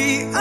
me 0.00 0.39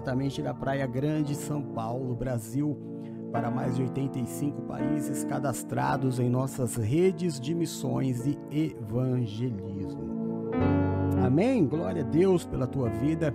diretamente 0.00 0.40
da 0.40 0.54
Praia 0.54 0.86
Grande, 0.86 1.34
São 1.34 1.62
Paulo, 1.62 2.16
Brasil, 2.16 2.76
para 3.30 3.50
mais 3.50 3.76
de 3.76 3.82
85 3.82 4.62
países 4.62 5.24
cadastrados 5.24 6.18
em 6.18 6.28
nossas 6.28 6.76
redes 6.76 7.38
de 7.38 7.54
missões 7.54 8.26
e 8.26 8.38
evangelismo. 8.50 10.50
Amém? 11.22 11.66
Glória 11.66 12.02
a 12.02 12.06
Deus 12.06 12.46
pela 12.46 12.66
tua 12.66 12.88
vida 12.88 13.32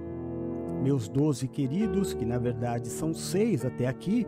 meus 0.82 1.08
doze 1.08 1.48
queridos, 1.48 2.14
que 2.14 2.26
na 2.26 2.38
verdade 2.38 2.90
são 2.90 3.14
seis 3.14 3.64
até 3.64 3.88
aqui. 3.88 4.28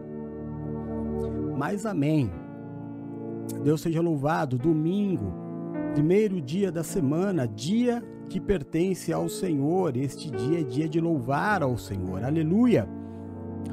Mas 1.57 1.85
amém. 1.85 2.31
Deus 3.63 3.81
seja 3.81 4.01
louvado. 4.01 4.57
Domingo, 4.57 5.33
primeiro 5.94 6.39
dia 6.39 6.72
da 6.72 6.83
semana, 6.83 7.47
dia 7.47 8.01
que 8.30 8.39
pertence 8.39 9.11
ao 9.11 9.30
Senhor. 9.30 9.95
Este 9.95 10.30
dia 10.30 10.61
é 10.61 10.64
dia 10.64 10.88
de 10.88 11.00
louvar 11.00 11.64
ao 11.64 11.78
Senhor. 11.78 12.23
Aleluia. 12.23 12.88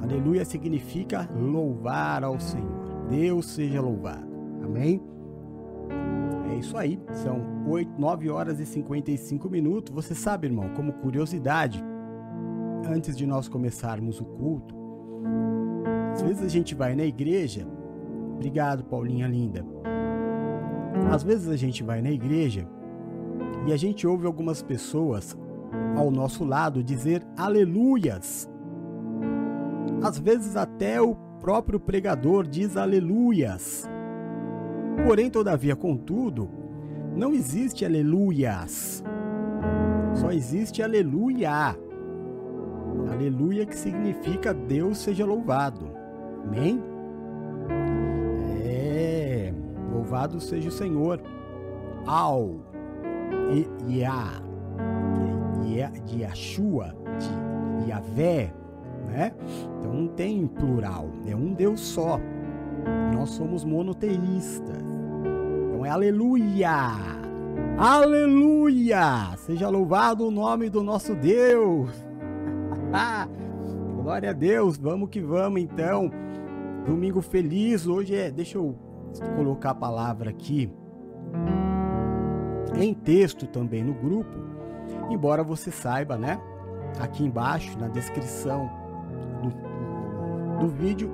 Aleluia 0.03 0.45
significa 0.45 1.29
louvar 1.35 2.25
ao 2.25 2.39
Senhor. 2.39 3.07
Deus 3.09 3.47
seja 3.47 3.81
louvado. 3.81 4.27
Amém. 4.63 5.01
É 6.51 6.57
isso 6.57 6.77
aí. 6.77 7.01
São 7.13 7.65
8, 7.69 7.99
9 7.99 8.31
horas 8.31 8.61
e 8.61 8.67
55 8.67 9.49
minutos. 9.49 9.93
Você 9.95 10.15
sabe, 10.15 10.47
irmão, 10.47 10.71
como 10.75 10.93
curiosidade, 10.93 11.83
antes 12.89 13.17
de 13.17 13.27
nós 13.27 13.49
começarmos 13.49 14.21
o 14.21 14.25
culto, 14.25 14.75
às 16.13 16.23
vezes 16.23 16.45
a 16.45 16.49
gente 16.49 16.75
vai 16.75 16.95
na 16.95 17.05
igreja. 17.05 17.67
Obrigado, 18.35 18.85
Paulinha 18.85 19.27
linda. 19.27 19.65
Às 21.11 21.23
vezes 21.23 21.49
a 21.49 21.57
gente 21.57 21.83
vai 21.83 22.01
na 22.01 22.11
igreja 22.11 22.69
e 23.67 23.73
a 23.73 23.77
gente 23.77 24.07
ouve 24.07 24.27
algumas 24.27 24.63
pessoas 24.63 25.37
ao 25.97 26.11
nosso 26.11 26.45
lado 26.45 26.83
dizer 26.83 27.23
aleluias. 27.37 28.49
Às 30.03 30.19
vezes 30.19 30.57
até 30.57 31.01
o 31.01 31.15
próprio 31.41 31.81
pregador 31.81 32.47
diz 32.47 32.77
aleluias. 32.77 33.89
Porém, 35.07 35.31
todavia, 35.31 35.75
contudo, 35.75 36.49
não 37.17 37.33
existe 37.33 37.85
aleluias. 37.85 39.03
Só 40.15 40.31
existe 40.31 40.83
aleluia. 40.83 41.77
Aleluia 43.11 43.67
que 43.67 43.77
significa 43.77 44.55
Deus 44.55 44.99
seja 44.99 45.25
louvado. 45.25 45.91
Amém? 46.45 46.83
É, 48.65 49.53
louvado 49.93 50.41
seja 50.41 50.69
o 50.69 50.73
Senhor. 50.73 51.21
Ao 52.07 52.74
é 55.81 55.89
de 56.05 56.23
Yahshua, 56.23 56.95
de 57.19 57.91
Yahvé, 57.91 58.53
né? 59.07 59.33
Então 59.79 59.93
não 59.93 60.09
tem 60.09 60.47
plural, 60.47 61.09
é 61.27 61.35
um 61.35 61.53
Deus 61.53 61.81
só. 61.81 62.21
Nós 63.13 63.31
somos 63.31 63.65
monoteístas. 63.65 64.83
Então 65.69 65.85
é 65.85 65.91
aleluia. 65.91 66.71
Aleluia! 67.77 69.37
Seja 69.39 69.69
louvado 69.69 70.27
o 70.27 70.31
nome 70.31 70.69
do 70.71 70.83
nosso 70.83 71.15
Deus. 71.15 71.91
Glória 74.03 74.31
a 74.31 74.33
Deus, 74.33 74.77
vamos 74.77 75.09
que 75.09 75.21
vamos 75.21 75.61
então. 75.61 76.11
Domingo 76.87 77.21
feliz, 77.21 77.87
hoje 77.87 78.15
é. 78.15 78.31
Deixa 78.31 78.59
eu 78.59 78.77
colocar 79.37 79.71
a 79.71 79.75
palavra 79.75 80.31
aqui 80.31 80.71
em 82.77 82.95
texto 82.95 83.47
também 83.47 83.83
no 83.83 83.95
grupo, 83.95 84.39
embora 85.11 85.43
você 85.43 85.71
saiba, 85.71 86.17
né? 86.17 86.41
Aqui 87.01 87.25
embaixo 87.25 87.79
na 87.79 87.89
descrição 87.89 88.71
do, 89.43 90.61
do 90.61 90.69
vídeo 90.69 91.11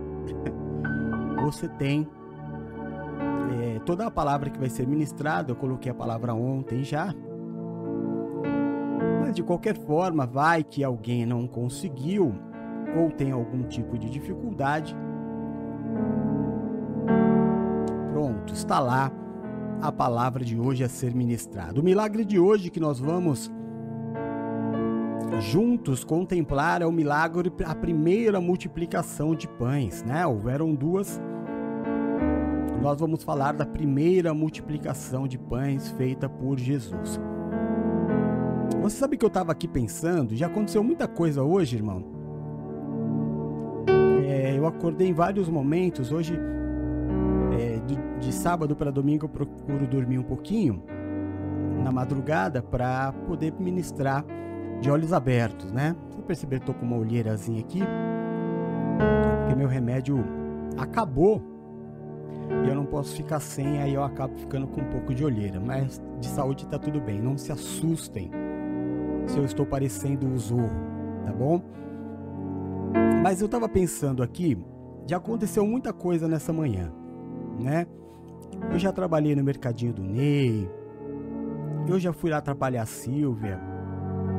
você 1.42 1.68
tem 1.68 2.06
é, 3.60 3.78
toda 3.80 4.06
a 4.06 4.10
palavra 4.10 4.50
que 4.50 4.58
vai 4.58 4.68
ser 4.68 4.86
ministrada. 4.86 5.50
Eu 5.50 5.56
coloquei 5.56 5.90
a 5.90 5.94
palavra 5.94 6.34
ontem 6.34 6.84
já, 6.84 7.14
mas 9.20 9.34
de 9.34 9.42
qualquer 9.42 9.76
forma, 9.76 10.26
vai 10.26 10.62
que 10.62 10.82
alguém 10.84 11.24
não 11.24 11.46
conseguiu 11.46 12.34
ou 12.96 13.10
tem 13.10 13.30
algum 13.30 13.62
tipo 13.64 13.98
de 13.98 14.10
dificuldade. 14.10 14.96
Pronto, 18.12 18.52
está 18.52 18.80
lá 18.80 19.12
a 19.80 19.90
palavra 19.90 20.44
de 20.44 20.58
hoje 20.58 20.84
a 20.84 20.88
ser 20.88 21.14
ministrada. 21.14 21.80
O 21.80 21.82
milagre 21.82 22.24
de 22.24 22.38
hoje 22.38 22.70
que 22.70 22.80
nós 22.80 22.98
vamos 22.98 23.50
juntos 25.40 26.04
contemplar 26.04 26.82
é 26.82 26.86
o 26.86 26.92
milagre, 26.92 27.50
a 27.64 27.74
primeira 27.74 28.40
multiplicação 28.40 29.34
de 29.34 29.48
pães, 29.48 30.02
né? 30.02 30.26
Houveram 30.26 30.74
duas. 30.74 31.20
Nós 32.82 32.98
vamos 32.98 33.22
falar 33.22 33.52
da 33.52 33.64
primeira 33.64 34.34
multiplicação 34.34 35.26
de 35.26 35.38
pães 35.38 35.90
feita 35.90 36.28
por 36.28 36.58
Jesus. 36.58 37.20
Você 38.82 38.96
sabe 38.96 39.16
que 39.16 39.24
eu 39.24 39.28
estava 39.28 39.52
aqui 39.52 39.68
pensando, 39.68 40.34
já 40.34 40.46
aconteceu 40.46 40.82
muita 40.82 41.06
coisa 41.06 41.42
hoje, 41.42 41.76
irmão. 41.76 42.04
É, 44.26 44.56
eu 44.56 44.66
acordei 44.66 45.08
em 45.08 45.12
vários 45.12 45.48
momentos. 45.48 46.10
Hoje, 46.10 46.38
de, 48.20 48.32
sábado 48.32 48.76
para 48.76 48.90
domingo, 48.90 49.24
eu 49.24 49.28
procuro 49.28 49.86
dormir 49.86 50.18
um 50.18 50.22
pouquinho 50.22 50.82
na 51.82 51.90
madrugada 51.90 52.62
para 52.62 53.12
poder 53.26 53.52
ministrar 53.58 54.24
de 54.80 54.90
olhos 54.90 55.12
abertos, 55.12 55.72
né? 55.72 55.96
Você 56.10 56.22
perceber, 56.22 56.56
estou 56.56 56.74
com 56.74 56.84
uma 56.84 56.96
olheirazinha 56.96 57.60
aqui, 57.60 57.80
porque 59.40 59.54
meu 59.54 59.68
remédio 59.68 60.24
acabou 60.78 61.42
e 62.64 62.68
eu 62.68 62.74
não 62.74 62.84
posso 62.84 63.14
ficar 63.14 63.40
sem, 63.40 63.80
aí 63.80 63.94
eu 63.94 64.02
acabo 64.02 64.36
ficando 64.36 64.66
com 64.66 64.80
um 64.80 64.90
pouco 64.90 65.14
de 65.14 65.24
olheira. 65.24 65.60
Mas 65.60 66.00
de 66.20 66.26
saúde 66.26 66.66
tá 66.66 66.78
tudo 66.78 67.00
bem, 67.00 67.20
não 67.20 67.36
se 67.36 67.52
assustem 67.52 68.30
se 69.26 69.38
eu 69.38 69.44
estou 69.44 69.64
parecendo 69.64 70.26
o 70.26 70.38
Zorro, 70.38 70.70
tá 71.24 71.32
bom? 71.32 71.62
Mas 73.22 73.40
eu 73.40 73.48
tava 73.48 73.68
pensando 73.68 74.22
aqui, 74.22 74.58
já 75.06 75.18
aconteceu 75.18 75.66
muita 75.66 75.92
coisa 75.92 76.26
nessa 76.26 76.52
manhã, 76.52 76.92
né? 77.58 77.86
Eu 78.70 78.78
já 78.78 78.92
trabalhei 78.92 79.34
no 79.34 79.42
mercadinho 79.42 79.92
do 79.92 80.02
Ney, 80.02 80.70
eu 81.88 81.98
já 81.98 82.12
fui 82.12 82.30
lá 82.30 82.38
atrapalhar 82.38 82.82
a 82.82 82.86
Silvia, 82.86 83.60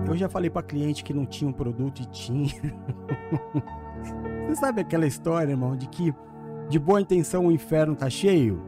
eu 0.08 0.16
já 0.16 0.30
falei 0.30 0.50
pra 0.50 0.62
cliente 0.62 1.04
que 1.04 1.14
não 1.14 1.26
tinha 1.26 1.50
um 1.50 1.54
produto 1.54 2.02
e 2.02 2.06
tinha. 2.06 2.54
Você 4.48 4.56
sabe 4.56 4.82
aquela 4.82 5.08
história, 5.08 5.52
irmão, 5.52 5.76
de 5.76 5.88
que 5.88 6.14
de 6.70 6.80
boa 6.80 7.02
intenção 7.02 7.48
o 7.48 7.52
inferno 7.52 7.96
tá 7.96 8.10
cheio? 8.10 8.62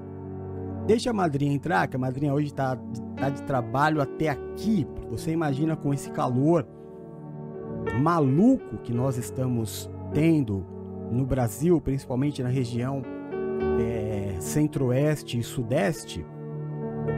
Deixa 0.85 1.09
a 1.09 1.13
madrinha 1.13 1.53
entrar, 1.53 1.87
que 1.87 1.95
a 1.95 1.99
madrinha 1.99 2.33
hoje 2.33 2.53
tá, 2.53 2.77
tá 3.15 3.29
de 3.29 3.41
trabalho 3.43 4.01
até 4.01 4.29
aqui. 4.29 4.85
Você 5.09 5.31
imagina 5.31 5.75
com 5.75 5.93
esse 5.93 6.11
calor 6.11 6.67
maluco 8.01 8.77
que 8.77 8.93
nós 8.93 9.17
estamos 9.17 9.89
tendo 10.13 10.65
no 11.11 11.25
Brasil, 11.25 11.79
principalmente 11.79 12.43
na 12.43 12.49
região 12.49 13.01
é, 13.79 14.39
centro-oeste 14.39 15.39
e 15.39 15.43
sudeste, 15.43 16.25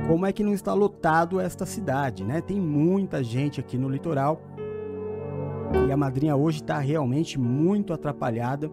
como 0.07 0.25
é 0.25 0.31
que 0.31 0.43
não 0.43 0.53
está 0.53 0.73
lotado 0.73 1.39
esta 1.39 1.65
cidade, 1.65 2.23
né? 2.23 2.41
Tem 2.41 2.59
muita 2.59 3.23
gente 3.23 3.59
aqui 3.59 3.77
no 3.77 3.89
litoral 3.89 4.41
e 5.87 5.91
a 5.91 5.97
madrinha 5.97 6.35
hoje 6.35 6.61
está 6.61 6.79
realmente 6.79 7.39
muito 7.39 7.93
atrapalhada. 7.93 8.69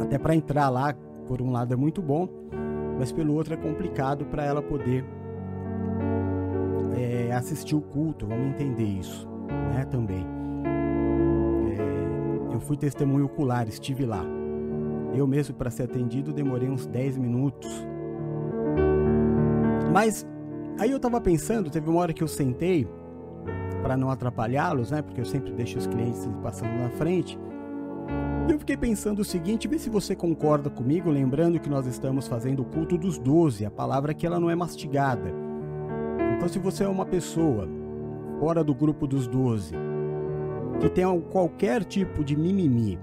Até 0.00 0.18
para 0.18 0.34
entrar 0.34 0.68
lá, 0.68 0.94
por 1.26 1.42
um 1.42 1.50
lado 1.50 1.72
é 1.72 1.76
muito 1.76 2.00
bom, 2.00 2.28
mas 2.98 3.12
pelo 3.12 3.34
outro 3.34 3.54
é 3.54 3.56
complicado 3.56 4.24
para 4.26 4.44
ela 4.44 4.62
poder 4.62 5.04
é, 6.96 7.32
assistir 7.32 7.74
o 7.74 7.80
culto, 7.80 8.26
vamos 8.26 8.48
entender 8.48 8.84
isso, 8.84 9.28
né? 9.74 9.84
Também. 9.84 10.26
É, 11.78 12.54
eu 12.54 12.60
fui 12.60 12.76
testemunho 12.76 13.26
ocular, 13.26 13.68
estive 13.68 14.06
lá. 14.06 14.37
Eu 15.18 15.26
mesmo, 15.26 15.52
para 15.52 15.68
ser 15.68 15.82
atendido, 15.82 16.32
demorei 16.32 16.68
uns 16.68 16.86
10 16.86 17.18
minutos. 17.18 17.68
Mas 19.92 20.24
aí 20.78 20.92
eu 20.92 21.00
tava 21.00 21.20
pensando, 21.20 21.68
teve 21.68 21.90
uma 21.90 21.98
hora 21.98 22.12
que 22.12 22.22
eu 22.22 22.28
sentei 22.28 22.86
para 23.82 23.96
não 23.96 24.10
atrapalhá-los, 24.10 24.92
né? 24.92 25.02
Porque 25.02 25.20
eu 25.20 25.24
sempre 25.24 25.52
deixo 25.52 25.76
os 25.76 25.88
clientes 25.88 26.24
passando 26.40 26.70
na 26.78 26.88
frente. 26.90 27.36
E 28.48 28.52
eu 28.52 28.60
fiquei 28.60 28.76
pensando 28.76 29.18
o 29.18 29.24
seguinte, 29.24 29.66
vê 29.66 29.76
se 29.76 29.90
você 29.90 30.14
concorda 30.14 30.70
comigo, 30.70 31.10
lembrando 31.10 31.58
que 31.58 31.68
nós 31.68 31.84
estamos 31.84 32.28
fazendo 32.28 32.62
o 32.62 32.64
culto 32.64 32.96
dos 32.96 33.18
doze, 33.18 33.66
a 33.66 33.70
palavra 33.72 34.14
que 34.14 34.24
ela 34.24 34.38
não 34.38 34.48
é 34.48 34.54
mastigada. 34.54 35.34
Então 36.36 36.48
se 36.48 36.60
você 36.60 36.84
é 36.84 36.88
uma 36.88 37.04
pessoa 37.04 37.68
fora 38.38 38.62
do 38.62 38.72
grupo 38.72 39.04
dos 39.04 39.26
doze, 39.26 39.74
que 40.78 40.88
tem 40.88 41.04
qualquer 41.22 41.82
tipo 41.82 42.22
de 42.22 42.36
mimimi, 42.36 43.00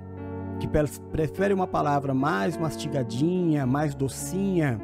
que 0.59 0.67
prefere 0.67 1.53
uma 1.53 1.67
palavra 1.67 2.13
mais 2.13 2.57
mastigadinha, 2.57 3.65
mais 3.65 3.93
docinha, 3.93 4.79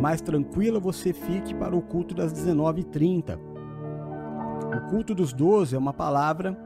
mais 0.00 0.20
tranquila, 0.20 0.80
você 0.80 1.12
fique 1.12 1.54
para 1.54 1.76
o 1.76 1.82
culto 1.82 2.14
das 2.14 2.32
19h30. 2.32 3.38
O 4.76 4.90
culto 4.90 5.14
dos 5.14 5.32
12 5.32 5.74
é 5.74 5.78
uma 5.78 5.92
palavra 5.92 6.56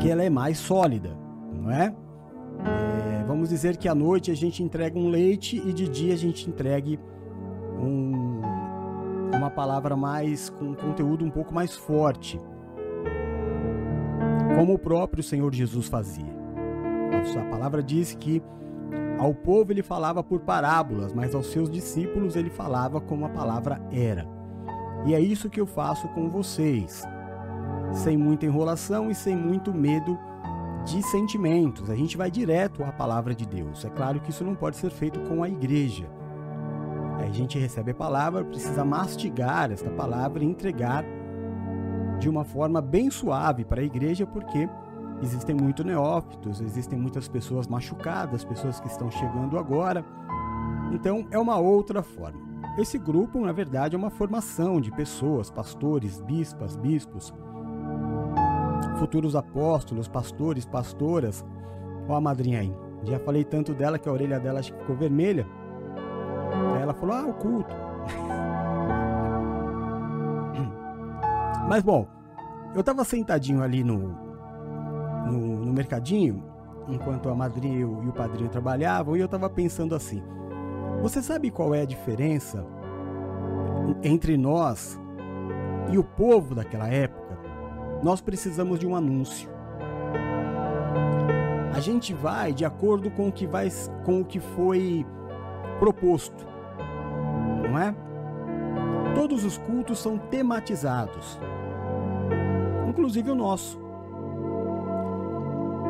que 0.00 0.10
ela 0.10 0.22
é 0.22 0.30
mais 0.30 0.58
sólida, 0.58 1.16
não 1.52 1.70
é? 1.70 1.94
é? 2.64 3.24
Vamos 3.26 3.48
dizer 3.48 3.76
que 3.76 3.88
à 3.88 3.94
noite 3.94 4.30
a 4.30 4.34
gente 4.34 4.62
entrega 4.62 4.98
um 4.98 5.08
leite 5.08 5.56
e 5.56 5.72
de 5.72 5.88
dia 5.88 6.14
a 6.14 6.16
gente 6.16 6.48
entregue 6.48 6.98
um, 7.80 8.40
uma 9.34 9.50
palavra 9.50 9.96
mais 9.96 10.50
com 10.50 10.74
conteúdo 10.74 11.24
um 11.24 11.30
pouco 11.30 11.52
mais 11.52 11.74
forte, 11.76 12.40
como 14.56 14.74
o 14.74 14.78
próprio 14.78 15.22
Senhor 15.22 15.52
Jesus 15.54 15.88
fazia. 15.88 16.37
A 17.36 17.44
palavra 17.50 17.82
diz 17.82 18.14
que 18.14 18.42
ao 19.18 19.34
povo 19.34 19.72
ele 19.72 19.82
falava 19.82 20.22
por 20.22 20.40
parábolas, 20.40 21.12
mas 21.12 21.34
aos 21.34 21.48
seus 21.48 21.70
discípulos 21.70 22.36
ele 22.36 22.50
falava 22.50 23.00
como 23.00 23.26
a 23.26 23.28
palavra 23.28 23.80
era. 23.90 24.26
E 25.04 25.14
é 25.14 25.20
isso 25.20 25.50
que 25.50 25.60
eu 25.60 25.66
faço 25.66 26.08
com 26.08 26.28
vocês, 26.28 27.02
sem 27.92 28.16
muita 28.16 28.46
enrolação 28.46 29.10
e 29.10 29.14
sem 29.14 29.36
muito 29.36 29.72
medo 29.74 30.18
de 30.84 31.02
sentimentos. 31.02 31.90
A 31.90 31.94
gente 31.94 32.16
vai 32.16 32.30
direto 32.30 32.82
à 32.82 32.92
palavra 32.92 33.34
de 33.34 33.46
Deus. 33.46 33.84
É 33.84 33.90
claro 33.90 34.20
que 34.20 34.30
isso 34.30 34.44
não 34.44 34.54
pode 34.54 34.76
ser 34.76 34.90
feito 34.90 35.20
com 35.20 35.42
a 35.42 35.48
igreja. 35.48 36.08
A 37.18 37.30
gente 37.30 37.58
recebe 37.58 37.90
a 37.90 37.94
palavra, 37.94 38.44
precisa 38.44 38.84
mastigar 38.84 39.70
esta 39.70 39.90
palavra 39.90 40.42
e 40.42 40.46
entregar 40.46 41.04
de 42.18 42.28
uma 42.28 42.44
forma 42.44 42.80
bem 42.80 43.10
suave 43.10 43.64
para 43.64 43.80
a 43.80 43.84
igreja, 43.84 44.26
porque 44.26 44.68
Existem 45.20 45.54
muitos 45.54 45.84
neófitos, 45.84 46.60
existem 46.60 46.98
muitas 46.98 47.28
pessoas 47.28 47.66
machucadas, 47.66 48.44
pessoas 48.44 48.78
que 48.78 48.86
estão 48.86 49.10
chegando 49.10 49.58
agora. 49.58 50.04
Então 50.92 51.26
é 51.30 51.38
uma 51.38 51.58
outra 51.58 52.02
forma. 52.02 52.48
Esse 52.78 52.96
grupo, 52.96 53.40
na 53.40 53.50
verdade, 53.50 53.96
é 53.96 53.98
uma 53.98 54.10
formação 54.10 54.80
de 54.80 54.92
pessoas, 54.92 55.50
pastores, 55.50 56.20
bispas, 56.20 56.76
bispos, 56.76 57.34
futuros 58.98 59.34
apóstolos, 59.34 60.06
pastores, 60.06 60.64
pastoras. 60.64 61.44
Ó 62.08 62.14
a 62.14 62.20
madrinha 62.20 62.60
aí. 62.60 62.72
Já 63.02 63.18
falei 63.18 63.44
tanto 63.44 63.74
dela 63.74 63.98
que 63.98 64.08
a 64.08 64.12
orelha 64.12 64.38
dela 64.38 64.60
acho 64.60 64.72
que 64.72 64.78
ficou 64.78 64.96
vermelha. 64.96 65.44
Aí 66.76 66.82
ela 66.82 66.94
falou: 66.94 67.16
"Ah, 67.16 67.26
o 67.26 67.34
culto". 67.34 67.74
Mas 71.68 71.82
bom, 71.82 72.06
eu 72.74 72.80
estava 72.80 73.04
sentadinho 73.04 73.62
ali 73.62 73.82
no 73.82 74.27
no, 75.26 75.64
no 75.64 75.72
mercadinho, 75.72 76.42
enquanto 76.88 77.28
a 77.28 77.34
madrinha 77.34 77.80
e 77.80 77.84
o 77.84 78.12
padrinho 78.12 78.48
trabalhavam, 78.48 79.16
e 79.16 79.20
eu 79.20 79.26
estava 79.26 79.48
pensando 79.50 79.94
assim: 79.94 80.22
você 81.02 81.22
sabe 81.22 81.50
qual 81.50 81.74
é 81.74 81.82
a 81.82 81.86
diferença 81.86 82.66
entre 84.02 84.36
nós 84.36 85.00
e 85.90 85.96
o 85.98 86.02
povo 86.02 86.54
daquela 86.54 86.88
época? 86.88 87.38
Nós 88.02 88.20
precisamos 88.20 88.78
de 88.78 88.86
um 88.86 88.96
anúncio. 88.96 89.48
A 91.72 91.80
gente 91.80 92.12
vai 92.12 92.52
de 92.52 92.64
acordo 92.64 93.10
com 93.10 93.28
o 93.28 93.32
que 93.32 93.46
vai 93.46 93.68
com 94.04 94.20
o 94.20 94.24
que 94.24 94.40
foi 94.40 95.06
proposto. 95.78 96.44
Não 97.62 97.78
é? 97.78 97.94
Todos 99.14 99.44
os 99.44 99.56
cultos 99.56 100.00
são 100.00 100.18
tematizados. 100.18 101.38
Inclusive 102.88 103.30
o 103.30 103.34
nosso. 103.36 103.78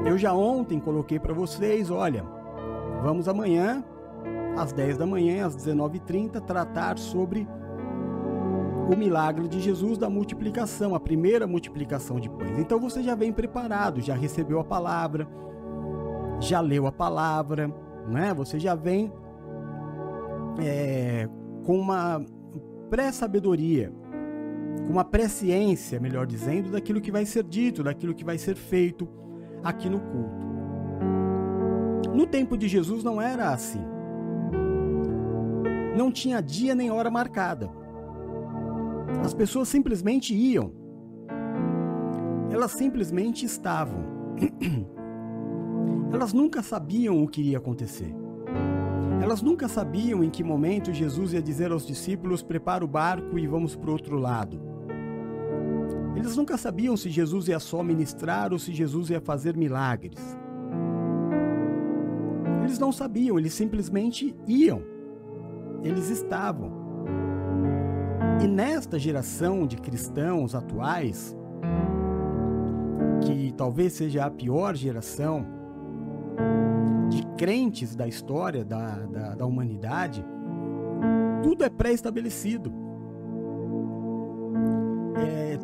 Eu 0.05 0.17
já 0.17 0.33
ontem 0.33 0.81
coloquei 0.81 1.19
para 1.19 1.35
vocês, 1.35 1.91
olha, 1.91 2.25
vamos 3.03 3.29
amanhã, 3.29 3.85
às 4.57 4.73
10 4.73 4.99
da 4.99 5.07
manhã, 5.07 5.47
às 5.47 5.57
19h30, 5.57 6.41
tratar 6.41 6.99
sobre 6.99 7.47
o 8.93 8.97
milagre 8.97 9.47
de 9.47 9.61
Jesus 9.61 9.99
da 9.99 10.09
multiplicação, 10.09 10.95
a 10.95 11.01
primeira 11.01 11.47
multiplicação 11.47 12.19
de 12.19 12.31
pães. 12.31 12.59
Então 12.59 12.81
você 12.81 13.03
já 13.03 13.15
vem 13.15 13.33
preparado, 13.33 14.01
já 14.01 14.15
recebeu 14.15 14.59
a 14.59 14.65
palavra, 14.65 15.29
já 16.41 16.61
leu 16.61 16.87
a 16.87 16.93
palavra, 16.93 17.73
né? 18.09 18.33
Você 18.35 18.59
já 18.59 18.75
vem 18.75 19.13
é, 20.59 21.29
com 21.67 21.79
uma 21.79 22.25
pré-sabedoria, 22.89 23.93
com 24.87 24.93
uma 24.93 25.05
presciência, 25.05 26.01
melhor 26.01 26.27
dizendo, 26.27 26.71
daquilo 26.71 27.01
que 27.01 27.13
vai 27.13 27.27
ser 27.27 27.45
dito, 27.45 27.83
daquilo 27.83 28.15
que 28.15 28.25
vai 28.25 28.39
ser 28.39 28.57
feito 28.57 29.07
aqui 29.63 29.89
no 29.89 30.01
culto. 30.01 30.49
No 32.15 32.27
tempo 32.27 32.57
de 32.57 32.67
Jesus 32.69 33.05
não 33.05 33.21
era 33.21 33.51
assim. 33.51 33.85
Não 35.97 36.11
tinha 36.11 36.41
dia 36.41 36.75
nem 36.75 36.91
hora 36.91 37.11
marcada. 37.11 37.71
As 39.25 39.35
pessoas 39.35 39.69
simplesmente 39.69 40.35
iam. 40.35 40.73
Elas 42.51 42.73
simplesmente 42.73 43.45
estavam. 43.45 44.05
Elas 46.13 46.33
nunca 46.33 46.63
sabiam 46.63 47.23
o 47.23 47.29
que 47.29 47.41
iria 47.41 47.59
acontecer. 47.59 48.15
Elas 49.23 49.43
nunca 49.43 49.69
sabiam 49.69 50.25
em 50.25 50.31
que 50.31 50.43
momento 50.43 50.93
Jesus 50.93 51.33
ia 51.33 51.43
dizer 51.43 51.71
aos 51.71 51.87
discípulos: 51.87 52.43
prepara 52.43 52.85
o 52.85 52.89
barco 52.89 53.39
e 53.39 53.47
vamos 53.47 53.77
para 53.77 53.91
o 53.91 53.93
outro 53.93 54.17
lado. 54.17 54.68
Eles 56.19 56.37
nunca 56.37 56.57
sabiam 56.57 56.97
se 56.97 57.09
Jesus 57.09 57.47
ia 57.47 57.61
só 57.61 57.81
ministrar 57.81 58.53
ou 58.53 58.59
se 58.59 58.75
Jesus 58.75 59.09
ia 59.09 59.21
fazer 59.21 59.57
milagres. 59.57 60.19
Eles 62.65 62.77
não 62.77 62.91
sabiam, 62.91 63.39
eles 63.39 63.55
simplesmente 63.55 64.35
iam. 64.45 64.83
Eles 65.81 66.11
estavam. 66.11 66.73
E 68.43 68.49
nesta 68.49 68.99
geração 68.99 69.65
de 69.65 69.77
cristãos 69.77 70.57
atuais, 70.57 71.37
que 73.25 73.53
talvez 73.57 73.93
seja 73.93 74.25
a 74.25 74.31
pior 74.31 74.75
geração 74.75 75.47
de 77.09 77.25
crentes 77.37 77.95
da 77.95 78.09
história 78.09 78.65
da, 78.65 78.97
da, 79.07 79.35
da 79.37 79.47
humanidade, 79.47 80.25
tudo 81.45 81.63
é 81.63 81.71
pré-estabelecido 81.71 82.88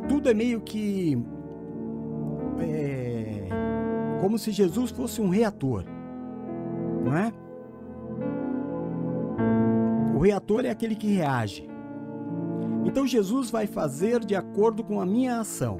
tudo 0.09 0.29
é 0.29 0.35
meio 0.35 0.61
que. 0.61 1.19
É, 2.61 3.49
como 4.21 4.39
se 4.39 4.51
Jesus 4.51 4.91
fosse 4.91 5.21
um 5.21 5.29
reator, 5.29 5.85
não 7.05 7.17
é? 7.17 7.33
O 10.15 10.19
reator 10.21 10.65
é 10.65 10.71
aquele 10.71 10.95
que 10.95 11.09
reage. 11.09 11.69
Então 12.85 13.07
Jesus 13.07 13.51
vai 13.51 13.67
fazer 13.67 14.21
de 14.25 14.35
acordo 14.35 14.85
com 14.85 15.01
a 15.01 15.07
minha 15.07 15.41
ação. 15.41 15.79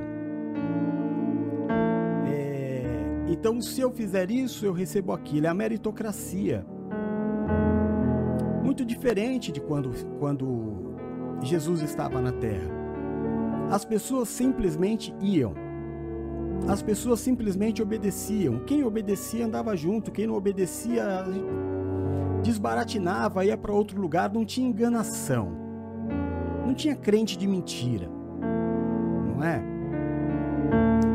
É, 2.26 2.83
então, 3.28 3.61
se 3.61 3.81
eu 3.81 3.90
fizer 3.90 4.31
isso, 4.31 4.66
eu 4.66 4.73
recebo 4.73 5.12
aquilo. 5.12 5.47
É 5.47 5.50
a 5.50 5.54
meritocracia. 5.54 6.66
Muito 8.62 8.85
diferente 8.85 9.52
de 9.52 9.61
quando, 9.61 9.93
quando 10.19 10.97
Jesus 11.43 11.83
estava 11.83 12.21
na 12.21 12.33
terra. 12.33 12.83
As 13.71 13.85
pessoas 13.85 14.28
simplesmente 14.28 15.14
iam. 15.21 15.54
As 16.68 16.83
pessoas 16.83 17.21
simplesmente 17.21 17.83
obedeciam. 17.83 18.61
Quem 18.61 18.85
obedecia 18.85 19.44
andava 19.44 19.76
junto, 19.76 20.11
quem 20.11 20.26
não 20.26 20.35
obedecia 20.35 21.25
desbaratinava, 22.42 23.44
ia 23.44 23.56
para 23.56 23.73
outro 23.73 24.00
lugar, 24.00 24.33
não 24.33 24.44
tinha 24.44 24.68
enganação. 24.68 25.52
Não 26.64 26.75
tinha 26.75 26.94
crente 26.94 27.37
de 27.37 27.47
mentira. 27.47 28.09
Não 29.37 29.42
é? 29.42 29.62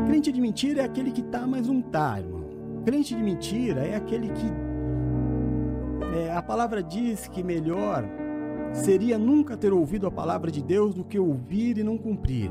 Crente 0.06 0.32
de 0.32 0.40
mentira 0.40 0.82
é 0.82 0.84
aquele 0.84 1.10
que 1.10 1.22
tá, 1.22 1.46
mas 1.46 1.66
não 1.66 1.80
tá, 1.80 2.18
irmão. 2.18 2.44
Crente 2.84 3.14
de 3.14 3.22
mentira 3.22 3.80
é 3.86 3.94
aquele 3.94 4.28
que 4.28 4.46
é, 6.16 6.32
a 6.32 6.42
palavra 6.42 6.82
diz 6.82 7.28
que 7.28 7.42
melhor 7.42 8.04
seria 8.72 9.18
nunca 9.18 9.56
ter 9.56 9.72
ouvido 9.72 10.06
a 10.06 10.10
palavra 10.10 10.50
de 10.50 10.62
Deus 10.62 10.94
do 10.94 11.04
que 11.04 11.18
ouvir 11.18 11.78
e 11.78 11.82
não 11.82 11.98
cumprir. 11.98 12.50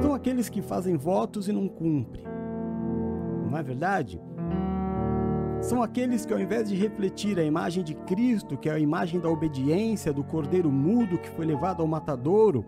São 0.00 0.14
aqueles 0.14 0.48
que 0.48 0.62
fazem 0.62 0.96
votos 0.96 1.48
e 1.48 1.52
não 1.52 1.68
cumprem. 1.68 2.24
Não 3.50 3.58
é 3.58 3.62
verdade? 3.62 4.20
São 5.60 5.82
aqueles 5.82 6.26
que, 6.26 6.32
ao 6.32 6.40
invés 6.40 6.68
de 6.68 6.74
refletir 6.74 7.38
a 7.38 7.44
imagem 7.44 7.84
de 7.84 7.94
Cristo, 7.94 8.56
que 8.56 8.68
é 8.68 8.72
a 8.72 8.78
imagem 8.78 9.20
da 9.20 9.28
obediência, 9.28 10.12
do 10.12 10.24
cordeiro 10.24 10.72
mudo 10.72 11.18
que 11.18 11.30
foi 11.30 11.46
levado 11.46 11.82
ao 11.82 11.86
matadouro, 11.86 12.64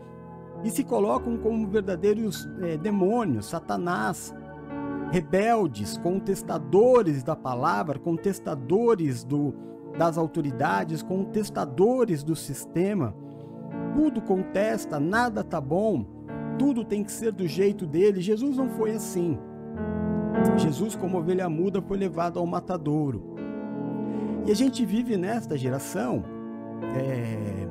e 0.63 0.71
se 0.71 0.85
colocam 0.85 1.37
como 1.37 1.67
verdadeiros 1.67 2.49
é, 2.63 2.77
demônios, 2.77 3.47
Satanás, 3.47 4.33
rebeldes, 5.11 5.99
contestadores 5.99 7.23
da 7.23 7.35
palavra, 7.35 7.99
contestadores 7.99 9.25
do, 9.25 9.55
das 9.97 10.19
autoridades, 10.19 11.03
contestadores 11.03 12.23
do 12.23 12.35
sistema. 12.35 13.15
Tudo 13.95 14.21
contesta, 14.21 14.99
nada 14.99 15.45
tá 15.45 15.61
bom, 15.61 16.05
tudo 16.59 16.85
tem 16.85 17.05
que 17.05 17.13
ser 17.13 17.33
do 17.33 17.47
jeito 17.47 17.87
dele. 17.87 18.21
Jesus 18.21 18.57
não 18.57 18.69
foi 18.69 18.93
assim. 18.93 19.39
Jesus, 20.57 20.97
como 20.97 21.19
ovelha 21.19 21.49
muda, 21.49 21.81
foi 21.81 21.97
levado 21.97 22.39
ao 22.39 22.47
matadouro. 22.47 23.35
E 24.47 24.51
a 24.51 24.55
gente 24.55 24.85
vive 24.85 25.17
nesta 25.17 25.57
geração 25.57 26.25
é, 26.95 27.67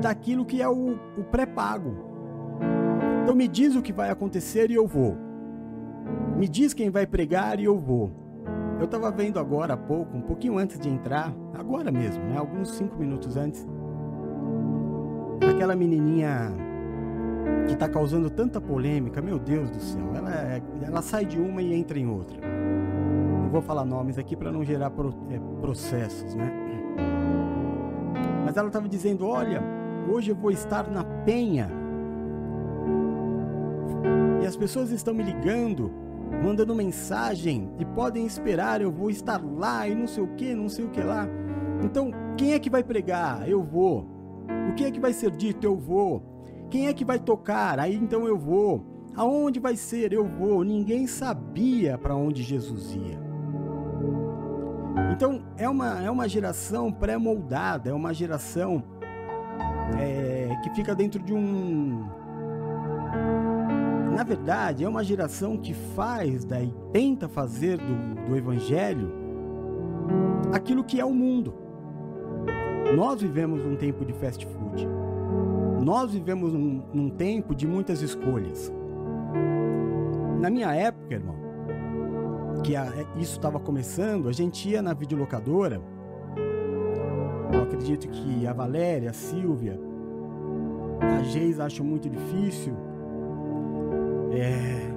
daquilo 0.00 0.44
que 0.44 0.62
é 0.62 0.68
o, 0.68 0.98
o 1.18 1.24
pré-pago. 1.24 2.06
Então 3.22 3.34
me 3.34 3.46
diz 3.46 3.74
o 3.76 3.82
que 3.82 3.92
vai 3.92 4.10
acontecer 4.10 4.70
e 4.70 4.74
eu 4.74 4.86
vou. 4.86 5.16
Me 6.36 6.48
diz 6.48 6.72
quem 6.72 6.88
vai 6.88 7.06
pregar 7.06 7.60
e 7.60 7.64
eu 7.64 7.78
vou. 7.78 8.10
Eu 8.78 8.84
estava 8.84 9.10
vendo 9.10 9.40
agora 9.40 9.74
há 9.74 9.76
pouco, 9.76 10.16
um 10.16 10.22
pouquinho 10.22 10.56
antes 10.56 10.78
de 10.78 10.88
entrar, 10.88 11.34
agora 11.54 11.90
mesmo, 11.90 12.22
né, 12.24 12.38
alguns 12.38 12.70
cinco 12.70 12.96
minutos 12.96 13.36
antes, 13.36 13.66
aquela 15.50 15.74
menininha 15.74 16.52
que 17.66 17.72
está 17.72 17.88
causando 17.88 18.30
tanta 18.30 18.60
polêmica, 18.60 19.20
meu 19.20 19.38
Deus 19.38 19.68
do 19.70 19.80
céu, 19.80 20.14
ela, 20.14 20.32
é, 20.32 20.62
ela 20.82 21.02
sai 21.02 21.24
de 21.24 21.40
uma 21.40 21.60
e 21.60 21.74
entra 21.74 21.98
em 21.98 22.06
outra. 22.06 22.40
Não 22.40 23.50
vou 23.50 23.60
falar 23.60 23.84
nomes 23.84 24.16
aqui 24.16 24.36
para 24.36 24.52
não 24.52 24.62
gerar 24.62 24.90
pro, 24.90 25.12
é, 25.30 25.40
processos, 25.60 26.34
né? 26.34 26.52
Mas 28.44 28.56
ela 28.56 28.68
estava 28.68 28.88
dizendo: 28.88 29.26
olha, 29.26 29.62
hoje 30.10 30.30
eu 30.30 30.36
vou 30.36 30.50
estar 30.50 30.88
na 30.88 31.02
Penha. 31.02 31.70
E 34.42 34.46
as 34.46 34.56
pessoas 34.56 34.90
estão 34.90 35.12
me 35.12 35.22
ligando, 35.22 35.90
mandando 36.42 36.74
mensagem 36.74 37.70
e 37.78 37.84
podem 37.84 38.26
esperar, 38.26 38.80
eu 38.80 38.90
vou 38.90 39.10
estar 39.10 39.42
lá 39.42 39.88
e 39.88 39.94
não 39.94 40.06
sei 40.06 40.22
o 40.22 40.34
que, 40.34 40.54
não 40.54 40.68
sei 40.68 40.84
o 40.84 40.90
que 40.90 41.00
lá. 41.00 41.28
Então, 41.82 42.10
quem 42.36 42.54
é 42.54 42.58
que 42.58 42.70
vai 42.70 42.82
pregar? 42.82 43.48
Eu 43.48 43.62
vou. 43.62 44.06
O 44.70 44.74
que 44.74 44.84
é 44.84 44.90
que 44.90 45.00
vai 45.00 45.12
ser 45.12 45.30
dito? 45.30 45.64
Eu 45.64 45.76
vou. 45.76 46.22
Quem 46.70 46.88
é 46.88 46.92
que 46.92 47.04
vai 47.04 47.18
tocar? 47.18 47.78
Aí 47.78 47.94
então 47.94 48.26
eu 48.26 48.38
vou. 48.38 48.84
Aonde 49.14 49.58
vai 49.58 49.76
ser? 49.76 50.12
Eu 50.12 50.26
vou. 50.26 50.62
Ninguém 50.62 51.06
sabia 51.06 51.98
para 51.98 52.14
onde 52.14 52.42
Jesus 52.42 52.94
ia. 52.94 53.28
Então 55.12 55.42
é 55.56 55.68
uma, 55.68 56.02
é 56.02 56.10
uma 56.10 56.28
geração 56.28 56.92
pré-moldada, 56.92 57.90
é 57.90 57.92
uma 57.92 58.12
geração 58.12 58.82
é, 59.98 60.54
que 60.62 60.70
fica 60.70 60.94
dentro 60.94 61.22
de 61.22 61.32
um. 61.32 62.06
Na 64.18 64.24
verdade, 64.24 64.82
é 64.82 64.88
uma 64.88 65.04
geração 65.04 65.56
que 65.56 65.72
faz, 65.72 66.44
daí 66.44 66.74
tenta 66.92 67.28
fazer 67.28 67.78
do, 67.78 68.26
do 68.26 68.36
Evangelho 68.36 69.12
aquilo 70.52 70.82
que 70.82 70.98
é 70.98 71.04
o 71.04 71.14
mundo. 71.14 71.54
Nós 72.96 73.22
vivemos 73.22 73.64
um 73.64 73.76
tempo 73.76 74.04
de 74.04 74.12
fast 74.14 74.44
food. 74.44 74.88
Nós 75.84 76.10
vivemos 76.10 76.52
num 76.52 77.10
tempo 77.10 77.54
de 77.54 77.64
muitas 77.64 78.02
escolhas. 78.02 78.74
Na 80.40 80.50
minha 80.50 80.74
época, 80.74 81.14
irmão, 81.14 81.36
que 82.64 82.74
a, 82.74 82.86
é, 82.86 83.06
isso 83.20 83.36
estava 83.36 83.60
começando, 83.60 84.28
a 84.28 84.32
gente 84.32 84.68
ia 84.68 84.82
na 84.82 84.94
videolocadora. 84.94 85.80
Eu 87.52 87.62
acredito 87.62 88.08
que 88.08 88.48
a 88.48 88.52
Valéria, 88.52 89.10
a 89.10 89.12
Silvia, 89.14 89.78
a 91.00 91.22
Geis 91.22 91.60
acham 91.60 91.86
muito 91.86 92.10
difícil. 92.10 92.87
É, 94.32 94.90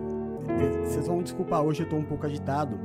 é 0.49 0.85
vocês 0.85 1.07
vão 1.07 1.21
desculpar, 1.21 1.61
hoje 1.61 1.81
eu 1.81 1.85
estou 1.85 1.99
um 1.99 2.03
pouco 2.03 2.25
agitado 2.25 2.77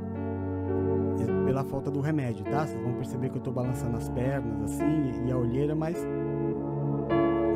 pela 1.45 1.63
falta 1.63 1.89
do 1.89 2.01
remédio, 2.01 2.43
tá? 2.45 2.65
Vocês 2.65 2.81
vão 2.81 2.93
perceber 2.93 3.29
que 3.29 3.35
eu 3.35 3.39
estou 3.39 3.53
balançando 3.53 3.97
as 3.97 4.09
pernas 4.09 4.71
assim 4.71 5.25
e 5.25 5.31
a 5.31 5.37
olheira, 5.37 5.73
mas 5.73 5.97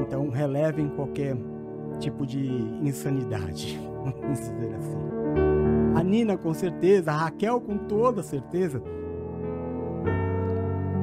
então 0.01 0.29
relevem 0.29 0.89
qualquer 0.89 1.35
tipo 1.99 2.25
de 2.25 2.47
insanidade, 2.81 3.79
vamos 4.01 4.39
dizer 4.39 4.75
assim. 4.75 4.97
A 5.95 6.03
Nina 6.03 6.37
com 6.37 6.53
certeza, 6.53 7.11
a 7.11 7.15
Raquel 7.15 7.59
com 7.61 7.77
toda 7.77 8.23
certeza. 8.23 8.81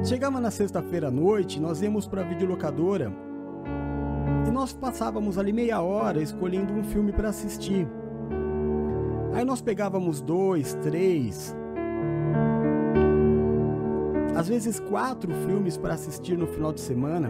Chegava 0.03 0.39
na 0.39 0.49
sexta-feira 0.49 1.09
à 1.09 1.11
noite, 1.11 1.59
nós 1.59 1.81
íamos 1.81 2.07
para 2.07 2.21
a 2.21 2.23
videolocadora 2.23 3.13
e 4.47 4.51
nós 4.51 4.73
passávamos 4.73 5.37
ali 5.37 5.53
meia 5.53 5.81
hora 5.81 6.21
escolhendo 6.21 6.73
um 6.73 6.83
filme 6.83 7.11
para 7.11 7.29
assistir. 7.29 7.87
Aí 9.33 9.45
nós 9.45 9.61
pegávamos 9.61 10.21
dois, 10.21 10.73
três, 10.75 11.55
às 14.35 14.47
vezes 14.47 14.79
quatro 14.79 15.33
filmes 15.45 15.77
para 15.77 15.93
assistir 15.93 16.37
no 16.37 16.47
final 16.47 16.71
de 16.71 16.79
semana 16.79 17.29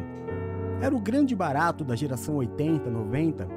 era 0.81 0.95
o 0.95 0.99
grande 0.99 1.35
barato 1.35 1.83
da 1.83 1.95
geração 1.95 2.35
80, 2.35 2.89
90. 2.89 3.47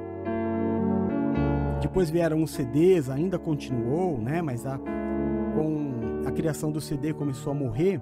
Depois 1.79 2.09
vieram 2.09 2.41
os 2.41 2.51
CDs, 2.51 3.09
ainda 3.09 3.37
continuou, 3.37 4.17
né? 4.17 4.41
Mas 4.41 4.65
a, 4.65 4.77
com 4.77 6.23
a 6.25 6.31
criação 6.31 6.71
do 6.71 6.81
CD 6.81 7.13
começou 7.13 7.51
a 7.51 7.53
morrer, 7.55 8.01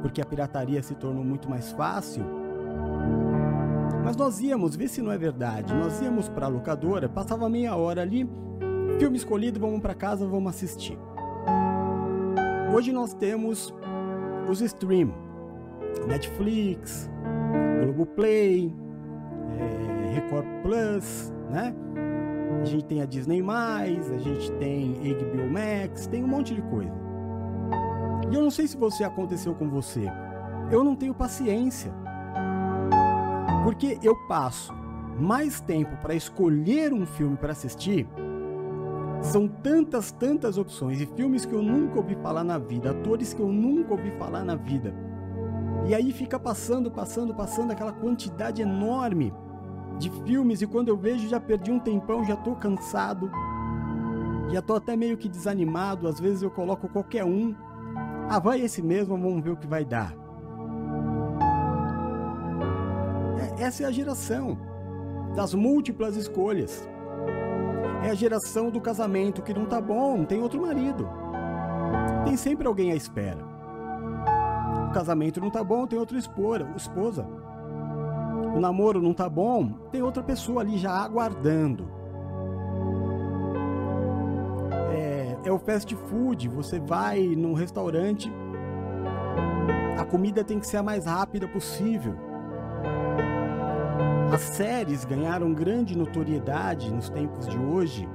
porque 0.00 0.20
a 0.20 0.24
pirataria 0.24 0.82
se 0.82 0.94
tornou 0.94 1.22
muito 1.22 1.48
mais 1.48 1.70
fácil. 1.72 2.24
Mas 4.06 4.14
nós 4.14 4.40
íamos, 4.40 4.76
ver 4.76 4.86
se 4.86 5.02
não 5.02 5.10
é 5.10 5.18
verdade, 5.18 5.74
nós 5.74 6.00
íamos 6.00 6.28
para 6.28 6.46
a 6.46 6.48
locadora, 6.48 7.08
passava 7.08 7.48
meia 7.48 7.74
hora 7.74 8.02
ali, 8.02 8.24
filme 9.00 9.16
escolhido, 9.16 9.58
vamos 9.58 9.80
para 9.80 9.96
casa, 9.96 10.24
vamos 10.24 10.54
assistir. 10.54 10.96
Hoje 12.72 12.92
nós 12.92 13.12
temos 13.14 13.74
os 14.48 14.60
stream, 14.60 15.12
Netflix, 16.06 17.10
Globoplay, 17.82 18.72
é, 19.58 20.14
Record 20.14 20.46
Plus, 20.62 21.32
né? 21.50 21.74
A 22.62 22.64
gente 22.64 22.84
tem 22.84 23.02
a 23.02 23.06
Disney+, 23.06 23.42
a 23.42 24.18
gente 24.18 24.52
tem 24.52 24.92
HBO 25.14 25.50
Max, 25.50 26.06
tem 26.06 26.22
um 26.22 26.28
monte 26.28 26.54
de 26.54 26.62
coisa. 26.62 26.94
E 28.30 28.36
eu 28.36 28.40
não 28.40 28.52
sei 28.52 28.68
se 28.68 28.76
você 28.76 29.02
aconteceu 29.02 29.52
com 29.52 29.68
você. 29.68 30.04
Eu 30.70 30.84
não 30.84 30.94
tenho 30.94 31.12
paciência. 31.12 31.92
Porque 33.66 33.98
eu 34.00 34.14
passo 34.28 34.72
mais 35.18 35.60
tempo 35.60 35.96
para 35.96 36.14
escolher 36.14 36.92
um 36.92 37.04
filme 37.04 37.36
para 37.36 37.50
assistir. 37.50 38.06
São 39.20 39.48
tantas, 39.48 40.12
tantas 40.12 40.56
opções 40.56 41.00
e 41.00 41.06
filmes 41.06 41.44
que 41.44 41.52
eu 41.52 41.62
nunca 41.62 41.96
ouvi 41.96 42.14
falar 42.16 42.44
na 42.44 42.58
vida, 42.58 42.92
atores 42.92 43.34
que 43.34 43.40
eu 43.40 43.48
nunca 43.48 43.92
ouvi 43.94 44.12
falar 44.12 44.44
na 44.44 44.54
vida 44.54 44.94
e 45.86 45.94
aí 45.94 46.12
fica 46.12 46.38
passando, 46.38 46.90
passando, 46.90 47.32
passando 47.32 47.70
aquela 47.70 47.92
quantidade 47.92 48.60
enorme 48.60 49.32
de 49.98 50.10
filmes 50.24 50.60
e 50.60 50.66
quando 50.66 50.88
eu 50.88 50.96
vejo 50.96 51.28
já 51.28 51.38
perdi 51.38 51.70
um 51.70 51.78
tempão, 51.78 52.24
já 52.24 52.36
tô 52.36 52.56
cansado. 52.56 53.30
Já 54.50 54.60
tô 54.60 54.74
até 54.74 54.96
meio 54.96 55.16
que 55.16 55.28
desanimado, 55.28 56.08
às 56.08 56.18
vezes 56.18 56.42
eu 56.42 56.50
coloco 56.50 56.88
qualquer 56.88 57.24
um. 57.24 57.54
Ah, 58.28 58.40
vai 58.40 58.60
esse 58.60 58.82
mesmo, 58.82 59.16
vamos 59.16 59.42
ver 59.42 59.50
o 59.50 59.56
que 59.56 59.66
vai 59.66 59.84
dar. 59.84 60.25
Essa 63.58 63.82
é 63.82 63.86
a 63.86 63.90
geração 63.90 64.58
das 65.34 65.54
múltiplas 65.54 66.16
escolhas. 66.16 66.88
É 68.04 68.10
a 68.10 68.14
geração 68.14 68.70
do 68.70 68.80
casamento 68.80 69.42
que 69.42 69.54
não 69.54 69.66
tá 69.66 69.80
bom, 69.80 70.24
tem 70.24 70.40
outro 70.40 70.60
marido. 70.60 71.08
Tem 72.24 72.36
sempre 72.36 72.66
alguém 72.66 72.92
à 72.92 72.94
espera 72.94 73.56
casamento 74.96 75.42
não 75.42 75.50
tá 75.50 75.62
bom, 75.62 75.86
tem 75.86 75.98
outra 75.98 76.16
esposa. 76.16 77.28
O 78.54 78.58
namoro 78.58 79.02
não 79.02 79.12
tá 79.12 79.28
bom, 79.28 79.68
tem 79.92 80.02
outra 80.02 80.22
pessoa 80.22 80.62
ali 80.62 80.78
já 80.78 80.90
aguardando. 80.90 81.86
É, 84.90 85.36
é 85.44 85.52
o 85.52 85.58
fast 85.58 85.94
food, 85.94 86.48
você 86.48 86.80
vai 86.80 87.20
num 87.36 87.52
restaurante, 87.52 88.32
a 89.98 90.04
comida 90.06 90.42
tem 90.42 90.58
que 90.58 90.66
ser 90.66 90.78
a 90.78 90.82
mais 90.82 91.04
rápida 91.04 91.46
possível. 91.46 92.14
As 94.32 94.40
séries 94.40 95.04
ganharam 95.04 95.54
grande 95.54 95.96
notoriedade 95.96 96.92
nos 96.92 97.08
tempos 97.08 97.46
de 97.46 97.58
hoje 97.58 98.08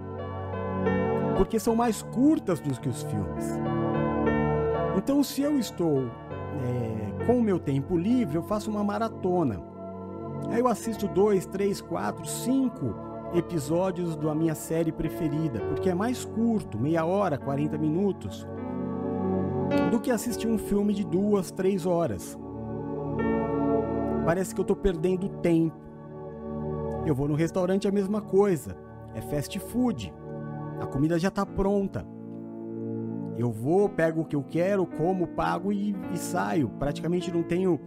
porque 1.42 1.60
são 1.60 1.76
mais 1.76 2.04
curtas 2.04 2.60
do 2.60 2.70
que 2.80 2.88
os 2.88 3.02
filmes. 3.02 3.60
Então, 4.96 5.24
se 5.24 5.42
eu 5.42 5.58
estou 5.58 6.04
é, 6.04 7.26
com 7.26 7.40
o 7.40 7.42
meu 7.42 7.58
tempo 7.58 7.98
livre, 7.98 8.36
eu 8.36 8.44
faço 8.44 8.70
uma 8.70 8.84
maratona. 8.84 9.60
Aí 10.50 10.60
eu 10.60 10.68
assisto 10.68 11.08
dois, 11.08 11.48
três, 11.48 11.82
quatro, 11.82 12.26
cinco 12.28 12.94
episódios 13.34 14.16
da 14.16 14.36
minha 14.36 14.54
série 14.54 14.92
preferida, 14.92 15.62
porque 15.62 15.90
é 15.90 15.96
mais 15.96 16.26
curto, 16.26 16.78
meia 16.78 17.06
hora, 17.06 17.40
40 17.40 17.78
minutos, 17.78 18.48
do 19.90 20.00
que 20.00 20.12
assistir 20.12 20.48
um 20.48 20.60
filme 20.60 20.94
de 20.94 21.04
duas, 21.04 21.50
três 21.50 21.88
horas. 21.88 22.38
Parece 24.26 24.54
que 24.54 24.62
eu 24.62 24.64
estou 24.64 24.76
perdendo 24.76 25.28
tempo. 25.28 25.91
Eu 27.06 27.16
vou 27.16 27.28
no 27.28 27.36
restaurante 27.36 27.88
a 27.88 27.92
mesma 27.92 28.22
coisa. 28.22 28.76
É 29.14 29.22
fast 29.22 29.58
food. 29.60 30.14
A 30.80 30.86
comida 30.86 31.18
já 31.20 31.28
está 31.28 31.46
pronta. 31.46 32.06
Eu 33.38 33.52
vou, 33.52 33.90
pego 33.90 34.22
o 34.22 34.26
que 34.26 34.36
eu 34.36 34.44
quero, 34.44 34.86
como, 34.86 35.28
pago 35.28 35.72
e, 35.72 35.96
e 36.14 36.18
saio. 36.18 36.70
Praticamente 36.70 37.32
não 37.32 37.44
tenho 37.44 37.80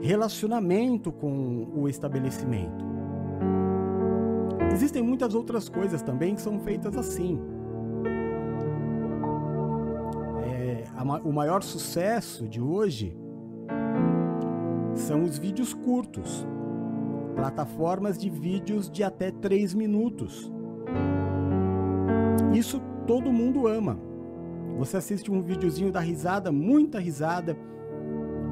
relacionamento 0.00 1.10
com 1.12 1.68
o 1.74 1.88
estabelecimento. 1.88 2.84
Existem 4.72 5.02
muitas 5.02 5.34
outras 5.34 5.68
coisas 5.68 6.02
também 6.02 6.34
que 6.34 6.40
são 6.40 6.58
feitas 6.60 6.96
assim. 6.96 7.40
É, 10.44 10.84
a, 10.96 11.02
o 11.02 11.32
maior 11.32 11.62
sucesso 11.62 12.48
de 12.48 12.60
hoje 12.60 13.16
são 14.94 15.22
os 15.22 15.38
vídeos 15.38 15.74
curtos, 15.74 16.46
plataformas 17.34 18.18
de 18.18 18.30
vídeos 18.30 18.90
de 18.90 19.02
até 19.02 19.30
3 19.30 19.74
minutos. 19.74 20.52
Isso 22.52 22.80
todo 23.06 23.32
mundo 23.32 23.66
ama. 23.66 23.98
Você 24.78 24.96
assiste 24.96 25.30
um 25.30 25.42
videozinho 25.42 25.92
da 25.92 26.00
risada, 26.00 26.50
muita 26.50 26.98
risada, 26.98 27.56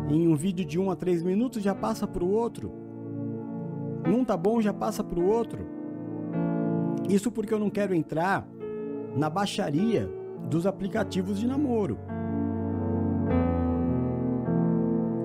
em 0.08 0.26
um 0.28 0.34
vídeo 0.34 0.64
de 0.64 0.78
1 0.78 0.90
a 0.90 0.96
3 0.96 1.22
minutos 1.22 1.62
já 1.62 1.74
passa 1.74 2.06
para 2.06 2.24
o 2.24 2.30
outro. 2.30 2.72
Não 4.06 4.24
tá 4.24 4.36
bom, 4.36 4.60
já 4.60 4.72
passa 4.72 5.04
para 5.04 5.20
o 5.20 5.26
outro. 5.26 5.66
Isso 7.08 7.30
porque 7.30 7.54
eu 7.54 7.58
não 7.58 7.70
quero 7.70 7.94
entrar 7.94 8.46
na 9.16 9.30
baixaria 9.30 10.10
dos 10.48 10.66
aplicativos 10.66 11.38
de 11.38 11.46
namoro. 11.46 11.98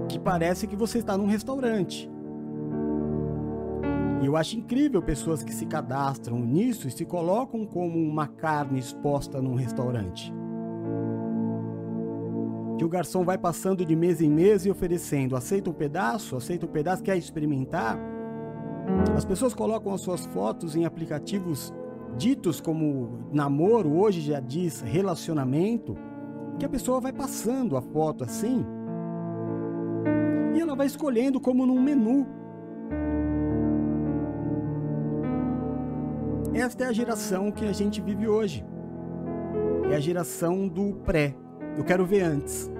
Que 0.08 0.20
parece 0.20 0.68
que 0.68 0.76
você 0.76 1.00
está 1.00 1.18
num 1.18 1.26
restaurante. 1.26 2.10
Eu 4.25 4.36
acho 4.36 4.58
incrível 4.58 5.03
pessoas 5.03 5.44
que 5.44 5.53
se 5.53 5.67
cadastram 5.67 6.39
nisso 6.39 6.88
e 6.88 6.91
se 6.91 7.05
colocam 7.05 7.63
como 7.63 8.00
uma 8.00 8.27
carne 8.27 8.79
exposta 8.79 9.39
num 9.39 9.53
restaurante. 9.53 10.34
Que 12.75 12.84
o 12.84 12.89
garçom 12.89 13.24
vai 13.24 13.38
passando 13.38 13.86
de 13.86 13.96
mesa 13.96 14.25
em 14.25 14.29
mesa 14.29 14.67
e 14.67 14.72
oferecendo: 14.72 15.36
aceita 15.36 15.70
um 15.70 15.74
pedaço, 15.74 16.36
aceita 16.36 16.65
um 16.65 16.70
pedaço, 16.70 17.03
quer 17.03 17.15
experimentar? 17.15 18.00
As 19.15 19.24
pessoas 19.24 19.53
colocam 19.53 19.94
as 19.94 20.01
suas 20.01 20.25
fotos 20.25 20.75
em 20.75 20.86
aplicativos 20.86 21.72
ditos 22.17 22.60
como 22.60 23.29
namoro, 23.32 23.96
hoje 23.96 24.22
já 24.22 24.39
diz 24.39 24.82
relacionamento, 24.82 25.96
que 26.58 26.65
a 26.65 26.70
pessoa 26.70 27.00
vai 27.00 27.13
passando 27.13 27.77
a 27.77 27.82
foto 27.82 28.24
assim 28.24 28.65
e 30.55 30.60
ela 30.60 30.75
vai 30.75 30.88
escolhendo 30.88 31.39
como 31.39 31.65
num 31.65 31.82
menu. 31.82 32.25
Esta 36.56 36.86
é 36.86 36.88
a 36.88 36.94
geração 36.94 37.52
que 37.52 37.66
a 37.66 37.74
gente 37.74 38.00
vive 38.00 38.30
hoje. 38.30 38.66
É 39.92 39.96
a 39.98 40.00
geração 40.00 40.70
do 40.70 40.94
pré. 40.94 41.36
Eu 41.78 41.84
quero 41.84 42.06
ver 42.06 42.22
antes. 42.22 42.72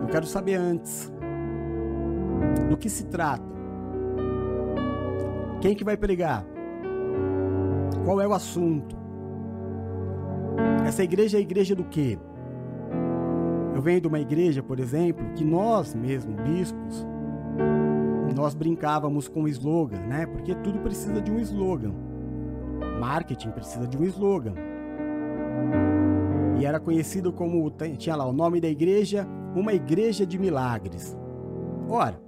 Eu 0.00 0.06
quero 0.06 0.24
saber 0.24 0.54
antes 0.54 1.12
do 2.70 2.76
que 2.76 2.88
se 2.88 3.06
trata. 3.06 3.42
Quem 5.60 5.74
que 5.74 5.82
vai 5.82 5.96
pregar? 5.96 6.46
Qual 8.04 8.20
é 8.20 8.28
o 8.28 8.32
assunto? 8.32 8.96
Essa 10.86 11.02
igreja 11.02 11.36
é 11.36 11.40
a 11.40 11.42
igreja 11.42 11.74
do 11.74 11.82
quê? 11.82 12.16
Eu 13.74 13.82
venho 13.82 14.00
de 14.00 14.06
uma 14.06 14.20
igreja, 14.20 14.62
por 14.62 14.78
exemplo, 14.78 15.26
que 15.34 15.44
nós 15.44 15.96
mesmos, 15.96 16.36
bispos, 16.42 17.04
nós 18.34 18.54
brincávamos 18.54 19.28
com 19.28 19.44
o 19.44 19.48
slogan, 19.48 20.00
né? 20.00 20.26
Porque 20.26 20.54
tudo 20.56 20.80
precisa 20.80 21.20
de 21.20 21.30
um 21.30 21.38
slogan. 21.38 21.94
Marketing 23.04 23.50
precisa 23.50 23.86
de 23.86 23.98
um 23.98 24.04
slogan. 24.04 24.54
E 26.58 26.64
era 26.64 26.80
conhecido 26.80 27.32
como 27.32 27.70
tinha 27.98 28.16
lá 28.16 28.24
o 28.24 28.32
nome 28.32 28.60
da 28.62 28.68
igreja, 28.68 29.26
uma 29.54 29.74
igreja 29.74 30.24
de 30.26 30.38
milagres. 30.38 31.14
Ora, 31.86 32.18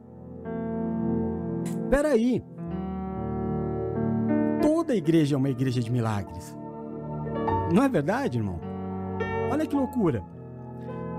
peraí, 1.88 2.44
Toda 4.60 4.94
igreja 4.94 5.36
é 5.36 5.38
uma 5.38 5.48
igreja 5.48 5.80
de 5.80 5.90
milagres. 5.90 6.56
Não 7.72 7.82
é 7.82 7.88
verdade, 7.88 8.38
irmão? 8.38 8.60
Olha 9.50 9.66
que 9.66 9.74
loucura. 9.74 10.22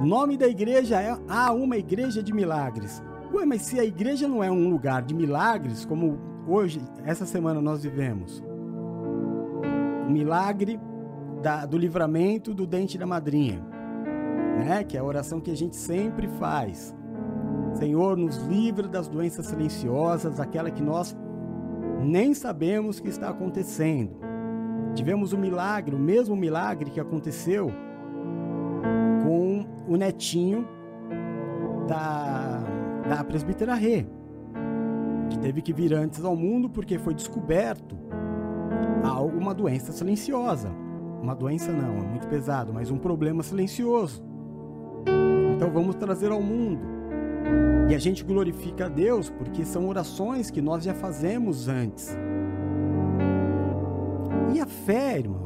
O 0.01 0.05
nome 0.05 0.37
da 0.37 0.47
igreja 0.47 1.01
é 1.01 1.17
Ah, 1.27 1.51
uma 1.51 1.77
igreja 1.77 2.21
de 2.21 2.33
milagres. 2.33 3.01
Ué, 3.33 3.45
mas 3.45 3.61
se 3.63 3.79
a 3.79 3.85
igreja 3.85 4.27
não 4.27 4.43
é 4.43 4.51
um 4.51 4.69
lugar 4.69 5.01
de 5.01 5.15
milagres, 5.15 5.85
como 5.85 6.19
hoje, 6.47 6.81
essa 7.05 7.25
semana 7.25 7.61
nós 7.61 7.83
vivemos, 7.83 8.43
o 10.07 10.09
milagre 10.09 10.79
da, 11.41 11.65
do 11.65 11.77
livramento 11.77 12.53
do 12.53 12.65
dente 12.65 12.97
da 12.97 13.05
madrinha, 13.05 13.61
né? 14.57 14.83
Que 14.83 14.95
é 14.95 14.99
a 14.99 15.03
oração 15.03 15.41
que 15.41 15.51
a 15.51 15.55
gente 15.55 15.75
sempre 15.75 16.27
faz. 16.39 16.95
Senhor, 17.73 18.17
nos 18.17 18.37
livra 18.47 18.87
das 18.87 19.07
doenças 19.07 19.45
silenciosas, 19.47 20.39
aquela 20.39 20.71
que 20.71 20.81
nós 20.81 21.15
nem 22.01 22.33
sabemos 22.33 22.99
que 22.99 23.09
está 23.09 23.29
acontecendo. 23.29 24.17
Tivemos 24.95 25.33
um 25.33 25.37
milagre, 25.37 25.95
o 25.95 25.99
mesmo 25.99 26.35
milagre 26.35 26.89
que 26.89 26.99
aconteceu 26.99 27.71
com 29.23 29.65
o 29.87 29.95
netinho 29.95 30.67
da, 31.87 32.63
da 33.07 33.23
presbítera 33.23 33.75
Rê, 33.75 34.05
que 35.29 35.37
teve 35.37 35.61
que 35.61 35.73
vir 35.73 35.93
antes 35.93 36.23
ao 36.23 36.35
mundo 36.35 36.69
porque 36.69 36.97
foi 36.97 37.13
descoberto 37.13 37.95
uma 39.15 39.53
doença 39.53 39.91
silenciosa. 39.91 40.69
Uma 41.21 41.35
doença 41.35 41.71
não, 41.71 41.97
é 41.97 42.07
muito 42.07 42.27
pesado, 42.27 42.73
mas 42.73 42.91
um 42.91 42.97
problema 42.97 43.43
silencioso. 43.43 44.23
Então 45.55 45.71
vamos 45.71 45.95
trazer 45.95 46.31
ao 46.31 46.41
mundo 46.41 46.97
e 47.89 47.95
a 47.95 47.99
gente 47.99 48.23
glorifica 48.23 48.85
a 48.85 48.89
Deus 48.89 49.29
porque 49.29 49.63
são 49.63 49.87
orações 49.87 50.51
que 50.51 50.61
nós 50.61 50.83
já 50.83 50.93
fazemos 50.93 51.67
antes. 51.67 52.15
E 54.53 54.59
a 54.59 54.65
fé, 54.65 55.19
irmão? 55.19 55.45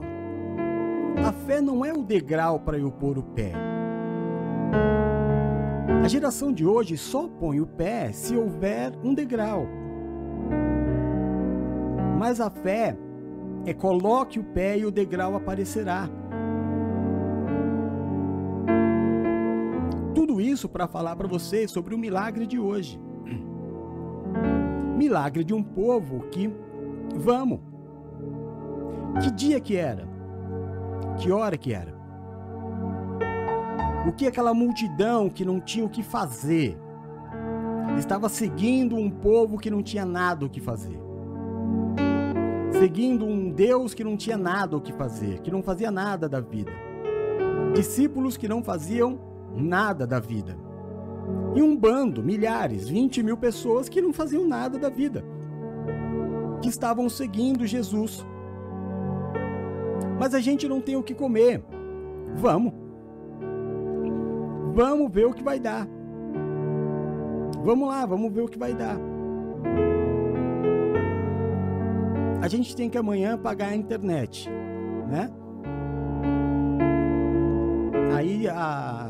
A 1.26 1.32
fé 1.32 1.62
não 1.62 1.86
é 1.86 1.94
o 1.94 2.02
degrau 2.02 2.60
para 2.60 2.80
eu 2.80 2.92
pôr 2.92 3.18
o 3.18 3.24
pé. 3.24 3.54
A 6.04 6.08
geração 6.08 6.52
de 6.52 6.66
hoje 6.66 6.98
só 6.98 7.28
põe 7.28 7.62
o 7.62 7.68
pé 7.68 8.12
se 8.12 8.36
houver 8.36 8.92
um 9.04 9.14
degrau. 9.14 9.68
Mas 12.18 12.42
a 12.42 12.50
fé 12.50 12.98
é 13.66 13.74
coloque 13.74 14.40
o 14.40 14.44
pé 14.44 14.78
e 14.78 14.86
o 14.86 14.92
degrau 14.92 15.36
aparecerá. 15.36 16.10
Tudo 20.16 20.40
isso 20.42 20.70
para 20.70 20.88
falar 20.88 21.16
para 21.16 21.28
vocês 21.28 21.72
sobre 21.72 21.94
o 21.94 21.98
milagre 21.98 22.46
de 22.48 22.60
hoje. 22.60 23.00
Milagre 24.98 25.44
de 25.44 25.54
um 25.54 25.64
povo 25.64 26.22
que 26.30 26.50
vamos. 27.16 27.60
Que 29.22 29.32
dia 29.32 29.60
que 29.60 29.76
era? 29.76 30.08
Que 31.18 31.32
hora 31.32 31.58
que 31.58 31.74
era? 31.74 32.00
O 34.08 34.12
que 34.12 34.28
aquela 34.28 34.54
multidão 34.54 35.30
que 35.30 35.44
não 35.44 35.60
tinha 35.60 35.86
o 35.86 35.90
que 35.90 36.02
fazer 36.02 36.78
estava 37.98 38.30
seguindo 38.30 38.96
um 38.96 39.10
povo 39.10 39.58
que 39.58 39.70
não 39.70 39.84
tinha 39.84 40.06
nada 40.06 40.46
o 40.46 40.50
que 40.50 40.60
fazer? 40.60 41.01
Seguindo 42.82 43.28
um 43.28 43.52
Deus 43.52 43.94
que 43.94 44.04
não 44.04 44.18
tinha 44.18 44.36
nada 44.36 44.76
o 44.76 44.82
que 44.82 44.92
fazer, 44.92 45.40
que 45.42 45.52
não 45.52 45.62
fazia 45.62 45.92
nada 45.92 46.28
da 46.28 46.40
vida. 46.40 46.72
Discípulos 47.76 48.38
que 48.38 48.48
não 48.48 48.64
faziam 48.64 49.20
nada 49.56 50.08
da 50.08 50.20
vida. 50.20 50.58
E 51.54 51.62
um 51.62 51.78
bando, 51.78 52.24
milhares, 52.24 52.90
20 52.90 53.22
mil 53.22 53.38
pessoas 53.38 53.88
que 53.88 54.02
não 54.02 54.12
faziam 54.12 54.48
nada 54.48 54.80
da 54.80 54.90
vida, 54.90 55.24
que 56.60 56.70
estavam 56.70 57.08
seguindo 57.08 57.68
Jesus. 57.68 58.26
Mas 60.20 60.34
a 60.34 60.40
gente 60.40 60.68
não 60.68 60.82
tem 60.82 60.96
o 60.96 61.04
que 61.04 61.14
comer. 61.14 61.64
Vamos. 62.34 62.74
Vamos 64.74 65.14
ver 65.14 65.28
o 65.28 65.34
que 65.36 65.44
vai 65.44 65.60
dar. 65.60 65.88
Vamos 67.64 67.88
lá, 67.88 68.08
vamos 68.08 68.34
ver 68.34 68.42
o 68.42 68.48
que 68.48 68.58
vai 68.58 68.74
dar. 68.74 68.98
A 72.42 72.48
gente 72.48 72.76
tem 72.76 72.90
que 72.90 72.98
amanhã 72.98 73.38
pagar 73.38 73.68
a 73.68 73.76
internet, 73.76 74.50
né? 75.08 75.30
Aí 78.16 78.48
a 78.48 79.08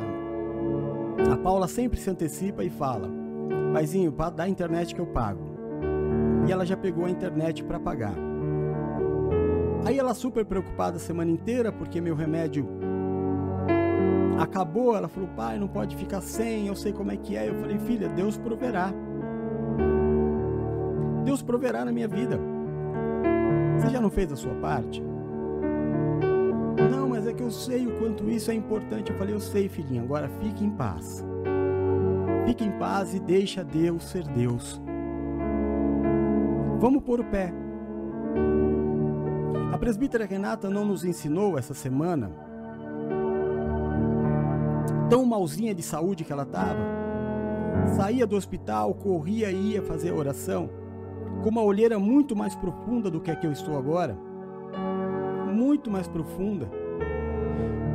A 1.32 1.38
Paula 1.38 1.68
sempre 1.68 1.98
se 1.98 2.10
antecipa 2.10 2.62
e 2.64 2.70
fala: 2.70 3.10
Paizinho, 3.72 4.12
dá 4.12 4.44
a 4.44 4.50
internet 4.50 4.94
que 4.94 5.00
eu 5.00 5.08
pago. 5.08 5.40
E 6.46 6.52
ela 6.52 6.66
já 6.66 6.76
pegou 6.76 7.06
a 7.06 7.10
internet 7.10 7.64
para 7.64 7.80
pagar. 7.80 8.16
Aí 9.86 9.98
ela 9.98 10.14
super 10.14 10.46
preocupada 10.46 10.98
a 10.98 11.00
semana 11.00 11.32
inteira 11.32 11.72
porque 11.72 12.02
meu 12.02 12.16
remédio 12.16 12.68
acabou. 14.38 14.96
Ela 14.96 15.08
falou: 15.08 15.30
pai, 15.30 15.58
não 15.58 15.70
pode 15.70 15.96
ficar 15.96 16.20
sem, 16.20 16.68
eu 16.68 16.76
sei 16.76 16.92
como 16.92 17.12
é 17.12 17.18
que 17.18 17.38
é. 17.38 17.48
Eu 17.48 17.56
falei: 17.56 17.80
filha, 17.80 18.10
Deus 18.10 18.38
proverá. 18.38 18.94
Deus 21.24 21.42
proverá 21.42 21.86
na 21.86 21.94
minha 21.94 22.10
vida. 22.10 22.51
Você 23.82 23.90
já 23.90 24.00
não 24.00 24.12
fez 24.12 24.32
a 24.32 24.36
sua 24.36 24.54
parte? 24.56 25.02
Não, 26.92 27.10
mas 27.10 27.26
é 27.26 27.34
que 27.34 27.42
eu 27.42 27.50
sei 27.50 27.88
o 27.88 27.98
quanto 27.98 28.30
isso 28.30 28.52
é 28.52 28.54
importante. 28.54 29.12
Eu 29.12 29.18
falei: 29.18 29.34
eu 29.34 29.40
sei, 29.40 29.68
filhinha, 29.68 30.04
agora 30.04 30.30
fique 30.40 30.64
em 30.64 30.70
paz. 30.70 31.26
Fique 32.46 32.64
em 32.64 32.72
paz 32.78 33.16
e 33.16 33.20
deixa 33.20 33.64
Deus 33.64 34.04
ser 34.04 34.24
Deus. 34.28 34.80
Vamos 36.80 37.02
pôr 37.02 37.22
o 37.22 37.26
pé. 37.26 37.52
A 39.74 39.78
presbítera 39.80 40.26
Renata 40.26 40.70
não 40.70 40.86
nos 40.86 41.04
ensinou 41.04 41.58
essa 41.58 41.74
semana 41.74 42.32
tão 45.10 45.26
malzinha 45.26 45.74
de 45.74 45.82
saúde 45.82 46.24
que 46.24 46.32
ela 46.32 46.44
estava, 46.44 46.80
saía 47.96 48.28
do 48.28 48.36
hospital, 48.36 48.94
corria 48.94 49.52
e 49.52 49.72
ia 49.72 49.82
fazer 49.82 50.12
oração, 50.12 50.70
com 51.42 51.50
uma 51.50 51.64
olheira 51.64 51.98
muito 51.98 52.36
mais 52.36 52.56
profunda 52.56 53.10
do 53.10 53.20
que 53.20 53.32
a 53.32 53.36
que 53.36 53.48
eu 53.48 53.52
estou 53.52 53.78
agora, 53.78 54.18
muito 55.52 55.90
mais 55.90 56.08
profunda, 56.08 56.70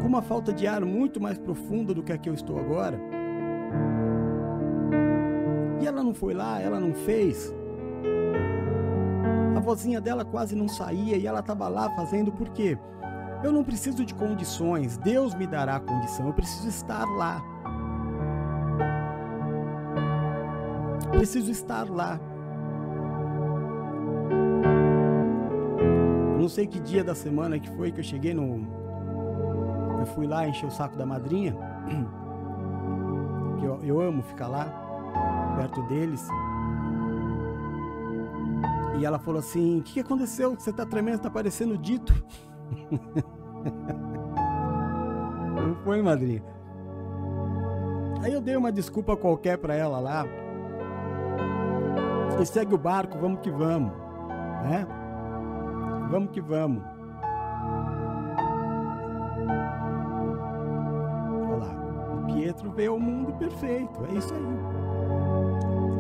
com 0.01 0.07
uma 0.07 0.21
falta 0.21 0.53
de 0.53 0.67
ar 0.67 0.85
muito 0.85 1.21
mais 1.21 1.39
profunda 1.39 1.95
do 1.95 2.03
que 2.03 2.13
a 2.13 2.19
que 2.19 2.29
eu 2.29 2.35
estou 2.35 2.59
agora. 2.59 3.01
E 5.81 5.87
ela 5.87 6.03
não 6.03 6.13
foi 6.13 6.35
lá, 6.35 6.61
ela 6.61 6.81
não 6.81 6.93
fez. 6.93 7.55
A 9.57 9.61
vozinha 9.61 10.01
dela 10.01 10.25
quase 10.25 10.55
não 10.57 10.69
saía 10.69 11.17
e 11.17 11.27
ela 11.27 11.41
estava 11.41 11.69
lá 11.69 11.89
fazendo 11.91 12.33
por 12.33 12.49
quê? 12.51 12.77
Eu 13.45 13.53
não 13.53 13.63
preciso 13.63 14.05
de 14.05 14.15
condições, 14.15 14.97
Deus 14.99 15.35
me 15.35 15.47
dará 15.47 15.77
a 15.77 15.81
condição, 15.81 16.27
eu 16.27 16.33
preciso 16.33 16.69
estar 16.69 17.05
lá. 17.05 17.43
Preciso 21.13 21.51
estar 21.51 21.89
lá. 21.89 22.19
Não 26.47 26.51
sei 26.51 26.65
que 26.65 26.79
dia 26.79 27.03
da 27.03 27.13
semana 27.13 27.59
que 27.59 27.69
foi 27.71 27.91
que 27.91 27.99
eu 27.99 28.05
cheguei 28.05 28.33
no. 28.33 28.65
Eu 29.99 30.07
fui 30.07 30.29
lá 30.29 30.47
encher 30.47 30.67
o 30.67 30.71
saco 30.71 30.97
da 30.97 31.05
madrinha. 31.05 31.57
Que 33.59 33.65
eu, 33.65 33.81
eu 33.83 34.01
amo 34.01 34.23
ficar 34.23 34.47
lá, 34.47 34.67
perto 35.57 35.83
deles. 35.89 36.25
E 38.97 39.05
ela 39.05 39.19
falou 39.19 39.41
assim: 39.41 39.81
O 39.81 39.83
que, 39.83 39.95
que 39.95 40.01
aconteceu? 40.01 40.55
Você 40.55 40.73
tá 40.73 40.87
tremendo, 40.87 41.23
tá 41.23 41.31
parecendo 41.31 41.77
dito. 41.77 42.15
Não 45.67 45.75
foi, 45.83 46.01
madrinha? 46.01 46.45
Aí 48.23 48.33
eu 48.33 48.41
dei 48.41 48.55
uma 48.55 48.71
desculpa 48.71 49.17
qualquer 49.17 49.59
para 49.59 49.75
ela 49.75 49.99
lá. 49.99 50.25
E 52.41 52.47
segue 52.47 52.73
o 52.73 52.79
barco, 52.79 53.19
vamos 53.19 53.41
que 53.41 53.51
vamos, 53.51 53.91
né? 54.63 54.87
Vamos 56.11 56.31
que 56.31 56.41
vamos. 56.41 56.83
Olha 61.33 61.57
lá, 61.57 61.75
o 62.15 62.27
Pietro 62.27 62.71
vê 62.71 62.89
o 62.89 62.99
mundo 62.99 63.33
perfeito, 63.35 64.05
é 64.11 64.15
isso 64.15 64.33
aí. 64.33 64.41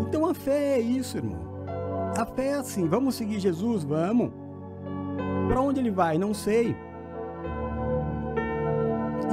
Então 0.01 0.27
a 0.29 0.35
fé 0.35 0.75
é 0.75 0.81
isso, 0.81 1.16
irmão. 1.16 1.40
A 2.16 2.25
fé 2.25 2.49
é 2.49 2.55
assim, 2.55 2.88
vamos 2.88 3.14
seguir 3.14 3.40
Jesus, 3.40 3.85
vamos. 3.85 4.31
Para 5.49 5.61
onde 5.61 5.81
ele 5.81 5.90
vai? 5.90 6.16
Não 6.19 6.33
sei. 6.33 6.77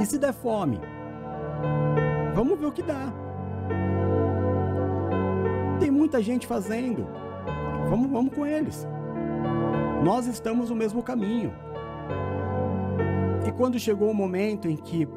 E 0.00 0.06
se 0.06 0.18
der 0.18 0.32
fome? 0.32 0.80
Vamos 2.34 2.58
ver 2.58 2.66
o 2.66 2.72
que 2.72 2.82
dá. 2.82 3.12
Tem 5.78 5.90
muita 5.90 6.20
gente 6.20 6.46
fazendo. 6.46 7.06
Vamos, 7.88 8.10
vamos 8.10 8.34
com 8.34 8.44
eles. 8.44 8.86
Nós 10.04 10.26
estamos 10.26 10.68
no 10.68 10.76
mesmo 10.76 11.02
caminho. 11.02 11.52
E 13.46 13.52
quando 13.52 13.78
chegou 13.78 14.10
o 14.10 14.14
momento 14.14 14.68
em 14.68 14.76
que 14.76 15.08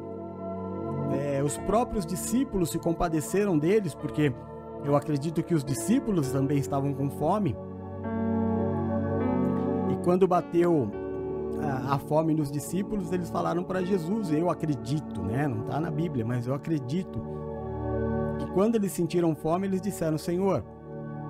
é, 1.12 1.42
os 1.42 1.58
próprios 1.58 2.06
discípulos 2.06 2.70
se 2.70 2.78
compadeceram 2.78 3.58
deles, 3.58 3.94
porque 3.94 4.32
eu 4.84 4.96
acredito 4.96 5.42
que 5.42 5.54
os 5.54 5.62
discípulos 5.62 6.32
também 6.32 6.58
estavam 6.58 6.94
com 6.94 7.10
fome, 7.10 7.54
quando 10.08 10.26
bateu 10.26 10.90
a, 11.60 11.96
a 11.96 11.98
fome 11.98 12.34
nos 12.34 12.50
discípulos, 12.50 13.12
eles 13.12 13.28
falaram 13.28 13.62
para 13.62 13.84
Jesus, 13.84 14.32
eu 14.32 14.48
acredito, 14.48 15.22
né? 15.22 15.46
Não 15.46 15.64
está 15.64 15.78
na 15.78 15.90
Bíblia, 15.90 16.24
mas 16.24 16.46
eu 16.46 16.54
acredito 16.54 17.20
que 18.38 18.46
quando 18.52 18.76
eles 18.76 18.90
sentiram 18.92 19.34
fome, 19.34 19.66
eles 19.66 19.82
disseram: 19.82 20.16
Senhor, 20.16 20.64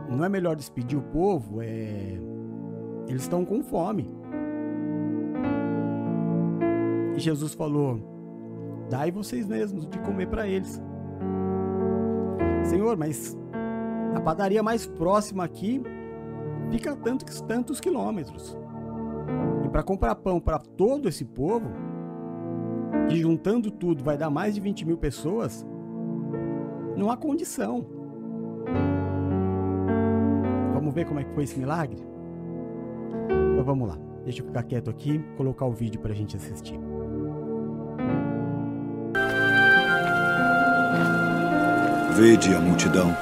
não 0.08 0.24
é 0.24 0.28
melhor 0.28 0.54
despedir 0.54 0.96
o 0.96 1.02
povo? 1.02 1.60
É... 1.60 2.37
Eles 3.08 3.22
estão 3.22 3.44
com 3.44 3.62
fome. 3.62 4.08
E 7.16 7.18
Jesus 7.18 7.54
falou: 7.54 7.98
Dai 8.90 9.10
vocês 9.10 9.46
mesmos 9.46 9.86
de 9.88 9.98
comer 10.00 10.28
para 10.28 10.46
eles. 10.46 10.80
Senhor, 12.64 12.96
mas 12.96 13.36
a 14.14 14.20
padaria 14.20 14.62
mais 14.62 14.86
próxima 14.86 15.44
aqui 15.44 15.82
fica 16.70 16.92
a 16.92 16.96
tantos, 16.96 17.40
tantos 17.40 17.80
quilômetros. 17.80 18.56
E 19.64 19.68
para 19.68 19.82
comprar 19.82 20.14
pão 20.16 20.38
para 20.38 20.58
todo 20.58 21.08
esse 21.08 21.24
povo, 21.24 21.66
que 23.08 23.16
juntando 23.16 23.70
tudo 23.70 24.04
vai 24.04 24.18
dar 24.18 24.30
mais 24.30 24.54
de 24.54 24.60
20 24.60 24.86
mil 24.86 24.98
pessoas, 24.98 25.66
não 26.96 27.10
há 27.10 27.16
condição. 27.16 27.86
Vamos 30.74 30.92
ver 30.92 31.06
como 31.06 31.20
é 31.20 31.24
que 31.24 31.32
foi 31.32 31.44
esse 31.44 31.58
milagre? 31.58 32.17
Vamos 33.68 33.86
lá. 33.86 33.98
Deixa 34.24 34.40
eu 34.40 34.46
ficar 34.46 34.62
quieto 34.62 34.88
aqui, 34.88 35.22
colocar 35.36 35.66
o 35.66 35.72
vídeo 35.72 36.00
para 36.00 36.12
a 36.12 36.16
gente 36.16 36.34
assistir. 36.34 36.80
Vede 42.16 42.54
a 42.54 42.60
multidão 42.60 43.14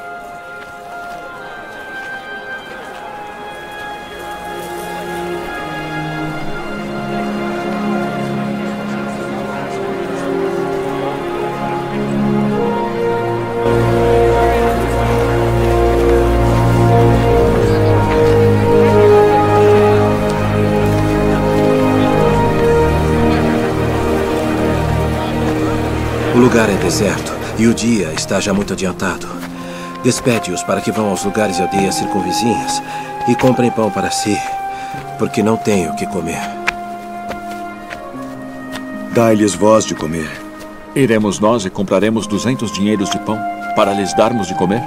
deserto 26.87 27.33
e 27.59 27.67
o 27.67 27.75
dia 27.75 28.13
está 28.13 28.39
já 28.39 28.55
muito 28.55 28.73
adiantado. 28.73 29.27
Despede-os 30.05 30.63
para 30.63 30.81
que 30.81 30.93
vão 30.93 31.11
aos 31.11 31.25
lugares 31.25 31.59
e 31.59 31.63
aldeias 31.63 31.97
circunvizinhas 31.97 32.81
e 33.27 33.35
comprem 33.35 33.73
pão 33.73 33.91
para 33.91 34.09
si, 34.09 34.39
porque 35.19 35.43
não 35.43 35.57
tenho 35.57 35.91
o 35.91 35.97
que 35.97 36.07
comer. 36.07 36.41
Dai-lhes 39.13 39.57
voz 39.57 39.85
de 39.85 39.97
comer. 39.97 40.31
Iremos 40.95 41.41
nós 41.41 41.65
e 41.65 41.71
compraremos 41.71 42.29
duzentos 42.29 42.71
dinheiros 42.71 43.11
de 43.11 43.19
pão 43.19 43.39
para 43.75 43.93
lhes 43.93 44.15
darmos 44.15 44.47
de 44.47 44.55
comer? 44.55 44.83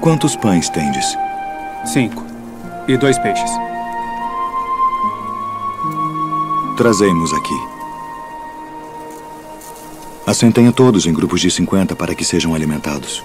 Quantos 0.00 0.34
pães 0.34 0.70
tendes? 0.70 1.14
Cinco. 1.84 2.24
E 2.88 2.96
dois 2.96 3.18
peixes. 3.18 3.50
Trazemos 6.78 7.34
aqui. 7.34 7.75
Assentem 10.36 10.68
a 10.68 10.72
todos 10.72 11.06
em 11.06 11.14
grupos 11.14 11.40
de 11.40 11.50
50 11.50 11.96
para 11.96 12.14
que 12.14 12.22
sejam 12.22 12.54
alimentados. 12.54 13.24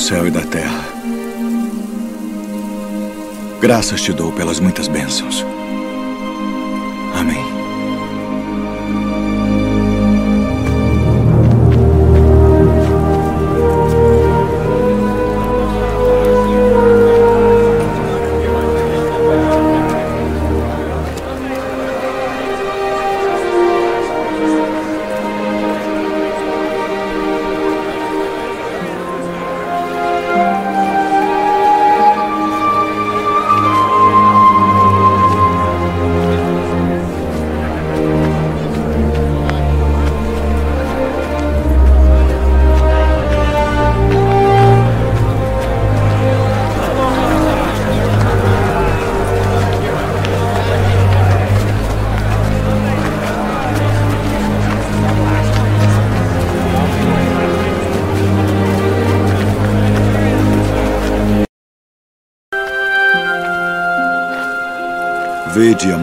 Céu 0.00 0.26
e 0.26 0.30
da 0.30 0.40
terra, 0.40 0.82
graças 3.60 4.00
te 4.00 4.14
dou 4.14 4.32
pelas 4.32 4.58
muitas 4.58 4.88
bênçãos. 4.88 5.44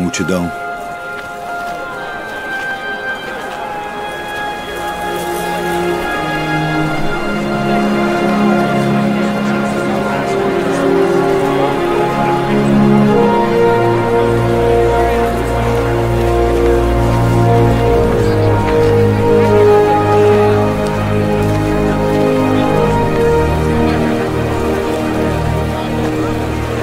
Multidão. 0.08 0.50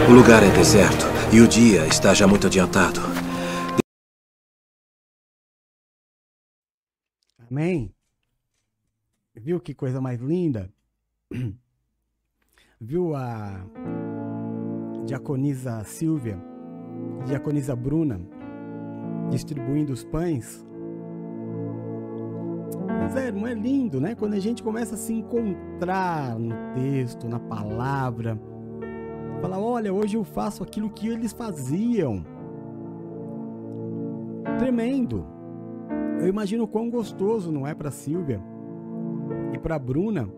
O 0.06 0.12
lugar 0.12 0.42
é 0.42 0.48
deserto 0.50 1.13
e 1.32 1.40
o 1.40 1.48
dia 1.48 1.86
está 1.86 2.14
já 2.14 2.26
muito 2.26 2.46
adiantado. 2.46 3.00
Amém? 7.50 7.92
Viu 9.34 9.60
que 9.60 9.74
coisa 9.74 10.00
mais 10.00 10.20
linda? 10.20 10.70
Viu 12.80 13.14
a 13.14 13.64
diaconisa 15.06 15.82
Silvia, 15.84 16.38
diaconisa 17.26 17.74
Bruna, 17.76 18.20
distribuindo 19.30 19.92
os 19.92 20.04
pães? 20.04 20.64
Mas 22.86 23.16
é, 23.16 23.30
não 23.30 23.46
é 23.46 23.54
lindo, 23.54 24.00
né? 24.00 24.14
Quando 24.14 24.34
a 24.34 24.40
gente 24.40 24.62
começa 24.62 24.94
a 24.94 24.98
se 24.98 25.12
encontrar 25.12 26.38
no 26.38 26.54
texto, 26.74 27.28
na 27.28 27.38
palavra, 27.38 28.38
falar: 29.44 29.60
olha, 29.60 29.92
hoje 29.92 30.16
eu 30.16 30.24
faço 30.24 30.62
aquilo 30.62 30.88
que 30.88 31.06
eles 31.06 31.32
faziam. 31.32 32.24
Tremendo. 34.58 35.26
Eu 36.18 36.28
imagino 36.28 36.66
quão 36.66 36.88
gostoso 36.88 37.52
não 37.52 37.66
é 37.66 37.74
para 37.74 37.90
Silvia 37.90 38.40
e 39.52 39.58
para 39.58 39.78
Bruna 39.78 40.28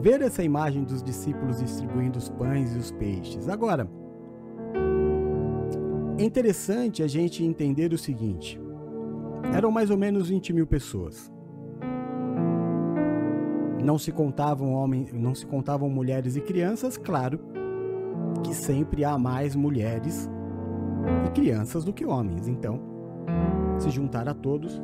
ver 0.00 0.22
essa 0.22 0.42
imagem 0.42 0.84
dos 0.84 1.02
discípulos 1.02 1.58
distribuindo 1.58 2.18
os 2.18 2.30
pães 2.30 2.74
e 2.74 2.78
os 2.78 2.90
peixes. 2.92 3.48
Agora, 3.48 3.90
é 6.16 6.24
interessante 6.24 7.02
a 7.02 7.06
gente 7.06 7.44
entender 7.44 7.92
o 7.92 7.98
seguinte: 7.98 8.58
eram 9.54 9.70
mais 9.70 9.90
ou 9.90 9.98
menos 9.98 10.30
20 10.30 10.54
mil 10.54 10.66
pessoas. 10.66 11.30
Não 13.84 13.98
se 13.98 14.12
contavam 14.12 14.72
homens, 14.72 15.12
não 15.12 15.34
se 15.34 15.44
contavam 15.44 15.90
mulheres 15.90 16.36
e 16.36 16.40
crianças, 16.40 16.96
claro 16.96 17.52
que 18.42 18.54
sempre 18.54 19.04
há 19.04 19.16
mais 19.16 19.54
mulheres 19.54 20.28
e 21.26 21.30
crianças 21.30 21.84
do 21.84 21.92
que 21.92 22.04
homens. 22.04 22.48
Então, 22.48 22.80
se 23.78 23.90
juntar 23.90 24.28
a 24.28 24.34
todos, 24.34 24.80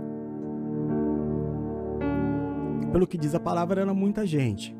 pelo 2.93 3.07
que 3.07 3.19
diz 3.19 3.35
a 3.35 3.41
palavra, 3.41 3.81
era 3.83 3.95
muita 3.95 4.27
gente. 4.27 4.77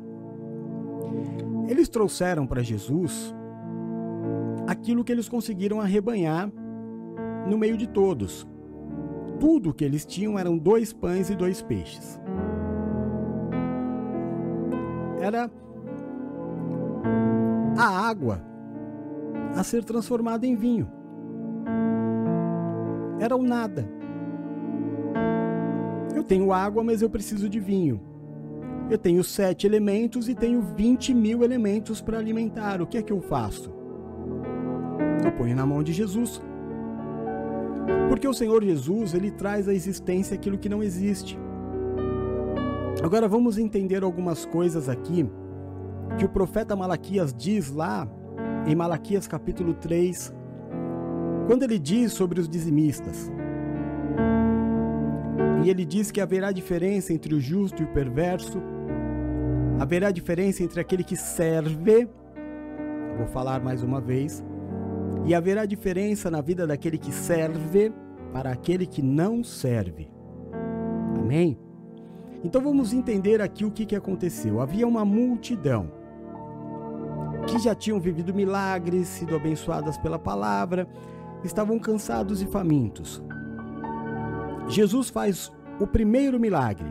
Eles 1.67 1.87
trouxeram 1.87 2.47
para 2.47 2.63
Jesus 2.63 3.33
aquilo 4.67 5.03
que 5.03 5.11
eles 5.11 5.29
conseguiram 5.29 5.79
arrebanhar 5.79 6.51
no 7.47 7.57
meio 7.57 7.77
de 7.77 7.87
todos. 7.87 8.47
Tudo 9.39 9.73
que 9.73 9.85
eles 9.85 10.05
tinham 10.05 10.37
eram 10.37 10.57
dois 10.57 10.91
pães 10.91 11.29
e 11.29 11.35
dois 11.35 11.61
peixes. 11.61 12.19
Era 15.21 15.49
a 17.77 18.09
água 18.09 18.48
a 19.55 19.63
ser 19.63 19.83
transformada 19.83 20.45
em 20.45 20.55
vinho. 20.55 20.89
Era 23.19 23.35
o 23.35 23.43
nada. 23.43 23.87
Eu 26.15 26.23
tenho 26.23 26.51
água, 26.53 26.83
mas 26.83 27.01
eu 27.01 27.09
preciso 27.09 27.49
de 27.49 27.59
vinho. 27.59 28.01
Eu 28.89 28.97
tenho 28.97 29.23
sete 29.23 29.67
elementos 29.67 30.27
e 30.27 30.33
tenho 30.33 30.61
20 30.61 31.13
mil 31.13 31.43
elementos 31.43 32.01
para 32.01 32.17
alimentar. 32.17 32.81
O 32.81 32.87
que 32.87 32.97
é 32.97 33.03
que 33.03 33.13
eu 33.13 33.21
faço? 33.21 33.71
Eu 35.23 35.31
ponho 35.33 35.55
na 35.55 35.65
mão 35.65 35.83
de 35.83 35.93
Jesus. 35.93 36.41
Porque 38.07 38.27
o 38.27 38.33
Senhor 38.33 38.63
Jesus, 38.63 39.13
ele 39.13 39.29
traz 39.29 39.67
à 39.67 39.73
existência 39.73 40.33
aquilo 40.33 40.57
que 40.57 40.69
não 40.69 40.81
existe. 40.81 41.37
Agora 43.03 43.27
vamos 43.27 43.57
entender 43.57 44.03
algumas 44.03 44.45
coisas 44.45 44.89
aqui 44.89 45.29
que 46.17 46.25
o 46.25 46.29
profeta 46.29 46.75
Malaquias 46.75 47.33
diz 47.33 47.71
lá 47.71 48.07
em 48.67 48.75
Malaquias 48.75 49.27
capítulo 49.27 49.73
3, 49.73 50.33
quando 51.47 51.63
ele 51.63 51.79
diz 51.79 52.13
sobre 52.13 52.39
os 52.39 52.47
dizimistas. 52.47 53.31
E 55.63 55.69
ele 55.69 55.83
diz 55.85 56.11
que 56.11 56.21
haverá 56.21 56.51
diferença 56.51 57.13
entre 57.13 57.33
o 57.33 57.39
justo 57.39 57.81
e 57.81 57.85
o 57.85 57.89
perverso, 57.89 58.61
haverá 59.79 60.11
diferença 60.11 60.63
entre 60.63 60.79
aquele 60.79 61.03
que 61.03 61.15
serve, 61.15 62.07
vou 63.17 63.27
falar 63.27 63.61
mais 63.61 63.83
uma 63.83 63.99
vez, 63.99 64.43
e 65.25 65.33
haverá 65.33 65.65
diferença 65.65 66.29
na 66.29 66.41
vida 66.41 66.65
daquele 66.65 66.97
que 66.97 67.11
serve 67.11 67.91
para 68.31 68.51
aquele 68.51 68.85
que 68.85 69.01
não 69.01 69.43
serve. 69.43 70.09
Amém? 71.19 71.57
Então 72.43 72.61
vamos 72.61 72.93
entender 72.93 73.41
aqui 73.41 73.65
o 73.65 73.71
que, 73.71 73.85
que 73.85 73.95
aconteceu. 73.95 74.61
Havia 74.61 74.87
uma 74.87 75.03
multidão 75.03 75.98
que 77.49 77.59
já 77.59 77.73
tinham 77.73 77.99
vivido 77.99 78.33
milagres, 78.33 79.07
sido 79.07 79.35
abençoadas 79.35 79.97
pela 79.97 80.19
palavra, 80.19 80.87
estavam 81.43 81.79
cansados 81.79 82.41
e 82.41 82.45
famintos. 82.45 83.21
Jesus 84.67 85.09
faz 85.09 85.51
o 85.79 85.87
primeiro 85.87 86.39
milagre. 86.39 86.87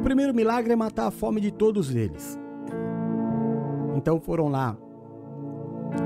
O 0.00 0.02
primeiro 0.02 0.34
milagre 0.34 0.72
é 0.72 0.76
matar 0.76 1.06
a 1.06 1.10
fome 1.10 1.40
de 1.40 1.50
todos 1.50 1.94
eles. 1.94 2.38
Então 3.96 4.20
foram 4.20 4.48
lá 4.48 4.76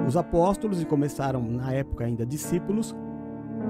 os 0.07 0.17
apóstolos 0.17 0.83
e 0.83 0.85
começaram, 0.85 1.43
na 1.43 1.73
época 1.73 2.05
ainda 2.05 2.27
discípulos, 2.27 2.95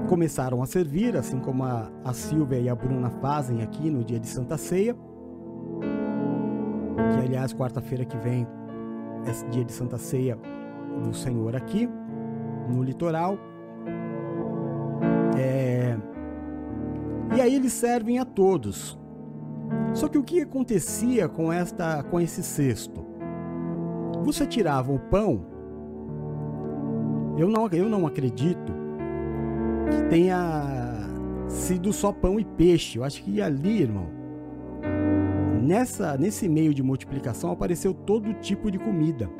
começaram 0.08 0.62
a 0.62 0.66
servir, 0.66 1.16
assim 1.16 1.38
como 1.38 1.64
a, 1.64 1.90
a 2.04 2.12
Silvia 2.12 2.58
e 2.58 2.68
a 2.68 2.74
Bruna 2.74 3.10
fazem 3.10 3.62
aqui 3.62 3.90
no 3.90 4.04
dia 4.04 4.18
de 4.18 4.26
Santa 4.26 4.58
Ceia. 4.58 4.96
Que, 7.12 7.26
aliás, 7.26 7.54
quarta-feira 7.54 8.04
que 8.04 8.16
vem 8.16 8.46
é 9.26 9.50
dia 9.50 9.64
de 9.64 9.72
Santa 9.72 9.98
Ceia 9.98 10.38
do 11.02 11.14
Senhor 11.14 11.54
aqui, 11.54 11.88
no 12.68 12.82
litoral. 12.82 13.38
É... 15.36 15.96
E 17.36 17.40
aí 17.40 17.54
eles 17.54 17.72
servem 17.72 18.18
a 18.18 18.24
todos. 18.24 18.98
Só 19.94 20.08
que 20.08 20.18
o 20.18 20.22
que 20.22 20.40
acontecia 20.40 21.28
com 21.28 21.52
esta, 21.52 22.02
com 22.04 22.20
esse 22.20 22.42
cesto? 22.42 23.06
Você 24.24 24.46
tirava 24.46 24.92
o 24.92 24.98
pão. 24.98 25.46
Eu 27.36 27.48
não, 27.48 27.68
eu 27.68 27.88
não 27.88 28.06
acredito 28.06 28.72
que 29.90 30.08
tenha 30.08 30.98
sido 31.46 31.92
só 31.92 32.12
pão 32.12 32.38
e 32.38 32.44
peixe. 32.44 32.98
Eu 32.98 33.04
acho 33.04 33.22
que 33.22 33.40
ali, 33.40 33.82
irmão, 33.82 34.17
nessa 35.68 36.16
nesse 36.16 36.48
meio 36.48 36.72
de 36.72 36.82
multiplicação 36.82 37.52
apareceu 37.52 37.92
todo 37.92 38.32
tipo 38.40 38.70
de 38.70 38.78
comida. 38.78 39.30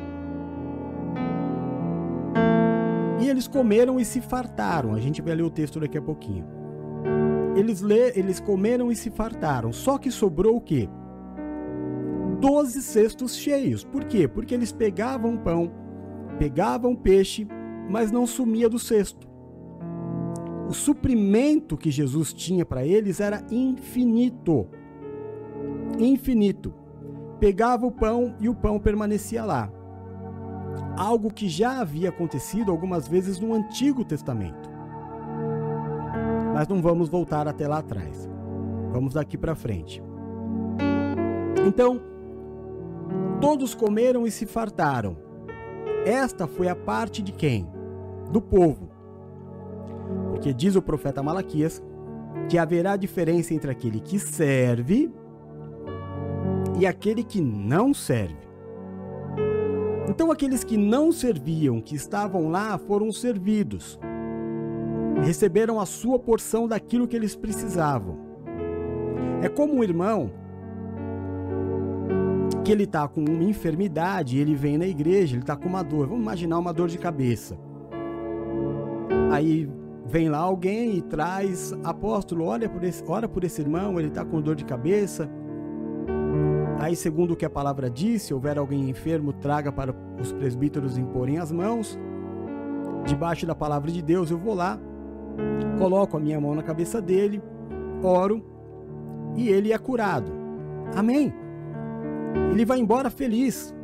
E 3.20 3.28
eles 3.28 3.48
comeram 3.48 3.98
e 3.98 4.04
se 4.04 4.20
fartaram. 4.20 4.94
A 4.94 5.00
gente 5.00 5.22
vai 5.22 5.34
ler 5.34 5.42
o 5.42 5.50
texto 5.50 5.80
daqui 5.80 5.98
a 5.98 6.02
pouquinho. 6.02 6.44
Eles, 7.56 7.80
lê, 7.80 8.12
eles 8.16 8.38
comeram 8.38 8.92
e 8.92 8.96
se 8.96 9.10
fartaram. 9.10 9.72
Só 9.72 9.98
que 9.98 10.10
sobrou 10.10 10.56
o 10.56 10.60
quê? 10.60 10.88
Doze 12.40 12.80
cestos 12.80 13.34
cheios. 13.34 13.82
Por 13.82 14.04
quê? 14.04 14.28
Porque 14.28 14.54
eles 14.54 14.70
pegavam 14.70 15.36
pão, 15.36 15.72
pegavam 16.38 16.94
peixe, 16.94 17.48
mas 17.90 18.12
não 18.12 18.24
sumia 18.24 18.68
do 18.68 18.78
cesto. 18.78 19.26
O 20.68 20.72
suprimento 20.72 21.76
que 21.76 21.90
Jesus 21.90 22.32
tinha 22.32 22.64
para 22.64 22.86
eles 22.86 23.18
era 23.18 23.44
infinito. 23.50 24.68
Infinito. 25.98 26.74
Pegava 27.40 27.87
o 27.87 27.92
pão 27.92 28.35
e 28.40 28.48
o 28.48 28.55
pão 28.55 28.79
permanecia 28.79 29.44
lá. 29.44 29.70
Algo 30.96 31.33
que 31.33 31.48
já 31.48 31.81
havia 31.81 32.09
acontecido 32.09 32.70
algumas 32.70 33.07
vezes 33.07 33.38
no 33.38 33.55
Antigo 33.55 34.05
Testamento. 34.05 34.68
Mas 36.53 36.66
não 36.66 36.83
vamos 36.83 37.09
voltar 37.09 37.46
até 37.46 37.68
lá 37.68 37.79
atrás. 37.79 38.29
Vamos 38.90 39.14
daqui 39.14 39.38
para 39.38 39.55
frente. 39.55 40.03
Então, 41.66 42.01
todos 43.40 43.74
comeram 43.74 44.27
e 44.27 44.31
se 44.31 44.46
fartaram. 44.46 45.16
Esta 46.05 46.46
foi 46.46 46.68
a 46.68 46.74
parte 46.74 47.22
de 47.22 47.33
quem? 47.33 47.68
Do 48.33 48.40
povo. 48.40 48.90
Porque 50.31 50.53
diz 50.53 50.74
o 50.74 50.83
profeta 50.83 51.22
Malaquias 51.22 51.83
que 52.48 52.59
haverá 52.59 52.96
diferença 52.96 53.55
entre 53.55 53.70
aquele 53.70 54.01
que 54.01 54.18
serve 54.18 55.12
e 56.78 56.86
aquele 56.86 57.24
que 57.24 57.40
não 57.40 57.92
serve. 57.92 58.48
Então, 60.08 60.30
aqueles 60.30 60.64
que 60.64 60.76
não 60.76 61.12
serviam, 61.12 61.80
que 61.80 61.94
estavam 61.94 62.48
lá, 62.48 62.78
foram 62.78 63.12
servidos. 63.12 63.98
Receberam 65.22 65.78
a 65.80 65.84
sua 65.84 66.18
porção 66.18 66.66
daquilo 66.66 67.06
que 67.06 67.16
eles 67.16 67.36
precisavam. 67.36 68.16
É 69.42 69.48
como 69.48 69.74
um 69.74 69.84
irmão 69.84 70.30
que 72.64 72.72
ele 72.72 72.84
está 72.84 73.06
com 73.06 73.24
uma 73.24 73.44
enfermidade, 73.44 74.38
ele 74.38 74.54
vem 74.54 74.78
na 74.78 74.86
igreja, 74.86 75.34
ele 75.34 75.42
está 75.42 75.56
com 75.56 75.68
uma 75.68 75.82
dor. 75.82 76.06
Vamos 76.06 76.22
imaginar 76.22 76.58
uma 76.58 76.72
dor 76.72 76.88
de 76.88 76.98
cabeça. 76.98 77.58
Aí 79.30 79.68
vem 80.06 80.28
lá 80.28 80.38
alguém 80.38 80.96
e 80.96 81.02
traz, 81.02 81.72
apóstolo, 81.84 82.44
olha 82.46 82.68
por 82.68 82.82
esse, 82.82 83.04
ora 83.06 83.28
por 83.28 83.44
esse 83.44 83.60
irmão, 83.60 83.98
ele 83.98 84.08
está 84.08 84.24
com 84.24 84.40
dor 84.40 84.54
de 84.54 84.64
cabeça. 84.64 85.28
Aí, 86.78 86.94
segundo 86.94 87.32
o 87.32 87.36
que 87.36 87.44
a 87.44 87.50
palavra 87.50 87.90
diz, 87.90 88.22
se 88.22 88.32
houver 88.32 88.56
alguém 88.56 88.88
enfermo, 88.88 89.32
traga 89.32 89.72
para 89.72 89.94
os 90.20 90.32
presbíteros 90.32 90.96
imporem 90.96 91.38
as 91.38 91.50
mãos. 91.50 91.98
Debaixo 93.04 93.46
da 93.46 93.54
palavra 93.54 93.90
de 93.90 94.00
Deus, 94.00 94.30
eu 94.30 94.38
vou 94.38 94.54
lá, 94.54 94.78
coloco 95.78 96.16
a 96.16 96.20
minha 96.20 96.40
mão 96.40 96.54
na 96.54 96.62
cabeça 96.62 97.00
dele, 97.00 97.42
oro 98.02 98.44
e 99.36 99.48
ele 99.48 99.72
é 99.72 99.78
curado. 99.78 100.30
Amém. 100.94 101.32
Ele 102.52 102.64
vai 102.64 102.78
embora 102.78 103.10
feliz. 103.10 103.74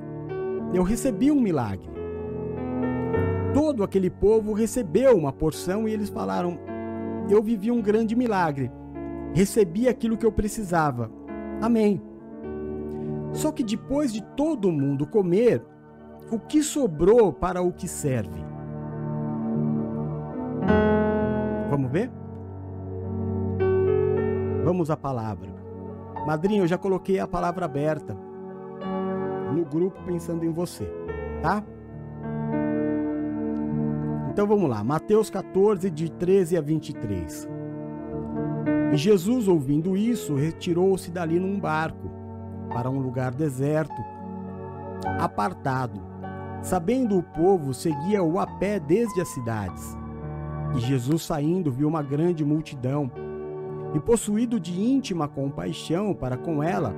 Eu 0.72 0.82
recebi 0.82 1.30
um 1.30 1.40
milagre 1.40 1.94
todo 3.54 3.84
aquele 3.84 4.10
povo 4.10 4.52
recebeu 4.52 5.16
uma 5.16 5.32
porção 5.32 5.88
e 5.88 5.92
eles 5.92 6.10
falaram: 6.10 6.58
Eu 7.30 7.42
vivi 7.42 7.70
um 7.70 7.80
grande 7.80 8.16
milagre, 8.16 8.70
recebi 9.32 9.88
aquilo 9.88 10.18
que 10.18 10.26
eu 10.26 10.32
precisava. 10.32 11.10
Amém. 11.62 12.02
Só 13.34 13.50
que 13.50 13.64
depois 13.64 14.12
de 14.12 14.22
todo 14.22 14.70
mundo 14.70 15.06
comer, 15.06 15.60
o 16.30 16.38
que 16.38 16.62
sobrou 16.62 17.32
para 17.32 17.60
o 17.60 17.72
que 17.72 17.88
serve? 17.88 18.44
Vamos 21.68 21.90
ver? 21.90 22.10
Vamos 24.64 24.88
à 24.88 24.96
palavra. 24.96 25.52
Madrinha, 26.24 26.62
eu 26.62 26.66
já 26.66 26.78
coloquei 26.78 27.18
a 27.18 27.26
palavra 27.26 27.64
aberta 27.64 28.16
no 29.52 29.64
grupo 29.64 30.00
pensando 30.04 30.44
em 30.44 30.52
você, 30.52 30.88
tá? 31.42 31.62
Então 34.30 34.46
vamos 34.46 34.70
lá, 34.70 34.82
Mateus 34.82 35.28
14, 35.28 35.90
de 35.90 36.10
13 36.10 36.56
a 36.56 36.60
23. 36.60 37.48
E 38.92 38.96
Jesus, 38.96 39.48
ouvindo 39.48 39.96
isso, 39.96 40.34
retirou-se 40.34 41.10
dali 41.10 41.38
num 41.38 41.58
barco 41.58 42.13
para 42.74 42.90
um 42.90 42.98
lugar 42.98 43.32
deserto, 43.32 43.94
apartado. 45.18 46.02
Sabendo 46.60 47.16
o 47.16 47.22
povo, 47.22 47.72
seguia-o 47.72 48.38
a 48.38 48.46
pé 48.46 48.80
desde 48.80 49.20
as 49.20 49.28
cidades. 49.28 49.96
E 50.74 50.80
Jesus, 50.80 51.22
saindo, 51.22 51.70
viu 51.70 51.86
uma 51.86 52.02
grande 52.02 52.44
multidão 52.44 53.10
e, 53.94 54.00
possuído 54.00 54.58
de 54.58 54.82
íntima 54.82 55.28
compaixão 55.28 56.12
para 56.12 56.36
com 56.36 56.62
ela, 56.62 56.92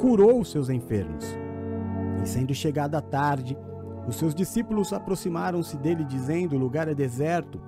curou 0.00 0.40
os 0.40 0.50
seus 0.50 0.68
enfermos. 0.68 1.24
E 2.22 2.28
sendo 2.28 2.54
chegada 2.54 2.98
a 2.98 3.02
tarde, 3.02 3.56
os 4.06 4.16
seus 4.16 4.34
discípulos 4.34 4.92
aproximaram-se 4.92 5.78
dele, 5.78 6.04
dizendo: 6.04 6.56
O 6.56 6.58
lugar 6.58 6.88
é 6.88 6.94
deserto 6.94 7.60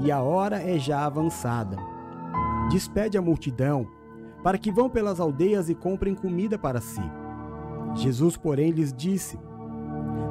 e 0.00 0.12
a 0.12 0.20
hora 0.20 0.60
é 0.60 0.78
já 0.78 1.06
avançada. 1.06 1.78
Despede 2.70 3.16
a 3.16 3.22
multidão, 3.22 3.86
para 4.46 4.58
que 4.58 4.70
vão 4.70 4.88
pelas 4.88 5.18
aldeias 5.18 5.68
e 5.68 5.74
comprem 5.74 6.14
comida 6.14 6.56
para 6.56 6.80
si. 6.80 7.02
Jesus, 7.96 8.36
porém, 8.36 8.70
lhes 8.70 8.92
disse: 8.92 9.36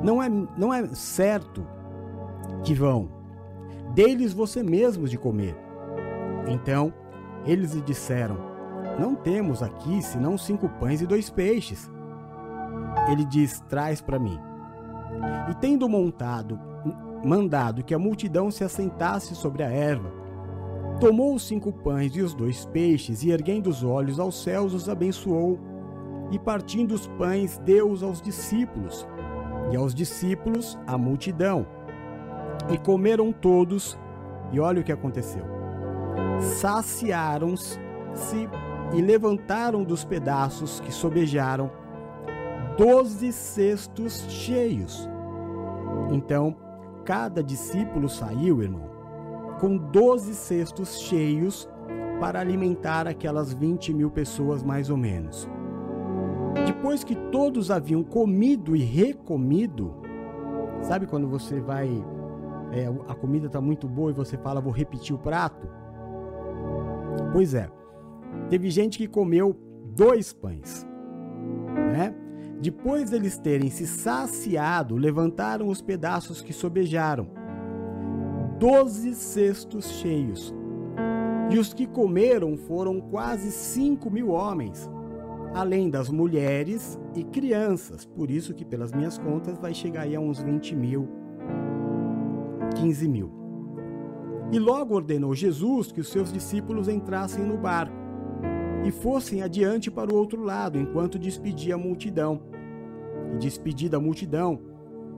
Não 0.02 0.24
é, 0.24 0.30
não 0.30 0.74
é 0.74 0.88
certo 0.96 1.68
que 2.64 2.74
vão, 2.74 3.10
dê-lhes 3.94 4.32
você 4.32 4.64
mesmos 4.64 5.12
de 5.12 5.18
comer. 5.18 5.54
Então 6.48 6.94
eles 7.46 7.74
lhe 7.74 7.82
disseram: 7.82 8.38
Não 8.98 9.16
temos 9.16 9.62
aqui 9.62 10.02
senão 10.02 10.38
cinco 10.38 10.70
pães 10.70 11.02
e 11.02 11.06
dois 11.06 11.30
peixes. 11.30 11.92
Ele 13.10 13.26
diz: 13.26 13.60
Traz 13.68 14.00
para 14.00 14.18
mim. 14.18 14.40
E 15.52 15.56
tendo 15.56 15.90
montado, 15.90 16.58
mandado 17.22 17.84
que 17.84 17.94
a 17.94 18.00
multidão 18.00 18.50
se 18.50 18.64
assentasse 18.64 19.36
sobre 19.36 19.62
a 19.62 19.70
erva, 19.70 20.10
tomou 21.00 21.36
os 21.36 21.44
cinco 21.44 21.72
pães 21.72 22.16
e 22.16 22.22
os 22.22 22.34
dois 22.34 22.66
peixes, 22.66 23.24
e 23.24 23.32
erguendo 23.32 23.70
os 23.70 23.84
olhos 23.84 24.20
aos 24.20 24.42
céus, 24.42 24.74
os 24.74 24.90
abençoou, 24.90 25.60
e 26.32 26.40
partindo 26.40 26.94
os 26.94 27.08
pães, 27.08 27.58
deu-os 27.60 28.02
aos 28.02 28.22
discípulos, 28.22 29.08
e 29.72 29.76
aos 29.76 29.94
discípulos 29.94 30.78
a 30.88 30.98
multidão. 30.98 31.66
E 32.72 32.78
comeram 32.78 33.32
todos, 33.32 33.98
e 34.52 34.60
olha 34.60 34.82
o 34.82 34.84
que 34.84 34.92
aconteceu. 34.92 35.44
Saciaram-se 36.40 37.80
e 38.94 39.02
levantaram 39.02 39.84
dos 39.84 40.04
pedaços 40.04 40.80
que 40.80 40.92
sobejaram 40.92 41.70
doze 42.78 43.32
cestos 43.32 44.26
cheios. 44.30 45.10
Então, 46.12 46.56
cada 47.04 47.44
discípulo 47.44 48.10
saiu, 48.10 48.62
irmão, 48.62 48.95
com 49.66 49.78
doze 49.78 50.36
cestos 50.36 51.00
cheios 51.00 51.68
para 52.20 52.40
alimentar 52.40 53.08
aquelas 53.08 53.52
20 53.52 53.96
mil 53.96 54.12
pessoas, 54.12 54.62
mais 54.62 54.92
ou 54.92 54.98
menos. 54.98 55.50
Depois 56.68 57.04
que 57.04 57.16
todos 57.16 57.72
haviam 57.72 58.04
comido 58.04 58.76
e 58.76 58.84
recomido, 58.84 59.96
sabe 60.84 61.08
quando 61.08 61.28
você 61.28 61.60
vai. 61.60 61.90
É, 62.72 62.86
a 63.08 63.16
comida 63.16 63.48
está 63.48 63.60
muito 63.60 63.88
boa 63.88 64.12
e 64.12 64.14
você 64.14 64.38
fala, 64.38 64.62
vou 64.62 64.72
repetir 64.72 65.16
o 65.16 65.20
prato? 65.20 65.68
Pois 67.34 67.56
é, 67.56 67.68
teve 68.52 68.70
gente 68.70 69.00
que 69.00 69.08
comeu 69.08 69.58
dois 69.96 70.32
pães, 70.32 70.86
né? 71.92 72.14
Depois 72.62 73.10
deles 73.10 73.40
terem 73.40 73.72
se 73.72 73.88
saciado, 73.88 74.96
levantaram 74.96 75.70
os 75.70 75.82
pedaços 75.82 76.40
que 76.40 76.54
sobejaram, 76.54 77.30
doze 78.60 79.14
cestos 79.14 79.86
cheios. 80.00 80.54
E 81.52 81.60
os 81.60 81.74
que 81.74 81.86
comeram 81.86 82.58
foram 82.58 83.00
quase 83.00 83.52
cinco 83.52 84.10
mil 84.10 84.30
homens, 84.30 84.90
além 85.54 85.90
das 85.90 86.10
mulheres 86.10 87.00
e 87.14 87.24
crianças. 87.24 88.06
Por 88.06 88.32
isso 88.32 88.54
que, 88.54 88.66
pelas 88.66 88.92
minhas 88.92 89.18
contas, 89.18 89.58
vai 89.58 89.74
chegar 89.74 90.02
aí 90.02 90.16
a 90.16 90.20
uns 90.20 90.42
20 90.42 90.76
mil, 90.76 91.08
15 92.76 93.08
mil. 93.08 93.32
E 94.52 94.60
logo 94.60 94.96
ordenou 94.96 95.34
Jesus 95.36 95.92
que 95.92 96.02
os 96.02 96.10
seus 96.10 96.32
discípulos 96.32 96.88
entrassem 96.88 97.44
no 97.44 97.58
barco 97.58 97.96
e 98.84 98.92
fossem 98.92 99.42
adiante 99.42 99.90
para 99.90 100.14
o 100.14 100.16
outro 100.16 100.44
lado, 100.44 100.78
enquanto 100.80 101.20
despedia 101.20 101.76
a 101.76 101.78
multidão. 101.78 102.42
E 103.34 103.38
despedida 103.38 103.98
a 103.98 104.00
multidão, 104.00 104.60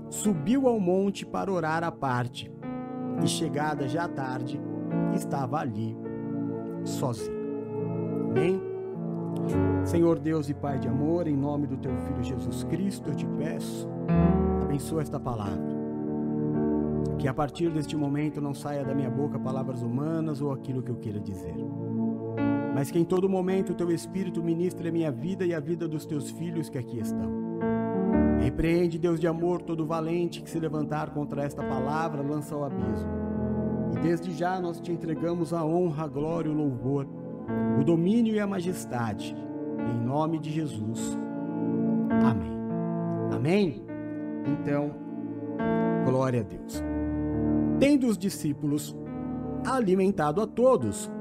subiu 0.10 0.68
ao 0.68 0.80
monte 0.80 1.26
para 1.26 1.52
orar 1.52 1.84
à 1.84 1.92
parte. 1.92 2.50
E 3.24 3.28
chegada 3.28 3.88
já 3.88 4.08
tarde, 4.08 4.60
estava 5.14 5.60
ali 5.60 5.98
sozinho. 6.84 7.38
Amém? 8.30 8.62
Senhor 9.84 10.20
Deus 10.20 10.50
e 10.50 10.54
Pai 10.54 10.80
de 10.80 10.88
amor, 10.88 11.28
em 11.28 11.36
nome 11.36 11.68
do 11.68 11.78
teu 11.78 11.96
Filho 11.98 12.24
Jesus 12.24 12.64
Cristo, 12.66 13.10
eu 13.10 13.16
te 13.16 13.26
peço, 13.26 13.88
abençoa 14.62 15.02
esta 15.02 15.20
palavra. 15.20 15.78
Que 17.18 17.28
a 17.28 17.34
partir 17.34 17.72
deste 17.72 17.96
momento 17.96 18.42
não 18.42 18.54
saia 18.54 18.84
da 18.84 18.94
minha 18.94 19.10
boca 19.10 19.40
palavras 19.40 19.82
humanas 19.82 20.42
ou 20.42 20.52
aquilo 20.52 20.84
que 20.84 20.92
eu 20.92 20.98
queira 20.98 21.20
dizer. 21.20 21.56
Mas 22.76 22.92
que 22.92 23.00
em 23.00 23.06
todo 23.06 23.28
momento 23.28 23.72
o 23.72 23.76
teu 23.76 23.90
Espírito 23.90 24.44
ministre 24.44 24.90
a 24.90 24.92
minha 24.92 25.12
vida 25.12 25.46
e 25.46 25.54
a 25.54 25.60
vida 25.60 25.88
dos 25.88 26.06
teus 26.06 26.30
filhos 26.30 26.70
que 26.70 26.78
aqui 26.78 27.00
estão. 27.00 27.37
Repreende, 28.42 28.98
Deus 28.98 29.20
de 29.20 29.28
amor, 29.28 29.62
todo 29.62 29.86
valente 29.86 30.42
que 30.42 30.50
se 30.50 30.60
levantar 30.60 31.10
contra 31.12 31.44
esta 31.44 31.64
palavra, 31.64 32.22
lança 32.22 32.56
ao 32.56 32.64
abismo. 32.64 33.10
E 33.94 34.00
desde 34.00 34.32
já 34.34 34.60
nós 34.60 34.80
te 34.80 34.92
entregamos 34.92 35.54
a 35.54 35.66
honra, 35.66 36.06
a 36.06 36.08
glória, 36.08 36.52
o 36.52 36.54
louvor, 36.54 37.08
o 37.80 37.84
domínio 37.84 38.36
e 38.36 38.40
a 38.40 38.48
majestade. 38.48 39.36
Em 39.80 40.06
nome 40.06 40.40
de 40.40 40.52
Jesus. 40.52 41.18
Amém. 42.10 42.58
Amém? 43.34 43.84
Então, 44.46 44.92
glória 46.06 46.42
a 46.42 46.44
Deus. 46.44 46.84
Tendo 47.80 48.08
os 48.08 48.18
discípulos 48.18 48.96
alimentado 49.66 50.42
a 50.42 50.48
todos, 50.48 51.12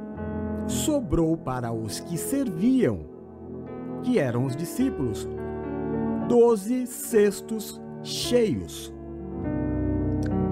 sobrou 0.67 1.37
para 1.37 1.73
os 1.73 2.01
que 2.01 2.17
serviam, 2.17 3.01
que 4.03 4.19
eram 4.19 4.45
os 4.45 4.57
discípulos, 4.57 5.29
doze 6.29 6.87
cestos 6.87 7.81
cheios. 8.03 8.93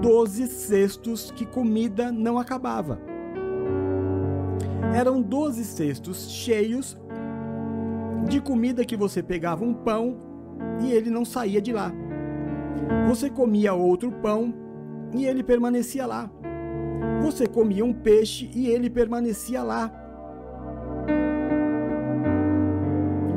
Doze 0.01 0.47
cestos 0.47 1.31
que 1.31 1.45
comida 1.45 2.11
não 2.11 2.37
acabava. 2.37 2.99
Eram 4.95 5.21
doze 5.21 5.65
cestos 5.65 6.29
cheios 6.29 6.97
de 8.27 8.39
comida 8.39 8.85
que 8.85 8.95
você 8.95 9.21
pegava 9.21 9.65
um 9.65 9.73
pão 9.73 10.17
e 10.81 10.91
ele 10.91 11.09
não 11.09 11.25
saía 11.25 11.61
de 11.61 11.73
lá. 11.73 11.91
Você 13.07 13.29
comia 13.29 13.73
outro 13.73 14.11
pão 14.11 14.53
e 15.13 15.25
ele 15.25 15.43
permanecia 15.43 16.05
lá. 16.05 16.29
Você 17.21 17.47
comia 17.47 17.83
um 17.83 17.93
peixe 17.93 18.49
e 18.53 18.67
ele 18.67 18.89
permanecia 18.89 19.61
lá. 19.61 19.91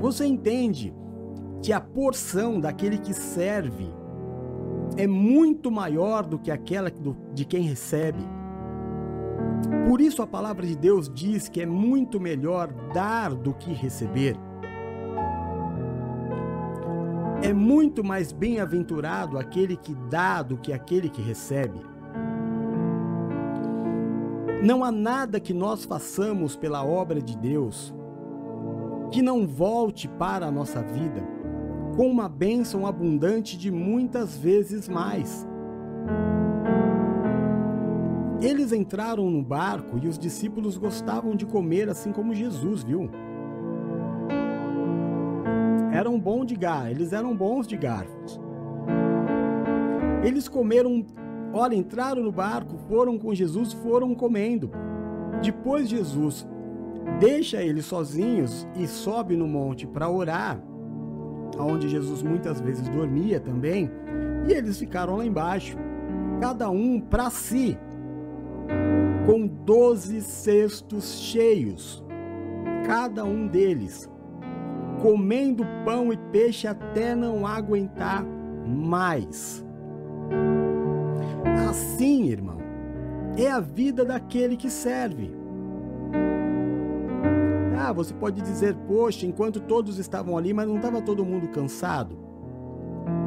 Você 0.01 0.25
entende 0.25 0.95
que 1.63 1.73
a 1.73 1.81
porção 1.81 2.61
daquele 2.61 2.99
que 2.99 3.13
serve 3.13 3.89
é 4.97 5.07
muito 5.07 5.71
maior 5.71 6.25
do 6.25 6.39
que 6.39 6.51
aquela 6.51 6.91
de 7.33 7.45
quem 7.45 7.63
recebe. 7.63 8.23
Por 9.87 10.01
isso 10.01 10.23
a 10.23 10.27
palavra 10.27 10.67
de 10.67 10.77
Deus 10.77 11.11
diz 11.13 11.49
que 11.49 11.61
é 11.61 11.67
muito 11.67 12.21
melhor 12.21 12.73
dar 12.93 13.35
do 13.35 13.55
que 13.55 13.73
receber. 13.73 14.37
É 17.43 17.53
muito 17.53 18.03
mais 18.03 18.33
bem-aventurado 18.33 19.39
aquele 19.39 19.77
que 19.77 19.95
dá 20.11 20.43
do 20.43 20.57
que 20.57 20.73
aquele 20.73 21.09
que 21.09 21.23
recebe. 21.23 21.81
Não 24.63 24.83
há 24.83 24.91
nada 24.91 25.39
que 25.39 25.55
nós 25.55 25.85
façamos 25.85 26.57
pela 26.57 26.85
obra 26.85 27.23
de 27.23 27.37
Deus 27.39 27.95
que 29.13 29.23
não 29.23 29.47
volte 29.47 30.09
para 30.09 30.47
a 30.47 30.51
nossa 30.51 30.83
vida 30.83 31.38
com 31.99 32.07
uma 32.09 32.29
bênção 32.29 32.87
abundante 32.87 33.59
de 33.59 33.73
muitas 33.73 34.39
vezes 34.39 34.89
mais. 34.89 35.45
Eles 38.41 38.73
entraram 38.73 39.29
no 39.29 39.43
barco 39.43 39.99
e 40.01 40.07
os 40.07 40.17
discípulos 40.17 40.79
gostavam 40.79 41.35
de 41.35 41.45
comer 41.45 41.89
assim 41.89 42.13
como 42.13 42.33
Jesus, 42.33 42.85
viu? 42.85 43.11
Eram 45.93 46.21
bons 46.21 46.47
de 46.47 46.55
gar, 46.55 46.89
eles 46.89 47.13
eram 47.13 47.35
bons 47.35 47.67
de 47.67 47.77
garfos. 47.77 48.41
Eles 50.23 50.49
comeram, 50.49 51.05
olha, 51.53 51.75
entraram 51.75 52.23
no 52.23 52.31
barco, 52.31 52.79
foram 52.89 53.19
com 53.19 53.35
Jesus, 53.35 53.73
foram 53.73 54.15
comendo. 54.15 54.71
Depois 55.43 55.89
Jesus 55.89 56.47
deixa 57.19 57.61
eles 57.61 57.87
sozinhos 57.87 58.69
e 58.77 58.87
sobe 58.87 59.37
no 59.37 59.49
monte 59.49 59.85
para 59.85 60.09
orar, 60.09 60.63
onde 61.57 61.89
Jesus 61.89 62.23
muitas 62.23 62.61
vezes 62.61 62.89
dormia 62.89 63.39
também, 63.39 63.91
e 64.49 64.53
eles 64.53 64.79
ficaram 64.79 65.17
lá 65.17 65.25
embaixo, 65.25 65.77
cada 66.41 66.71
um 66.71 67.01
para 67.01 67.31
si, 67.31 67.79
com 69.27 69.47
doze 69.47 70.21
cestos 70.21 71.19
cheios, 71.19 72.05
cada 72.87 73.25
um 73.25 73.47
deles, 73.47 74.11
comendo 75.03 75.65
pão 75.85 76.13
e 76.13 76.17
peixe 76.33 76.67
até 76.67 77.15
não 77.15 77.47
aguentar 77.47 78.25
mais. 78.67 79.65
Assim, 81.69 82.29
irmão, 82.29 82.59
é 83.37 83.51
a 83.51 83.61
vida 83.61 84.05
daquele 84.05 84.57
que 84.57 84.71
serve. 84.71 85.31
Ah, 87.81 87.93
você 87.93 88.13
pode 88.13 88.43
dizer, 88.43 88.75
poxa, 88.89 89.25
enquanto 89.25 89.61
todos 89.61 89.99
estavam 89.99 90.37
ali, 90.37 90.53
mas 90.53 90.67
não 90.67 90.77
estava 90.77 91.01
todo 91.01 91.25
mundo 91.25 91.47
cansado? 91.47 92.19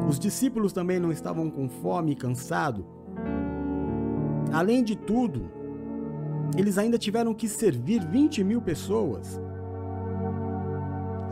Os 0.06 0.18
discípulos 0.18 0.74
também 0.74 1.00
não 1.00 1.10
estavam 1.10 1.50
com 1.50 1.70
fome 1.70 2.12
e 2.12 2.14
cansado? 2.14 2.84
Além 4.52 4.84
de 4.84 4.94
tudo, 4.94 5.50
eles 6.54 6.76
ainda 6.76 6.98
tiveram 6.98 7.32
que 7.32 7.48
servir 7.48 8.06
20 8.06 8.44
mil 8.44 8.60
pessoas. 8.60 9.40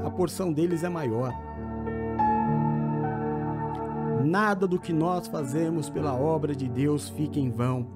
A 0.02 0.10
porção 0.10 0.50
deles 0.50 0.82
é 0.82 0.88
maior. 0.88 1.30
Nada 4.24 4.66
do 4.66 4.78
que 4.78 4.94
nós 4.94 5.26
fazemos 5.28 5.90
pela 5.90 6.14
obra 6.14 6.54
de 6.54 6.66
Deus 6.66 7.10
fica 7.10 7.38
em 7.38 7.50
vão. 7.50 7.86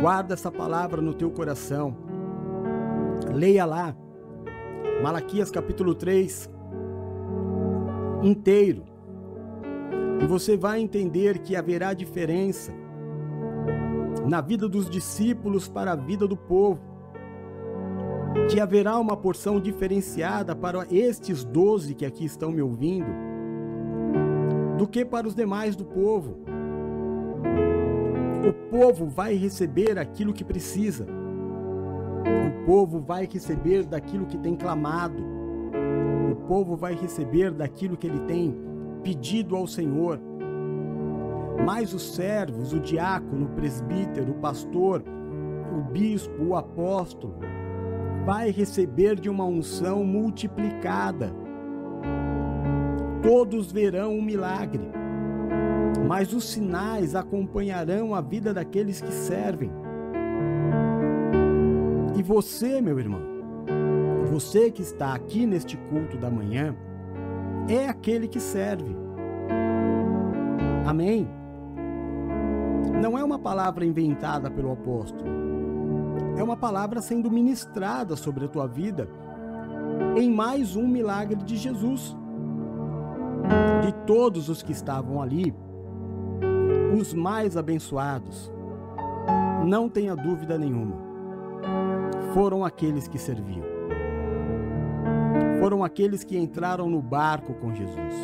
Guarda 0.00 0.34
essa 0.34 0.52
palavra 0.52 1.02
no 1.02 1.12
teu 1.12 1.32
coração. 1.32 2.09
Leia 3.32 3.64
lá, 3.64 3.96
Malaquias 5.02 5.50
capítulo 5.50 5.94
3, 5.94 6.50
inteiro. 8.22 8.82
E 10.20 10.26
você 10.26 10.56
vai 10.56 10.80
entender 10.80 11.38
que 11.38 11.54
haverá 11.54 11.94
diferença 11.94 12.72
na 14.26 14.40
vida 14.40 14.68
dos 14.68 14.90
discípulos 14.90 15.68
para 15.68 15.92
a 15.92 15.96
vida 15.96 16.26
do 16.26 16.36
povo. 16.36 16.82
Que 18.50 18.60
haverá 18.60 18.98
uma 18.98 19.16
porção 19.16 19.60
diferenciada 19.60 20.54
para 20.54 20.86
estes 20.90 21.44
doze 21.44 21.94
que 21.94 22.04
aqui 22.04 22.24
estão 22.24 22.50
me 22.50 22.60
ouvindo, 22.60 23.10
do 24.76 24.86
que 24.88 25.04
para 25.04 25.26
os 25.26 25.34
demais 25.34 25.76
do 25.76 25.84
povo. 25.84 26.36
O 28.46 28.52
povo 28.70 29.06
vai 29.06 29.34
receber 29.34 29.98
aquilo 29.98 30.32
que 30.32 30.44
precisa. 30.44 31.19
O 32.26 32.64
povo 32.64 33.00
vai 33.00 33.28
receber 33.30 33.84
daquilo 33.84 34.26
que 34.26 34.38
tem 34.38 34.54
clamado. 34.54 35.22
O 36.30 36.36
povo 36.46 36.76
vai 36.76 36.94
receber 36.94 37.50
daquilo 37.50 37.96
que 37.96 38.06
ele 38.06 38.20
tem 38.20 38.54
pedido 39.02 39.56
ao 39.56 39.66
Senhor. 39.66 40.20
Mas 41.64 41.92
os 41.92 42.14
servos, 42.14 42.72
o 42.72 42.80
diácono, 42.80 43.46
o 43.46 43.50
presbítero, 43.50 44.32
o 44.32 44.40
pastor, 44.40 45.02
o 45.76 45.82
bispo, 45.92 46.42
o 46.42 46.56
apóstolo, 46.56 47.34
vai 48.24 48.50
receber 48.50 49.18
de 49.18 49.28
uma 49.28 49.44
unção 49.44 50.04
multiplicada. 50.04 51.32
Todos 53.22 53.70
verão 53.70 54.14
um 54.14 54.22
milagre, 54.22 54.90
mas 56.06 56.32
os 56.32 56.44
sinais 56.44 57.14
acompanharão 57.14 58.14
a 58.14 58.20
vida 58.20 58.54
daqueles 58.54 59.00
que 59.00 59.12
servem. 59.12 59.70
E 62.16 62.22
você, 62.22 62.80
meu 62.80 62.98
irmão, 62.98 63.20
você 64.30 64.70
que 64.70 64.82
está 64.82 65.14
aqui 65.14 65.46
neste 65.46 65.76
culto 65.76 66.16
da 66.16 66.30
manhã, 66.30 66.74
é 67.68 67.88
aquele 67.88 68.28
que 68.28 68.40
serve. 68.40 68.96
Amém? 70.86 71.28
Não 73.00 73.16
é 73.16 73.24
uma 73.24 73.38
palavra 73.38 73.84
inventada 73.84 74.50
pelo 74.50 74.72
apóstolo. 74.72 75.30
É 76.36 76.42
uma 76.42 76.56
palavra 76.56 77.00
sendo 77.00 77.30
ministrada 77.30 78.16
sobre 78.16 78.44
a 78.44 78.48
tua 78.48 78.66
vida 78.66 79.08
em 80.16 80.30
mais 80.30 80.76
um 80.76 80.86
milagre 80.86 81.42
de 81.42 81.56
Jesus. 81.56 82.16
De 83.82 83.92
todos 84.06 84.48
os 84.48 84.62
que 84.62 84.72
estavam 84.72 85.20
ali, 85.20 85.54
os 86.98 87.14
mais 87.14 87.56
abençoados, 87.56 88.52
não 89.66 89.88
tenha 89.88 90.14
dúvida 90.14 90.58
nenhuma, 90.58 90.96
foram 92.32 92.64
aqueles 92.64 93.08
que 93.08 93.18
serviam. 93.18 93.64
Foram 95.58 95.84
aqueles 95.84 96.24
que 96.24 96.38
entraram 96.38 96.88
no 96.88 97.02
barco 97.02 97.54
com 97.54 97.74
Jesus. 97.74 98.14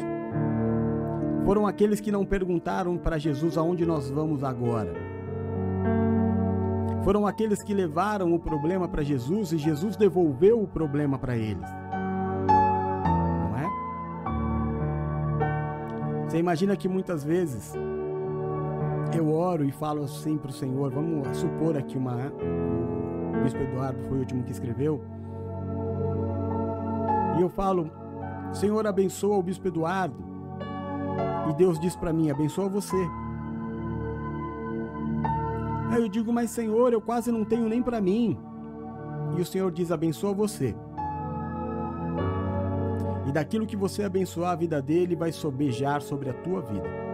Foram 1.44 1.66
aqueles 1.66 2.00
que 2.00 2.11
não 2.11 2.24
perguntaram 2.24 2.96
para 2.96 3.18
Jesus 3.18 3.57
aonde 3.57 3.84
nós 3.84 4.11
vamos 4.11 4.42
agora. 4.42 4.92
Foram 7.04 7.26
aqueles 7.26 7.62
que 7.62 7.72
levaram 7.72 8.34
o 8.34 8.38
problema 8.38 8.88
para 8.88 9.04
Jesus 9.04 9.52
e 9.52 9.59
Jesus 9.59 9.96
devolveu 9.96 10.61
o 10.61 10.66
problema 10.66 11.16
para 11.18 11.36
eles. 11.36 11.70
Não 13.48 13.57
é? 13.57 13.66
Você 16.28 16.38
imagina 16.38 16.76
que 16.76 16.88
muitas 16.88 17.22
vezes 17.22 17.74
eu 19.16 19.32
oro 19.32 19.64
e 19.64 19.70
falo 19.70 20.02
assim 20.02 20.36
para 20.36 20.50
o 20.50 20.52
Senhor, 20.52 20.90
vamos 20.90 21.36
supor 21.36 21.76
aqui 21.76 21.96
uma, 21.96 22.32
Bispo 23.47 23.62
Eduardo 23.62 24.03
foi 24.09 24.16
o 24.16 24.20
último 24.20 24.42
que 24.42 24.51
escreveu. 24.51 25.01
E 27.38 27.40
eu 27.40 27.49
falo, 27.49 27.88
Senhor, 28.53 28.84
abençoa 28.88 29.36
o 29.36 29.42
Bispo 29.42 29.68
Eduardo. 29.68 30.16
E 31.49 31.53
Deus 31.53 31.78
diz 31.78 31.94
para 31.94 32.12
mim, 32.12 32.28
abençoa 32.28 32.68
você. 32.68 32.97
Aí 35.92 36.03
eu 36.03 36.09
digo, 36.09 36.32
mas 36.32 36.51
Senhor, 36.51 36.92
eu 36.92 37.01
quase 37.01 37.30
não 37.30 37.44
tenho 37.44 37.68
nem 37.68 37.80
para 37.80 38.01
mim. 38.01 38.36
E 39.38 39.40
o 39.40 39.47
Senhor 39.47 39.70
diz, 39.70 39.92
abençoa 39.92 40.34
você. 40.34 40.74
E 43.28 43.30
daquilo 43.30 43.64
que 43.64 43.76
você 43.76 44.03
abençoar 44.03 44.51
a 44.51 44.57
vida 44.57 44.82
dele, 44.82 45.14
vai 45.14 45.30
sobejar 45.30 46.03
sobre 46.03 46.30
a 46.30 46.34
tua 46.34 46.62
vida. 46.62 47.05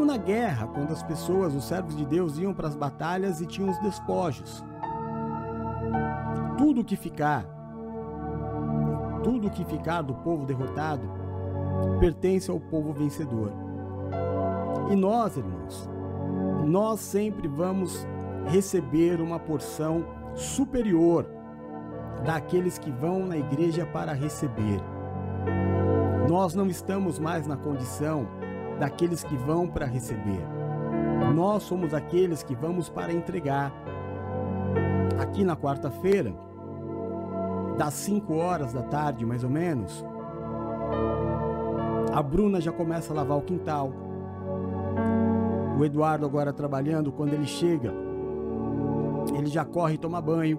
Como 0.00 0.12
na 0.12 0.16
guerra, 0.16 0.66
quando 0.66 0.92
as 0.92 1.02
pessoas, 1.02 1.54
os 1.54 1.64
servos 1.64 1.94
de 1.94 2.06
Deus, 2.06 2.38
iam 2.38 2.54
para 2.54 2.66
as 2.66 2.74
batalhas 2.74 3.42
e 3.42 3.46
tinham 3.46 3.68
os 3.68 3.78
despojos. 3.80 4.64
Tudo 6.56 6.82
que 6.82 6.96
ficar, 6.96 7.44
tudo 9.22 9.50
que 9.50 9.62
ficar 9.62 10.00
do 10.00 10.14
povo 10.14 10.46
derrotado, 10.46 11.02
pertence 11.98 12.50
ao 12.50 12.58
povo 12.58 12.94
vencedor. 12.94 13.52
E 14.90 14.96
nós, 14.96 15.36
irmãos, 15.36 15.90
nós 16.64 17.00
sempre 17.00 17.46
vamos 17.46 18.06
receber 18.46 19.20
uma 19.20 19.38
porção 19.38 20.06
superior 20.34 21.26
daqueles 22.24 22.78
que 22.78 22.90
vão 22.90 23.26
na 23.26 23.36
igreja 23.36 23.84
para 23.84 24.14
receber. 24.14 24.80
Nós 26.26 26.54
não 26.54 26.68
estamos 26.68 27.18
mais 27.18 27.46
na 27.46 27.58
condição 27.58 28.39
daqueles 28.80 29.22
que 29.22 29.36
vão 29.36 29.68
para 29.68 29.84
receber. 29.84 30.42
Nós 31.34 31.62
somos 31.62 31.92
aqueles 31.92 32.42
que 32.42 32.54
vamos 32.54 32.88
para 32.88 33.12
entregar. 33.12 33.70
Aqui 35.20 35.44
na 35.44 35.54
quarta-feira, 35.54 36.34
das 37.76 37.92
5 37.94 38.34
horas 38.34 38.72
da 38.72 38.82
tarde, 38.82 39.26
mais 39.26 39.44
ou 39.44 39.50
menos, 39.50 40.04
a 42.12 42.22
Bruna 42.22 42.58
já 42.58 42.72
começa 42.72 43.12
a 43.12 43.16
lavar 43.16 43.36
o 43.36 43.42
quintal. 43.42 43.92
O 45.78 45.84
Eduardo 45.84 46.24
agora 46.24 46.52
trabalhando, 46.52 47.12
quando 47.12 47.34
ele 47.34 47.46
chega, 47.46 47.92
ele 49.34 49.46
já 49.46 49.64
corre 49.64 49.94
e 49.94 49.98
toma 49.98 50.22
banho, 50.22 50.58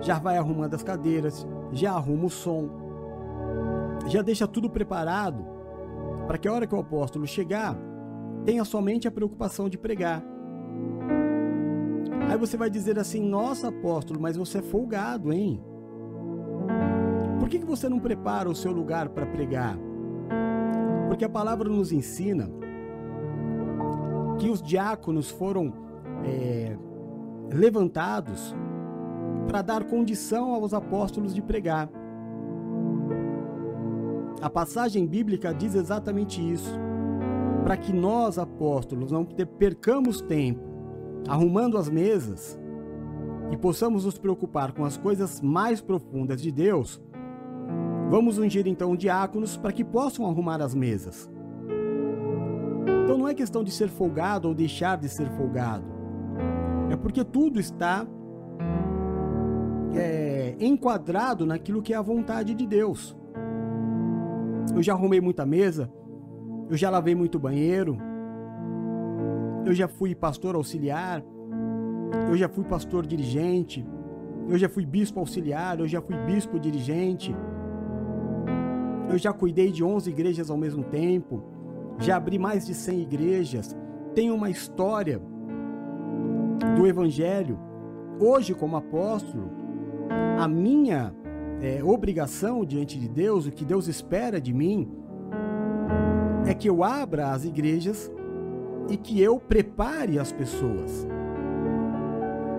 já 0.00 0.18
vai 0.18 0.38
arrumando 0.38 0.74
as 0.74 0.82
cadeiras, 0.82 1.46
já 1.72 1.92
arruma 1.92 2.26
o 2.26 2.30
som, 2.30 2.68
já 4.06 4.22
deixa 4.22 4.46
tudo 4.46 4.70
preparado 4.70 5.51
para 6.26 6.38
que 6.38 6.48
a 6.48 6.52
hora 6.52 6.66
que 6.66 6.74
o 6.74 6.80
apóstolo 6.80 7.26
chegar, 7.26 7.76
tenha 8.44 8.64
somente 8.64 9.06
a 9.06 9.10
preocupação 9.10 9.68
de 9.68 9.78
pregar. 9.78 10.22
Aí 12.28 12.36
você 12.38 12.56
vai 12.56 12.70
dizer 12.70 12.98
assim: 12.98 13.20
Nossa, 13.20 13.68
apóstolo, 13.68 14.20
mas 14.20 14.36
você 14.36 14.58
é 14.58 14.62
folgado, 14.62 15.32
hein? 15.32 15.62
Por 17.38 17.48
que, 17.48 17.58
que 17.58 17.66
você 17.66 17.88
não 17.88 17.98
prepara 17.98 18.48
o 18.48 18.54
seu 18.54 18.72
lugar 18.72 19.08
para 19.10 19.26
pregar? 19.26 19.76
Porque 21.08 21.24
a 21.24 21.28
palavra 21.28 21.68
nos 21.68 21.92
ensina 21.92 22.48
que 24.38 24.48
os 24.48 24.62
diáconos 24.62 25.30
foram 25.30 25.72
é, 26.24 26.76
levantados 27.52 28.54
para 29.46 29.60
dar 29.60 29.84
condição 29.84 30.54
aos 30.54 30.72
apóstolos 30.72 31.34
de 31.34 31.42
pregar. 31.42 31.88
A 34.42 34.50
passagem 34.50 35.06
bíblica 35.06 35.54
diz 35.54 35.76
exatamente 35.76 36.42
isso. 36.42 36.76
Para 37.62 37.76
que 37.76 37.92
nós, 37.92 38.38
apóstolos, 38.38 39.12
não 39.12 39.24
percamos 39.24 40.20
tempo 40.20 40.60
arrumando 41.28 41.78
as 41.78 41.88
mesas 41.88 42.60
e 43.52 43.56
possamos 43.56 44.04
nos 44.04 44.18
preocupar 44.18 44.72
com 44.72 44.84
as 44.84 44.96
coisas 44.96 45.40
mais 45.40 45.80
profundas 45.80 46.42
de 46.42 46.50
Deus, 46.50 47.00
vamos 48.10 48.36
ungir 48.36 48.66
então 48.66 48.96
diáconos 48.96 49.56
para 49.56 49.72
que 49.72 49.84
possam 49.84 50.26
arrumar 50.26 50.60
as 50.60 50.74
mesas. 50.74 51.30
Então 53.04 53.16
não 53.16 53.28
é 53.28 53.34
questão 53.34 53.62
de 53.62 53.70
ser 53.70 53.90
folgado 53.90 54.48
ou 54.48 54.54
deixar 54.54 54.98
de 54.98 55.08
ser 55.08 55.30
folgado. 55.36 55.84
É 56.90 56.96
porque 56.96 57.22
tudo 57.22 57.60
está 57.60 58.04
é, 59.94 60.56
enquadrado 60.58 61.46
naquilo 61.46 61.80
que 61.80 61.94
é 61.94 61.96
a 61.96 62.02
vontade 62.02 62.54
de 62.54 62.66
Deus. 62.66 63.16
Eu 64.74 64.82
já 64.82 64.92
arrumei 64.92 65.20
muita 65.20 65.44
mesa, 65.44 65.90
eu 66.68 66.76
já 66.76 66.88
lavei 66.90 67.14
muito 67.14 67.38
banheiro, 67.38 67.98
eu 69.64 69.74
já 69.74 69.88
fui 69.88 70.14
pastor 70.14 70.54
auxiliar, 70.54 71.22
eu 72.28 72.36
já 72.36 72.48
fui 72.48 72.64
pastor 72.64 73.06
dirigente, 73.06 73.86
eu 74.48 74.58
já 74.58 74.68
fui 74.68 74.84
bispo 74.84 75.20
auxiliar, 75.20 75.78
eu 75.80 75.88
já 75.88 76.00
fui 76.00 76.16
bispo 76.24 76.58
dirigente, 76.58 77.34
eu 79.10 79.18
já 79.18 79.32
cuidei 79.32 79.70
de 79.70 79.84
11 79.84 80.10
igrejas 80.10 80.50
ao 80.50 80.56
mesmo 80.56 80.82
tempo, 80.84 81.42
já 81.98 82.16
abri 82.16 82.38
mais 82.38 82.66
de 82.66 82.74
100 82.74 83.00
igrejas, 83.00 83.76
tenho 84.14 84.34
uma 84.34 84.50
história 84.50 85.20
do 86.76 86.86
Evangelho. 86.86 87.58
Hoje, 88.18 88.54
como 88.54 88.76
apóstolo, 88.76 89.50
a 90.38 90.46
minha 90.46 91.14
é, 91.62 91.82
obrigação 91.82 92.64
diante 92.64 92.98
de 92.98 93.08
Deus, 93.08 93.46
o 93.46 93.52
que 93.52 93.64
Deus 93.64 93.86
espera 93.86 94.40
de 94.40 94.52
mim, 94.52 94.90
é 96.44 96.52
que 96.52 96.68
eu 96.68 96.82
abra 96.82 97.30
as 97.30 97.44
igrejas 97.44 98.10
e 98.90 98.96
que 98.96 99.22
eu 99.22 99.38
prepare 99.38 100.18
as 100.18 100.32
pessoas. 100.32 101.06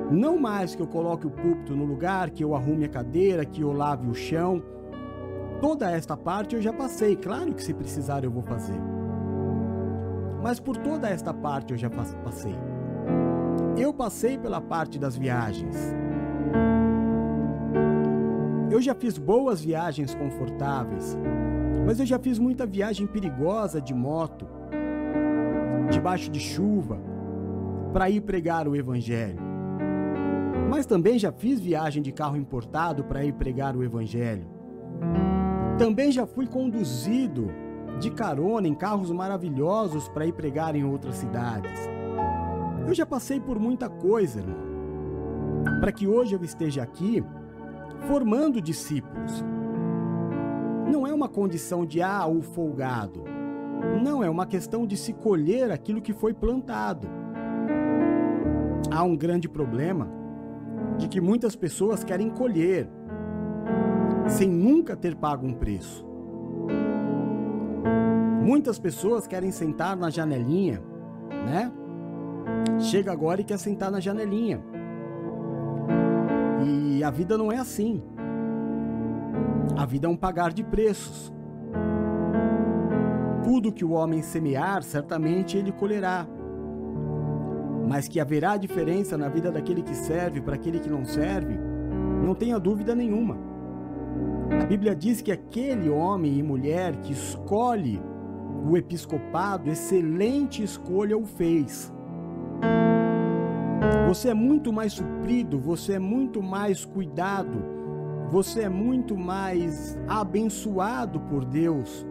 Não 0.09 0.39
mais 0.39 0.73
que 0.73 0.81
eu 0.81 0.87
coloque 0.87 1.27
o 1.27 1.31
púlpito 1.31 1.75
no 1.75 1.83
lugar, 1.83 2.29
que 2.29 2.43
eu 2.43 2.55
arrume 2.55 2.85
a 2.85 2.89
cadeira, 2.89 3.43
que 3.43 3.61
eu 3.61 3.73
lave 3.73 4.07
o 4.07 4.13
chão. 4.13 4.63
Toda 5.59 5.91
esta 5.91 6.15
parte 6.15 6.55
eu 6.55 6.61
já 6.61 6.71
passei, 6.71 7.15
claro 7.17 7.53
que 7.53 7.63
se 7.63 7.73
precisar 7.73 8.23
eu 8.23 8.31
vou 8.31 8.43
fazer. 8.43 8.79
Mas 10.41 10.61
por 10.61 10.77
toda 10.77 11.09
esta 11.09 11.33
parte 11.33 11.71
eu 11.71 11.77
já 11.77 11.89
passei. 11.89 12.55
Eu 13.77 13.93
passei 13.93 14.37
pela 14.37 14.61
parte 14.61 14.97
das 14.97 15.17
viagens. 15.17 15.75
Eu 18.73 18.81
já 18.81 18.95
fiz 18.95 19.19
boas 19.19 19.63
viagens 19.63 20.15
confortáveis, 20.15 21.15
mas 21.85 21.99
eu 21.99 22.07
já 22.07 22.17
fiz 22.17 22.39
muita 22.39 22.65
viagem 22.65 23.05
perigosa 23.05 23.79
de 23.79 23.93
moto, 23.93 24.47
debaixo 25.91 26.31
de 26.31 26.39
chuva, 26.39 26.99
para 27.93 28.09
ir 28.09 28.21
pregar 28.21 28.67
o 28.67 28.75
Evangelho. 28.75 29.39
Mas 30.71 30.87
também 30.87 31.19
já 31.19 31.31
fiz 31.31 31.59
viagem 31.59 32.01
de 32.01 32.11
carro 32.11 32.35
importado 32.35 33.03
para 33.03 33.23
ir 33.23 33.33
pregar 33.33 33.77
o 33.77 33.83
Evangelho. 33.83 34.47
Também 35.77 36.11
já 36.11 36.25
fui 36.25 36.47
conduzido 36.47 37.51
de 37.99 38.09
carona 38.09 38.67
em 38.67 38.73
carros 38.73 39.11
maravilhosos 39.11 40.09
para 40.09 40.25
ir 40.25 40.33
pregar 40.33 40.75
em 40.75 40.83
outras 40.83 41.17
cidades. 41.17 41.79
Eu 42.87 42.93
já 42.95 43.05
passei 43.05 43.39
por 43.39 43.59
muita 43.59 43.87
coisa, 43.87 44.39
irmão, 44.39 44.57
para 45.79 45.91
que 45.91 46.07
hoje 46.07 46.33
eu 46.33 46.43
esteja 46.43 46.81
aqui 46.81 47.23
formando 48.07 48.61
discípulos. 48.61 49.43
Não 50.91 51.07
é 51.07 51.13
uma 51.13 51.27
condição 51.27 51.85
de 51.85 52.01
ah, 52.01 52.27
o 52.27 52.41
folgado. 52.41 53.23
Não, 54.03 54.23
é 54.23 54.29
uma 54.29 54.45
questão 54.45 54.85
de 54.85 54.95
se 54.95 55.13
colher 55.13 55.71
aquilo 55.71 56.01
que 56.01 56.13
foi 56.13 56.33
plantado. 56.33 57.07
Há 58.91 59.03
um 59.03 59.15
grande 59.15 59.49
problema 59.49 60.09
de 60.97 61.07
que 61.07 61.19
muitas 61.19 61.55
pessoas 61.55 62.03
querem 62.03 62.29
colher 62.29 62.87
sem 64.27 64.47
nunca 64.49 64.95
ter 64.95 65.15
pago 65.15 65.45
um 65.45 65.53
preço. 65.53 66.05
Muitas 68.41 68.77
pessoas 68.77 69.25
querem 69.25 69.51
sentar 69.51 69.95
na 69.95 70.09
janelinha, 70.09 70.81
né? 71.45 71.71
Chega 72.79 73.11
agora 73.11 73.41
e 73.41 73.43
quer 73.43 73.57
sentar 73.57 73.89
na 73.89 73.99
janelinha. 73.99 74.61
E 76.65 77.03
a 77.03 77.09
vida 77.09 77.37
não 77.37 77.51
é 77.51 77.57
assim. 77.57 78.01
A 79.75 79.85
vida 79.85 80.07
é 80.07 80.09
um 80.09 80.15
pagar 80.15 80.53
de 80.53 80.63
preços. 80.63 81.33
Tudo 83.43 83.71
que 83.71 83.83
o 83.83 83.91
homem 83.91 84.21
semear, 84.21 84.83
certamente 84.83 85.57
ele 85.57 85.71
colherá. 85.71 86.25
Mas 87.87 88.07
que 88.07 88.19
haverá 88.19 88.55
diferença 88.55 89.17
na 89.17 89.27
vida 89.27 89.51
daquele 89.51 89.81
que 89.81 89.95
serve 89.95 90.41
para 90.41 90.55
aquele 90.55 90.79
que 90.79 90.89
não 90.89 91.03
serve, 91.03 91.59
não 92.23 92.33
tenha 92.33 92.59
dúvida 92.59 92.95
nenhuma. 92.95 93.37
A 94.61 94.65
Bíblia 94.65 94.95
diz 94.95 95.21
que 95.21 95.31
aquele 95.31 95.89
homem 95.89 96.37
e 96.37 96.43
mulher 96.43 96.95
que 96.97 97.11
escolhe 97.11 98.01
o 98.65 98.77
episcopado, 98.77 99.69
excelente 99.69 100.63
escolha 100.63 101.17
o 101.17 101.25
fez. 101.25 101.92
Você 104.07 104.29
é 104.29 104.33
muito 104.33 104.71
mais 104.71 104.93
suprido, 104.93 105.59
você 105.59 105.93
é 105.93 105.99
muito 105.99 106.41
mais 106.41 106.85
cuidado, 106.85 107.63
você 108.29 108.63
é 108.63 108.69
muito 108.69 109.17
mais 109.17 109.97
abençoado 110.07 111.19
por 111.19 111.43
Deus 111.43 112.05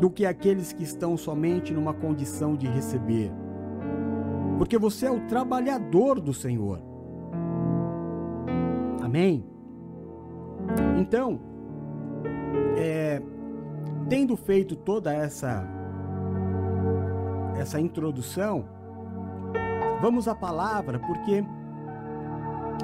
do 0.00 0.10
que 0.10 0.26
aqueles 0.26 0.72
que 0.72 0.82
estão 0.82 1.16
somente 1.16 1.72
numa 1.72 1.94
condição 1.94 2.56
de 2.56 2.66
receber. 2.66 3.30
Porque 4.58 4.78
você 4.78 5.06
é 5.06 5.10
o 5.10 5.20
trabalhador 5.26 6.20
do 6.20 6.32
Senhor. 6.34 6.80
Amém? 9.00 9.44
Então, 10.98 11.40
é, 12.76 13.22
tendo 14.08 14.36
feito 14.36 14.76
toda 14.76 15.12
essa 15.12 15.66
essa 17.58 17.80
introdução, 17.80 18.64
vamos 20.00 20.28
à 20.28 20.34
palavra, 20.34 20.98
porque 20.98 21.44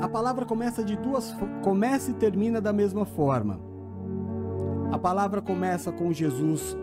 a 0.01 0.09
palavra 0.09 0.45
começa 0.45 0.83
de 0.83 0.97
duas 0.97 1.35
começa 1.63 2.11
e 2.11 2.15
termina 2.15 2.61
da 2.61 2.73
mesma 2.73 3.05
forma. 3.05 3.61
A 4.93 4.99
palavra 4.99 5.41
começa 5.41 5.91
com 5.91 6.13
Jesus 6.13 6.77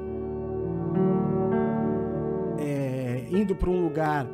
é, 2.57 3.27
indo 3.29 3.55
para 3.55 3.69
um 3.69 3.83
lugar 3.83 4.27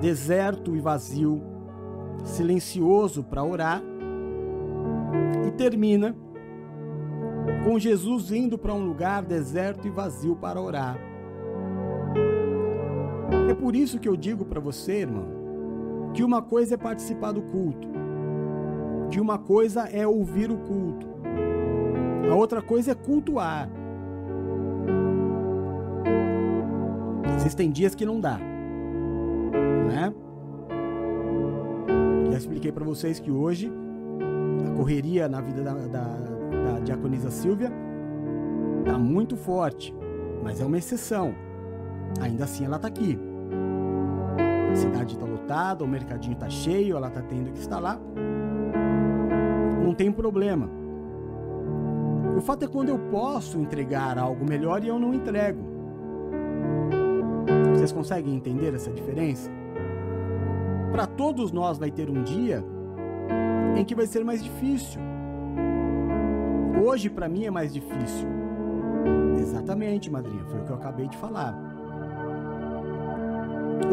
deserto 0.00 0.76
e 0.76 0.80
vazio, 0.80 1.42
silencioso 2.24 3.22
para 3.24 3.42
orar, 3.42 3.82
e 5.46 5.50
termina 5.52 6.14
com 7.64 7.78
Jesus 7.78 8.30
indo 8.30 8.58
para 8.58 8.72
um 8.72 8.84
lugar 8.84 9.22
deserto 9.22 9.86
e 9.86 9.90
vazio 9.90 10.36
para 10.36 10.60
orar. 10.60 11.13
É 13.54 13.56
por 13.56 13.76
isso 13.76 14.00
que 14.00 14.08
eu 14.08 14.16
digo 14.16 14.44
para 14.44 14.58
você, 14.58 15.02
irmão, 15.02 16.10
que 16.12 16.24
uma 16.24 16.42
coisa 16.42 16.74
é 16.74 16.76
participar 16.76 17.30
do 17.30 17.40
culto, 17.40 17.86
que 19.08 19.20
uma 19.20 19.38
coisa 19.38 19.82
é 19.82 20.04
ouvir 20.04 20.50
o 20.50 20.56
culto, 20.56 21.06
a 22.28 22.34
outra 22.34 22.60
coisa 22.60 22.90
é 22.90 22.94
cultuar. 22.96 23.70
Existem 27.36 27.70
dias 27.70 27.94
que 27.94 28.04
não 28.04 28.20
dá, 28.20 28.38
né? 29.86 30.12
Já 32.32 32.38
expliquei 32.38 32.72
para 32.72 32.84
vocês 32.84 33.20
que 33.20 33.30
hoje 33.30 33.72
a 34.66 34.76
correria 34.76 35.28
na 35.28 35.40
vida 35.40 35.62
da, 35.62 35.74
da, 35.74 36.06
da 36.08 36.80
diaconisa 36.80 37.30
Silvia 37.30 37.70
tá 38.84 38.98
muito 38.98 39.36
forte, 39.36 39.94
mas 40.42 40.60
é 40.60 40.64
uma 40.64 40.76
exceção. 40.76 41.32
Ainda 42.20 42.42
assim 42.42 42.64
ela 42.64 42.80
tá 42.80 42.88
aqui. 42.88 43.16
A 44.74 44.76
cidade 44.76 45.14
está 45.14 45.24
lotada, 45.24 45.84
o 45.84 45.86
mercadinho 45.86 46.34
está 46.34 46.50
cheio, 46.50 46.96
ela 46.96 47.06
está 47.06 47.22
tendo 47.22 47.52
que 47.52 47.60
estar 47.60 47.78
lá. 47.78 47.96
Não 49.80 49.94
tem 49.94 50.10
problema. 50.10 50.68
O 52.36 52.40
fato 52.40 52.64
é 52.64 52.66
quando 52.66 52.88
eu 52.88 52.98
posso 53.08 53.56
entregar 53.60 54.18
algo 54.18 54.44
melhor 54.44 54.82
e 54.82 54.88
eu 54.88 54.98
não 54.98 55.14
entrego. 55.14 55.62
Vocês 57.72 57.92
conseguem 57.92 58.34
entender 58.34 58.74
essa 58.74 58.90
diferença? 58.90 59.48
Para 60.90 61.06
todos 61.06 61.52
nós 61.52 61.78
vai 61.78 61.92
ter 61.92 62.10
um 62.10 62.24
dia 62.24 62.64
em 63.76 63.84
que 63.84 63.94
vai 63.94 64.08
ser 64.08 64.24
mais 64.24 64.42
difícil. 64.42 65.00
Hoje 66.84 67.08
para 67.08 67.28
mim 67.28 67.44
é 67.44 67.50
mais 67.50 67.72
difícil. 67.72 68.26
Exatamente, 69.38 70.10
madrinha, 70.10 70.44
foi 70.46 70.62
o 70.62 70.64
que 70.64 70.70
eu 70.70 70.76
acabei 70.76 71.06
de 71.06 71.16
falar. 71.16 71.73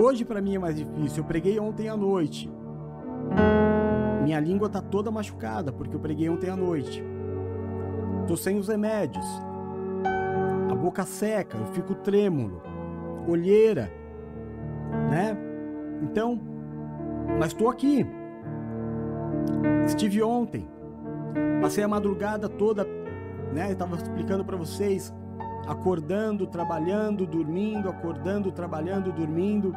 Hoje 0.01 0.25
para 0.25 0.41
mim 0.41 0.55
é 0.55 0.59
mais 0.59 0.75
difícil. 0.75 1.23
Eu 1.23 1.27
preguei 1.27 1.59
ontem 1.59 1.87
à 1.89 1.95
noite. 1.95 2.51
Minha 4.23 4.39
língua 4.39 4.69
tá 4.69 4.81
toda 4.81 5.11
machucada 5.11 5.71
porque 5.71 5.95
eu 5.95 5.99
preguei 5.99 6.29
ontem 6.29 6.49
à 6.49 6.55
noite. 6.55 7.03
Tô 8.27 8.35
sem 8.37 8.57
os 8.57 8.67
remédios. 8.67 9.25
A 10.71 10.75
boca 10.75 11.03
seca, 11.03 11.57
eu 11.57 11.65
fico 11.67 11.93
trêmulo, 11.95 12.61
olheira, 13.27 13.91
né? 15.09 15.37
Então, 16.01 16.39
mas 17.37 17.53
tô 17.53 17.69
aqui. 17.69 18.05
Estive 19.85 20.23
ontem. 20.23 20.67
Passei 21.61 21.83
a 21.83 21.87
madrugada 21.87 22.47
toda, 22.49 22.85
né? 23.53 23.71
Eu 23.71 23.75
tava 23.75 23.95
explicando 23.95 24.43
para 24.43 24.57
vocês 24.57 25.13
acordando, 25.67 26.47
trabalhando, 26.47 27.25
dormindo, 27.25 27.89
acordando, 27.89 28.51
trabalhando, 28.51 29.11
dormindo. 29.11 29.73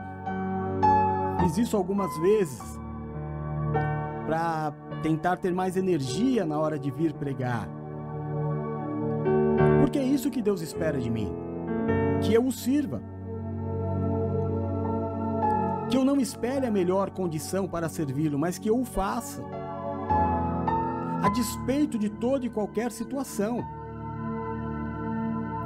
Fiz 1.40 1.58
isso 1.58 1.76
algumas 1.76 2.16
vezes 2.18 2.78
para 4.26 4.72
tentar 5.02 5.36
ter 5.36 5.52
mais 5.52 5.76
energia 5.76 6.44
na 6.46 6.58
hora 6.58 6.78
de 6.78 6.90
vir 6.90 7.12
pregar. 7.12 7.68
Porque 9.80 9.98
é 9.98 10.02
isso 10.02 10.30
que 10.30 10.42
Deus 10.42 10.62
espera 10.62 10.98
de 10.98 11.10
mim, 11.10 11.30
que 12.22 12.32
eu 12.32 12.46
o 12.46 12.52
sirva. 12.52 13.02
Que 15.90 15.96
eu 15.96 16.04
não 16.04 16.18
espere 16.18 16.66
a 16.66 16.70
melhor 16.70 17.10
condição 17.10 17.68
para 17.68 17.88
servi-lo, 17.88 18.38
mas 18.38 18.58
que 18.58 18.68
eu 18.68 18.80
o 18.80 18.84
faça. 18.84 19.44
A 21.22 21.28
despeito 21.28 21.98
de 21.98 22.08
toda 22.08 22.46
e 22.46 22.50
qualquer 22.50 22.90
situação. 22.90 23.62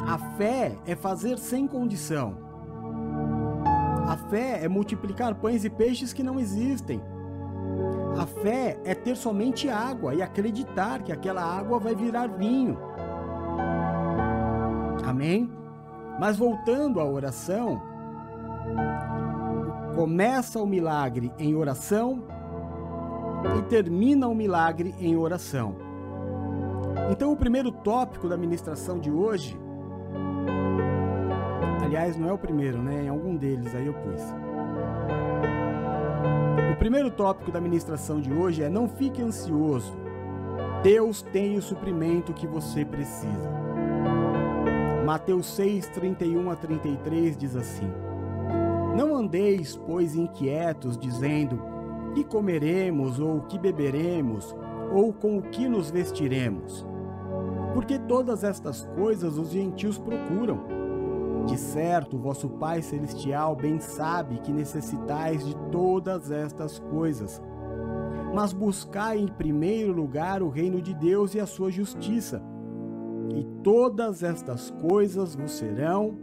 A 0.09 0.17
fé 0.17 0.75
é 0.87 0.97
fazer 0.97 1.37
sem 1.37 1.67
condição. 1.67 2.35
A 4.09 4.17
fé 4.31 4.65
é 4.65 4.67
multiplicar 4.67 5.35
pães 5.35 5.67
e 5.67 5.69
peixes 5.69 6.15
que 6.15 6.23
não 6.23 6.41
existem. 6.41 6.99
A 8.19 8.25
fé 8.25 8.81
é 8.87 8.95
ter 8.95 9.15
somente 9.19 9.69
água 9.69 10.15
e 10.15 10.23
acreditar 10.23 11.03
que 11.03 11.13
aquela 11.13 11.43
água 11.43 11.79
vai 11.79 11.95
virar 11.95 12.27
vinho. 12.27 12.79
Amém? 15.05 15.53
Mas 16.19 16.39
voltando 16.39 17.01
à 17.01 17.05
oração, 17.05 17.79
começa 19.95 20.59
o 20.59 20.67
milagre 20.67 21.31
em 21.39 21.55
oração 21.55 22.25
e 23.59 23.63
termina 23.65 24.27
o 24.27 24.35
milagre 24.35 24.95
em 24.99 25.19
oração. 25.19 25.77
Então, 27.11 27.31
o 27.31 27.37
primeiro 27.37 27.71
tópico 27.71 28.27
da 28.27 28.39
ministração 28.39 28.99
de 28.99 29.11
hoje 29.11 29.68
Aliás, 31.85 32.17
não 32.17 32.29
é 32.29 32.33
o 32.33 32.39
primeiro, 32.39 32.83
né? 32.83 33.05
Em 33.05 33.09
algum 33.09 33.37
deles 33.37 33.75
aí 33.75 33.87
eu 33.87 33.95
pus. 33.95 34.23
O 36.73 36.77
primeiro 36.79 37.11
tópico 37.11 37.51
da 37.51 37.61
ministração 37.61 38.21
de 38.21 38.33
hoje 38.33 38.63
é: 38.63 38.69
não 38.69 38.89
fique 38.89 39.23
ansioso. 39.23 39.97
Deus 40.83 41.23
tem 41.23 41.57
o 41.57 41.63
suprimento 41.63 42.33
que 42.33 42.47
você 42.47 42.85
precisa. 42.85 43.51
Mateus 45.05 45.47
6, 45.55 45.89
31 45.89 46.51
a 46.51 46.57
33 46.57 47.37
diz 47.37 47.57
assim: 47.57 47.91
Não 48.97 49.17
andeis, 49.17 49.75
pois, 49.75 50.15
inquietos, 50.15 50.99
dizendo: 50.99 51.61
que 52.15 52.25
comeremos, 52.25 53.21
ou 53.21 53.41
que 53.43 53.59
beberemos, 53.59 54.55
ou 54.93 55.13
com 55.13 55.39
o 55.39 55.43
que 55.43 55.69
nos 55.69 55.91
vestiremos? 55.91 56.87
Porque 57.79 57.97
todas 57.97 58.43
estas 58.43 58.83
coisas 58.97 59.39
os 59.39 59.51
gentios 59.51 59.97
procuram 59.97 60.59
de 61.47 61.57
certo, 61.57 62.19
vosso 62.19 62.49
Pai 62.49 62.83
Celestial 62.83 63.55
bem 63.55 63.79
sabe 63.79 64.41
que 64.41 64.51
necessitais 64.53 65.47
de 65.47 65.55
todas 65.71 66.33
estas 66.33 66.81
coisas. 66.81 67.41
Mas 68.35 68.53
buscai 68.53 69.21
em 69.21 69.29
primeiro 69.29 69.93
lugar 69.93 70.43
o 70.43 70.49
reino 70.49 70.83
de 70.83 70.93
Deus 70.93 71.37
e 71.37 71.41
a 71.41 71.47
sua 71.47 71.71
justiça, 71.71 72.43
e 73.33 73.45
todas 73.63 74.25
estas 74.25 74.73
coisas 74.73 75.37
vos 75.37 75.53
serão 75.53 76.19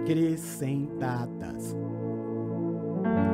acrescentadas. 0.00 1.76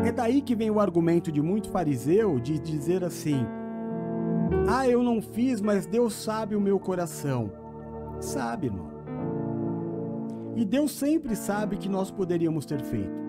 É 0.04 0.10
daí 0.10 0.42
que 0.42 0.56
vem 0.56 0.68
o 0.68 0.80
argumento 0.80 1.30
de 1.30 1.40
muito 1.40 1.70
fariseu 1.70 2.40
de 2.40 2.58
dizer 2.58 3.04
assim: 3.04 3.46
Ah, 4.68 4.88
eu 4.88 5.02
não 5.02 5.20
fiz, 5.20 5.60
mas 5.60 5.86
Deus 5.86 6.14
sabe 6.14 6.54
o 6.54 6.60
meu 6.60 6.78
coração. 6.78 7.50
Sabe, 8.20 8.66
irmão. 8.66 8.90
E 10.56 10.64
Deus 10.64 10.92
sempre 10.92 11.34
sabe 11.36 11.76
que 11.76 11.88
nós 11.88 12.10
poderíamos 12.10 12.66
ter 12.66 12.80
feito. 12.82 13.20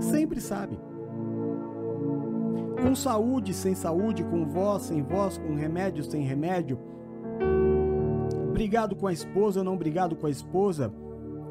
Sempre 0.00 0.40
sabe. 0.40 0.78
Com 2.82 2.94
saúde, 2.94 3.54
sem 3.54 3.74
saúde, 3.74 4.24
com 4.24 4.44
voz, 4.44 4.82
sem 4.82 5.02
voz, 5.02 5.38
com 5.38 5.54
remédio, 5.54 6.02
sem 6.02 6.22
remédio. 6.22 6.78
Brigado 8.52 8.94
com 8.96 9.06
a 9.06 9.12
esposa 9.12 9.64
não 9.64 9.76
brigado 9.76 10.16
com 10.16 10.26
a 10.26 10.30
esposa. 10.30 10.92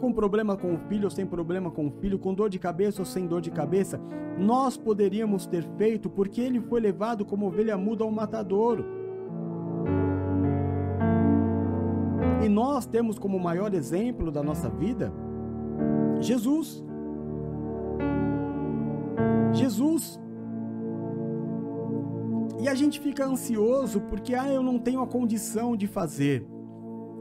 Com 0.01 0.11
problema 0.11 0.57
com 0.57 0.73
o 0.73 0.77
filho 0.89 1.05
ou 1.05 1.09
sem 1.09 1.25
problema 1.25 1.71
com 1.71 1.87
o 1.87 1.91
filho. 1.91 2.19
Com 2.19 2.33
dor 2.33 2.49
de 2.49 2.59
cabeça 2.59 3.01
ou 3.01 3.05
sem 3.05 3.25
dor 3.25 3.39
de 3.39 3.51
cabeça. 3.51 4.01
Nós 4.37 4.75
poderíamos 4.75 5.45
ter 5.45 5.63
feito 5.77 6.09
porque 6.09 6.41
ele 6.41 6.59
foi 6.59 6.81
levado 6.81 7.23
como 7.23 7.47
ovelha 7.47 7.77
muda 7.77 8.03
ao 8.03 8.11
matadouro. 8.11 8.83
E 12.43 12.49
nós 12.49 12.85
temos 12.85 13.17
como 13.19 13.39
maior 13.39 13.73
exemplo 13.73 14.31
da 14.31 14.41
nossa 14.41 14.67
vida 14.67 15.13
Jesus. 16.21 16.83
Jesus. 19.53 20.19
E 22.59 22.69
a 22.69 22.75
gente 22.75 22.99
fica 22.99 23.25
ansioso 23.25 24.01
porque 24.01 24.35
ah, 24.35 24.47
eu 24.47 24.61
não 24.61 24.77
tenho 24.77 25.01
a 25.01 25.07
condição 25.07 25.75
de 25.75 25.87
fazer. 25.87 26.45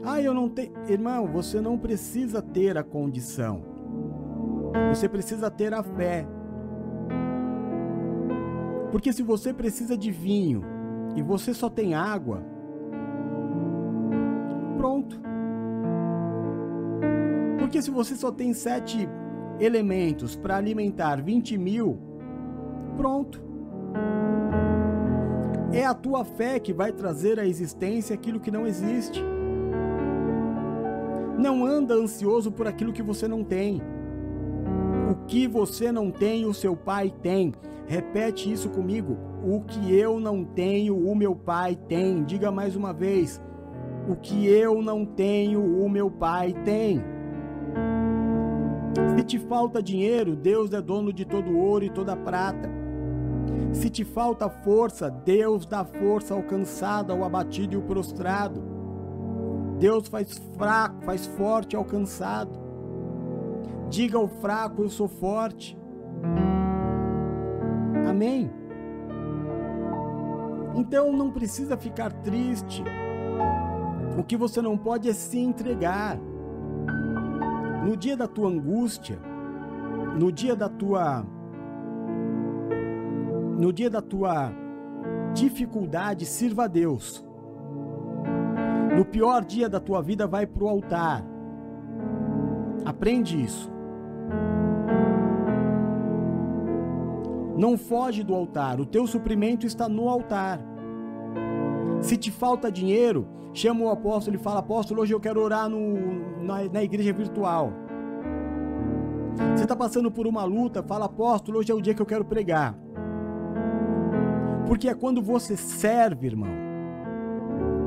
Ah, 0.03 0.21
eu 0.21 0.33
não 0.33 0.49
tenho. 0.49 0.71
Irmão, 0.87 1.27
você 1.27 1.61
não 1.61 1.77
precisa 1.77 2.41
ter 2.41 2.77
a 2.77 2.83
condição. 2.83 3.63
Você 4.89 5.07
precisa 5.07 5.49
ter 5.51 5.73
a 5.73 5.83
fé. 5.83 6.25
Porque 8.91 9.13
se 9.13 9.23
você 9.23 9.53
precisa 9.53 9.97
de 9.97 10.11
vinho 10.11 10.63
e 11.15 11.21
você 11.21 11.53
só 11.53 11.69
tem 11.69 11.93
água, 11.93 12.43
pronto. 14.77 15.21
Porque 17.59 17.81
se 17.81 17.91
você 17.91 18.15
só 18.15 18.31
tem 18.31 18.53
sete 18.53 19.07
elementos 19.59 20.35
para 20.35 20.57
alimentar 20.57 21.21
20 21.21 21.57
mil, 21.57 21.99
pronto. 22.97 23.41
É 25.71 25.85
a 25.85 25.93
tua 25.93 26.25
fé 26.25 26.59
que 26.59 26.73
vai 26.73 26.91
trazer 26.91 27.39
à 27.39 27.45
existência 27.45 28.13
aquilo 28.13 28.41
que 28.41 28.51
não 28.51 28.67
existe. 28.67 29.23
Não 31.41 31.65
anda 31.65 31.95
ansioso 31.95 32.51
por 32.51 32.67
aquilo 32.67 32.93
que 32.93 33.01
você 33.01 33.27
não 33.27 33.43
tem. 33.43 33.81
O 35.09 35.25
que 35.25 35.47
você 35.47 35.91
não 35.91 36.11
tem, 36.11 36.45
o 36.45 36.53
seu 36.53 36.75
pai 36.75 37.11
tem. 37.23 37.51
Repete 37.87 38.51
isso 38.51 38.69
comigo. 38.69 39.17
O 39.43 39.61
que 39.61 39.91
eu 39.91 40.19
não 40.19 40.45
tenho, 40.45 40.95
o 40.95 41.15
meu 41.15 41.35
pai 41.35 41.75
tem. 41.75 42.23
Diga 42.23 42.51
mais 42.51 42.75
uma 42.75 42.93
vez. 42.93 43.41
O 44.07 44.15
que 44.15 44.45
eu 44.45 44.83
não 44.83 45.03
tenho, 45.03 45.83
o 45.83 45.89
meu 45.89 46.11
pai 46.11 46.53
tem. 46.63 47.01
Se 49.17 49.23
te 49.23 49.39
falta 49.39 49.81
dinheiro, 49.81 50.35
Deus 50.35 50.71
é 50.71 50.79
dono 50.79 51.11
de 51.11 51.25
todo 51.25 51.57
ouro 51.57 51.83
e 51.83 51.89
toda 51.89 52.15
prata. 52.15 52.69
Se 53.73 53.89
te 53.89 54.03
falta 54.03 54.47
força, 54.47 55.09
Deus 55.09 55.65
dá 55.65 55.83
força 55.83 56.35
ao 56.35 56.43
cansado, 56.43 57.11
ao 57.11 57.23
abatido 57.23 57.73
e 57.73 57.77
ao 57.77 57.81
prostrado. 57.81 58.70
Deus 59.81 60.07
faz 60.07 60.37
fraco, 60.55 61.03
faz 61.03 61.25
forte 61.25 61.75
ao 61.75 61.83
cansado. 61.83 62.51
Diga 63.89 64.15
ao 64.15 64.27
fraco, 64.27 64.83
eu 64.83 64.89
sou 64.89 65.07
forte. 65.07 65.75
Amém? 68.07 68.51
Então 70.75 71.11
não 71.11 71.31
precisa 71.31 71.75
ficar 71.75 72.13
triste. 72.13 72.83
O 74.19 74.23
que 74.23 74.37
você 74.37 74.61
não 74.61 74.77
pode 74.77 75.09
é 75.09 75.13
se 75.13 75.39
entregar. 75.39 76.15
No 77.83 77.97
dia 77.97 78.15
da 78.15 78.27
tua 78.27 78.49
angústia, 78.49 79.17
no 80.15 80.31
dia 80.31 80.55
da 80.55 80.69
tua 80.69 81.25
no 83.57 83.73
dia 83.73 83.89
da 83.89 84.01
tua 84.01 84.53
dificuldade, 85.33 86.27
sirva 86.27 86.65
a 86.65 86.67
Deus. 86.67 87.30
No 88.95 89.05
pior 89.05 89.45
dia 89.45 89.69
da 89.69 89.79
tua 89.79 90.01
vida, 90.01 90.27
vai 90.27 90.45
para 90.45 90.63
o 90.63 90.67
altar. 90.67 91.23
Aprende 92.85 93.41
isso. 93.41 93.71
Não 97.57 97.77
foge 97.77 98.23
do 98.23 98.33
altar, 98.33 98.79
o 98.79 98.85
teu 98.85 99.05
suprimento 99.05 99.67
está 99.67 99.87
no 99.87 100.09
altar. 100.09 100.59
Se 102.01 102.17
te 102.17 102.31
falta 102.31 102.71
dinheiro, 102.71 103.27
chama 103.53 103.85
o 103.85 103.89
apóstolo 103.89 104.35
e 104.35 104.39
fala: 104.39 104.59
Apóstolo, 104.59 105.01
hoje 105.01 105.13
eu 105.13 105.19
quero 105.19 105.39
orar 105.39 105.69
no, 105.69 106.43
na, 106.43 106.63
na 106.63 106.83
igreja 106.83 107.13
virtual. 107.13 107.71
Você 109.55 109.63
está 109.63 109.75
passando 109.75 110.11
por 110.11 110.25
uma 110.25 110.43
luta, 110.43 110.81
fala: 110.81 111.05
Apóstolo, 111.05 111.59
hoje 111.59 111.71
é 111.71 111.75
o 111.75 111.81
dia 111.81 111.93
que 111.93 112.01
eu 112.01 112.05
quero 112.05 112.25
pregar. 112.25 112.75
Porque 114.65 114.89
é 114.89 114.95
quando 114.95 115.21
você 115.21 115.55
serve, 115.55 116.27
irmão, 116.27 116.49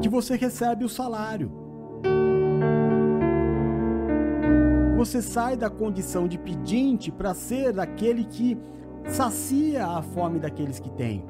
que 0.05 0.09
você 0.11 0.37
recebe 0.37 0.85
o 0.85 0.89
salário. 0.89 1.51
Você 4.99 5.23
sai 5.23 5.57
da 5.57 5.71
condição 5.71 6.29
de 6.29 6.37
pedinte 6.37 7.11
para 7.11 7.33
ser 7.33 7.81
aquele 7.81 8.23
que 8.25 8.59
sacia 9.09 9.87
a 9.87 10.03
fome 10.03 10.39
daqueles 10.39 10.79
que 10.79 10.91
têm. 10.91 11.25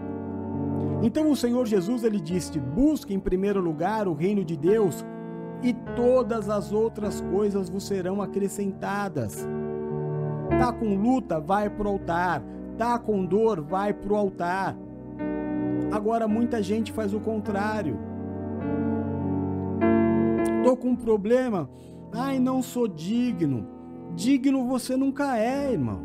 Então 1.05 1.31
o 1.31 1.37
Senhor 1.37 1.64
Jesus 1.66 2.03
ele 2.03 2.18
disse: 2.18 2.59
Busque 2.59 3.14
em 3.14 3.20
primeiro 3.20 3.61
lugar 3.61 4.09
o 4.09 4.12
reino 4.12 4.45
de 4.45 4.57
Deus 4.57 5.07
e 5.62 5.72
todas 5.95 6.51
as 6.51 6.72
outras 6.72 7.20
coisas 7.20 7.68
vos 7.68 7.87
serão 7.87 8.20
acrescentadas. 8.20 9.47
Tá 10.59 10.72
com 10.72 10.97
luta, 10.97 11.39
vai 11.39 11.70
pro 11.70 11.91
altar. 11.91 12.43
Tá 12.77 12.99
com 12.99 13.25
dor, 13.25 13.61
vai 13.61 13.95
pro 13.95 14.16
altar. 14.16 14.77
Agora 15.93 16.27
muita 16.27 16.61
gente 16.61 16.91
faz 16.91 17.14
o 17.14 17.20
contrário. 17.20 18.14
Tô 20.65 20.75
com 20.75 20.89
um 20.89 20.97
problema. 20.97 21.69
Ai, 22.11 22.39
não 22.39 22.62
sou 22.62 22.89
digno. 22.89 23.69
Digno 24.15 24.67
você 24.67 24.97
nunca 24.97 25.37
é, 25.37 25.73
irmão. 25.73 26.01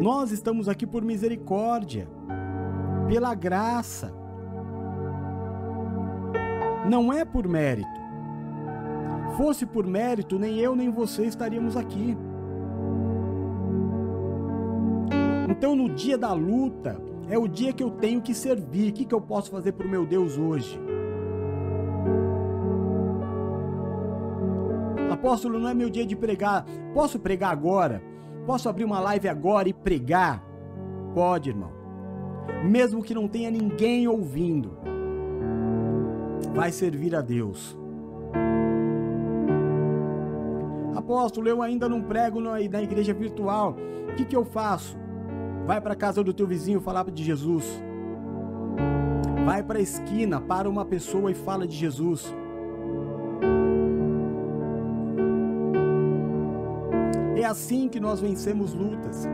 Nós 0.00 0.30
estamos 0.30 0.68
aqui 0.68 0.86
por 0.86 1.04
misericórdia, 1.04 2.08
pela 3.06 3.34
graça. 3.34 4.14
Não 6.88 7.12
é 7.12 7.24
por 7.24 7.46
mérito. 7.46 8.02
Fosse 9.36 9.66
por 9.66 9.86
mérito, 9.86 10.38
nem 10.38 10.58
eu 10.58 10.74
nem 10.74 10.90
você 10.90 11.24
estaríamos 11.24 11.76
aqui. 11.76 12.16
Então, 15.50 15.76
no 15.76 15.88
dia 15.88 16.16
da 16.16 16.32
luta, 16.32 17.00
é 17.28 17.38
o 17.38 17.46
dia 17.48 17.72
que 17.72 17.82
eu 17.82 17.90
tenho 17.90 18.22
que 18.22 18.34
servir. 18.34 18.90
O 18.90 18.92
que, 18.94 19.04
que 19.04 19.14
eu 19.14 19.20
posso 19.20 19.50
fazer 19.50 19.72
para 19.72 19.86
o 19.86 19.90
meu 19.90 20.06
Deus 20.06 20.38
hoje? 20.38 20.80
Apóstolo, 25.24 25.58
não 25.58 25.70
é 25.70 25.72
meu 25.72 25.88
dia 25.88 26.04
de 26.04 26.14
pregar. 26.14 26.66
Posso 26.92 27.18
pregar 27.18 27.50
agora? 27.50 28.02
Posso 28.44 28.68
abrir 28.68 28.84
uma 28.84 29.00
live 29.00 29.26
agora 29.26 29.66
e 29.66 29.72
pregar? 29.72 30.44
Pode, 31.14 31.48
irmão. 31.48 31.72
Mesmo 32.62 33.02
que 33.02 33.14
não 33.14 33.26
tenha 33.26 33.50
ninguém 33.50 34.06
ouvindo, 34.06 34.76
vai 36.52 36.70
servir 36.70 37.16
a 37.16 37.22
Deus. 37.22 37.74
Apóstolo, 40.94 41.48
eu 41.48 41.62
ainda 41.62 41.88
não 41.88 42.02
prego 42.02 42.38
na 42.38 42.60
igreja 42.60 43.14
virtual. 43.14 43.78
O 44.10 44.16
que, 44.16 44.26
que 44.26 44.36
eu 44.36 44.44
faço? 44.44 44.94
Vai 45.66 45.80
para 45.80 45.94
a 45.94 45.96
casa 45.96 46.22
do 46.22 46.34
teu 46.34 46.46
vizinho 46.46 46.82
falar 46.82 47.10
de 47.10 47.24
Jesus. 47.24 47.64
Vai 49.46 49.62
para 49.62 49.78
a 49.78 49.82
esquina, 49.82 50.38
para 50.38 50.68
uma 50.68 50.84
pessoa 50.84 51.30
e 51.30 51.34
fala 51.34 51.66
de 51.66 51.74
Jesus. 51.74 52.30
É 57.36 57.44
assim 57.44 57.88
que 57.88 57.98
nós 57.98 58.20
vencemos 58.20 58.72
lutas. 58.72 59.26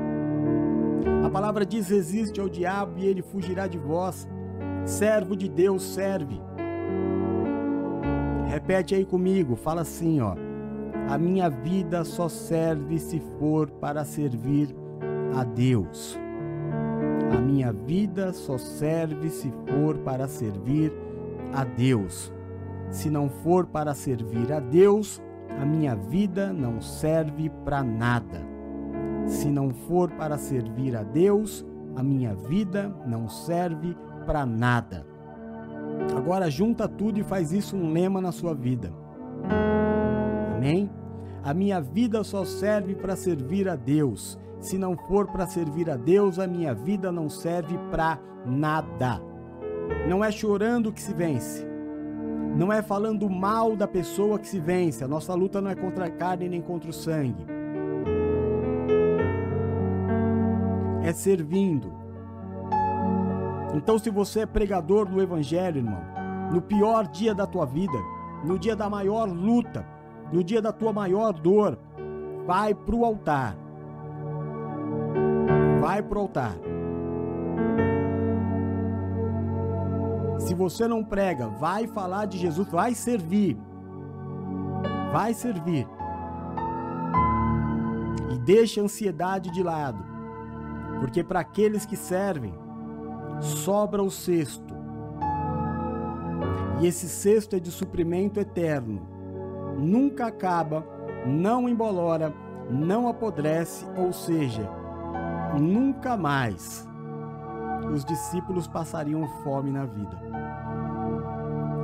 A 1.24 1.30
palavra 1.30 1.66
diz: 1.66 1.88
resiste 1.88 2.40
ao 2.40 2.48
diabo 2.48 2.98
e 2.98 3.06
ele 3.06 3.22
fugirá 3.22 3.66
de 3.66 3.78
vós. 3.78 4.28
Servo 4.84 5.36
de 5.36 5.48
Deus 5.48 5.82
serve. 5.82 6.40
Repete 8.48 8.94
aí 8.94 9.04
comigo, 9.04 9.54
fala 9.54 9.82
assim, 9.82 10.20
ó. 10.20 10.34
A 11.08 11.16
minha 11.18 11.48
vida 11.48 12.04
só 12.04 12.28
serve 12.28 12.98
se 12.98 13.20
for 13.38 13.70
para 13.70 14.04
servir 14.04 14.74
a 15.36 15.44
Deus. 15.44 16.18
A 17.32 17.40
minha 17.40 17.72
vida 17.72 18.32
só 18.32 18.58
serve 18.58 19.30
se 19.30 19.52
for 19.68 19.98
para 19.98 20.26
servir 20.26 20.92
a 21.52 21.64
Deus. 21.64 22.32
Se 22.90 23.08
não 23.08 23.28
for 23.28 23.66
para 23.66 23.94
servir 23.94 24.52
a 24.52 24.58
Deus, 24.58 25.22
a 25.58 25.64
minha 25.64 25.94
vida 25.94 26.52
não 26.52 26.80
serve 26.80 27.50
para 27.64 27.82
nada. 27.82 28.46
Se 29.26 29.48
não 29.48 29.70
for 29.70 30.10
para 30.10 30.36
servir 30.38 30.96
a 30.96 31.02
Deus, 31.02 31.64
a 31.96 32.02
minha 32.02 32.34
vida 32.34 32.94
não 33.06 33.28
serve 33.28 33.96
para 34.26 34.44
nada. 34.44 35.06
Agora 36.16 36.50
junta 36.50 36.88
tudo 36.88 37.18
e 37.18 37.22
faz 37.22 37.52
isso 37.52 37.76
um 37.76 37.92
lema 37.92 38.20
na 38.20 38.32
sua 38.32 38.54
vida. 38.54 38.92
Amém? 40.56 40.90
A 41.42 41.54
minha 41.54 41.80
vida 41.80 42.22
só 42.22 42.44
serve 42.44 42.94
para 42.94 43.16
servir 43.16 43.68
a 43.68 43.76
Deus. 43.76 44.38
Se 44.60 44.76
não 44.76 44.96
for 44.96 45.26
para 45.28 45.46
servir 45.46 45.88
a 45.88 45.96
Deus, 45.96 46.38
a 46.38 46.46
minha 46.46 46.74
vida 46.74 47.10
não 47.10 47.30
serve 47.30 47.78
para 47.90 48.18
nada. 48.44 49.20
Não 50.08 50.24
é 50.24 50.30
chorando 50.30 50.92
que 50.92 51.00
se 51.00 51.14
vence. 51.14 51.69
Não 52.60 52.70
é 52.70 52.82
falando 52.82 53.30
mal 53.30 53.74
da 53.74 53.88
pessoa 53.88 54.38
que 54.38 54.46
se 54.46 54.60
vence. 54.60 55.02
A 55.02 55.08
nossa 55.08 55.32
luta 55.32 55.62
não 55.62 55.70
é 55.70 55.74
contra 55.74 56.04
a 56.04 56.10
carne 56.10 56.46
nem 56.46 56.60
contra 56.60 56.90
o 56.90 56.92
sangue. 56.92 57.46
É 61.02 61.10
servindo. 61.14 61.90
Então, 63.74 63.98
se 63.98 64.10
você 64.10 64.40
é 64.40 64.46
pregador 64.46 65.06
do 65.06 65.22
Evangelho, 65.22 65.78
irmão, 65.78 66.02
no 66.52 66.60
pior 66.60 67.08
dia 67.08 67.34
da 67.34 67.46
tua 67.46 67.64
vida, 67.64 67.98
no 68.44 68.58
dia 68.58 68.76
da 68.76 68.90
maior 68.90 69.26
luta, 69.26 69.86
no 70.30 70.44
dia 70.44 70.60
da 70.60 70.70
tua 70.70 70.92
maior 70.92 71.32
dor, 71.32 71.78
vai 72.46 72.74
para 72.74 72.94
o 72.94 73.06
altar 73.06 73.56
vai 75.80 76.02
pro 76.02 76.20
altar. 76.20 76.54
Se 80.40 80.54
você 80.54 80.88
não 80.88 81.04
prega, 81.04 81.48
vai 81.48 81.86
falar 81.86 82.24
de 82.24 82.38
Jesus, 82.38 82.66
vai 82.68 82.94
servir. 82.94 83.58
Vai 85.12 85.34
servir. 85.34 85.86
E 88.32 88.38
deixa 88.38 88.80
a 88.80 88.84
ansiedade 88.84 89.50
de 89.50 89.62
lado. 89.62 90.02
Porque 90.98 91.22
para 91.22 91.40
aqueles 91.40 91.84
que 91.84 91.96
servem, 91.96 92.54
sobra 93.40 94.02
o 94.02 94.10
cesto. 94.10 94.74
E 96.80 96.86
esse 96.86 97.08
cesto 97.08 97.56
é 97.56 97.60
de 97.60 97.70
suprimento 97.70 98.40
eterno. 98.40 99.06
Nunca 99.78 100.26
acaba, 100.26 100.86
não 101.26 101.68
embolora, 101.68 102.32
não 102.70 103.08
apodrece, 103.08 103.84
ou 103.96 104.12
seja, 104.12 104.68
nunca 105.58 106.16
mais 106.16 106.88
os 107.92 108.04
discípulos 108.04 108.66
passariam 108.66 109.26
fome 109.42 109.70
na 109.70 109.84
vida. 109.84 110.16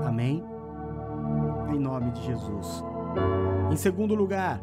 Amém? 0.07 0.45
Em 1.69 1.79
nome 1.79 2.13
de 2.13 2.23
Jesus. 2.23 2.85
Em 3.71 3.77
segundo 3.77 4.15
lugar, 4.15 4.61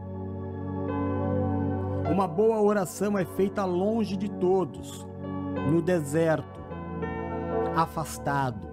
uma 2.10 2.28
boa 2.28 2.62
oração 2.62 3.18
é 3.18 3.26
feita 3.26 3.66
longe 3.66 4.16
de 4.16 4.30
todos, 4.30 5.08
no 5.70 5.82
deserto, 5.82 6.62
afastado. 7.76 8.72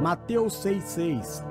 Mateus 0.00 0.54
6,6 0.64 1.44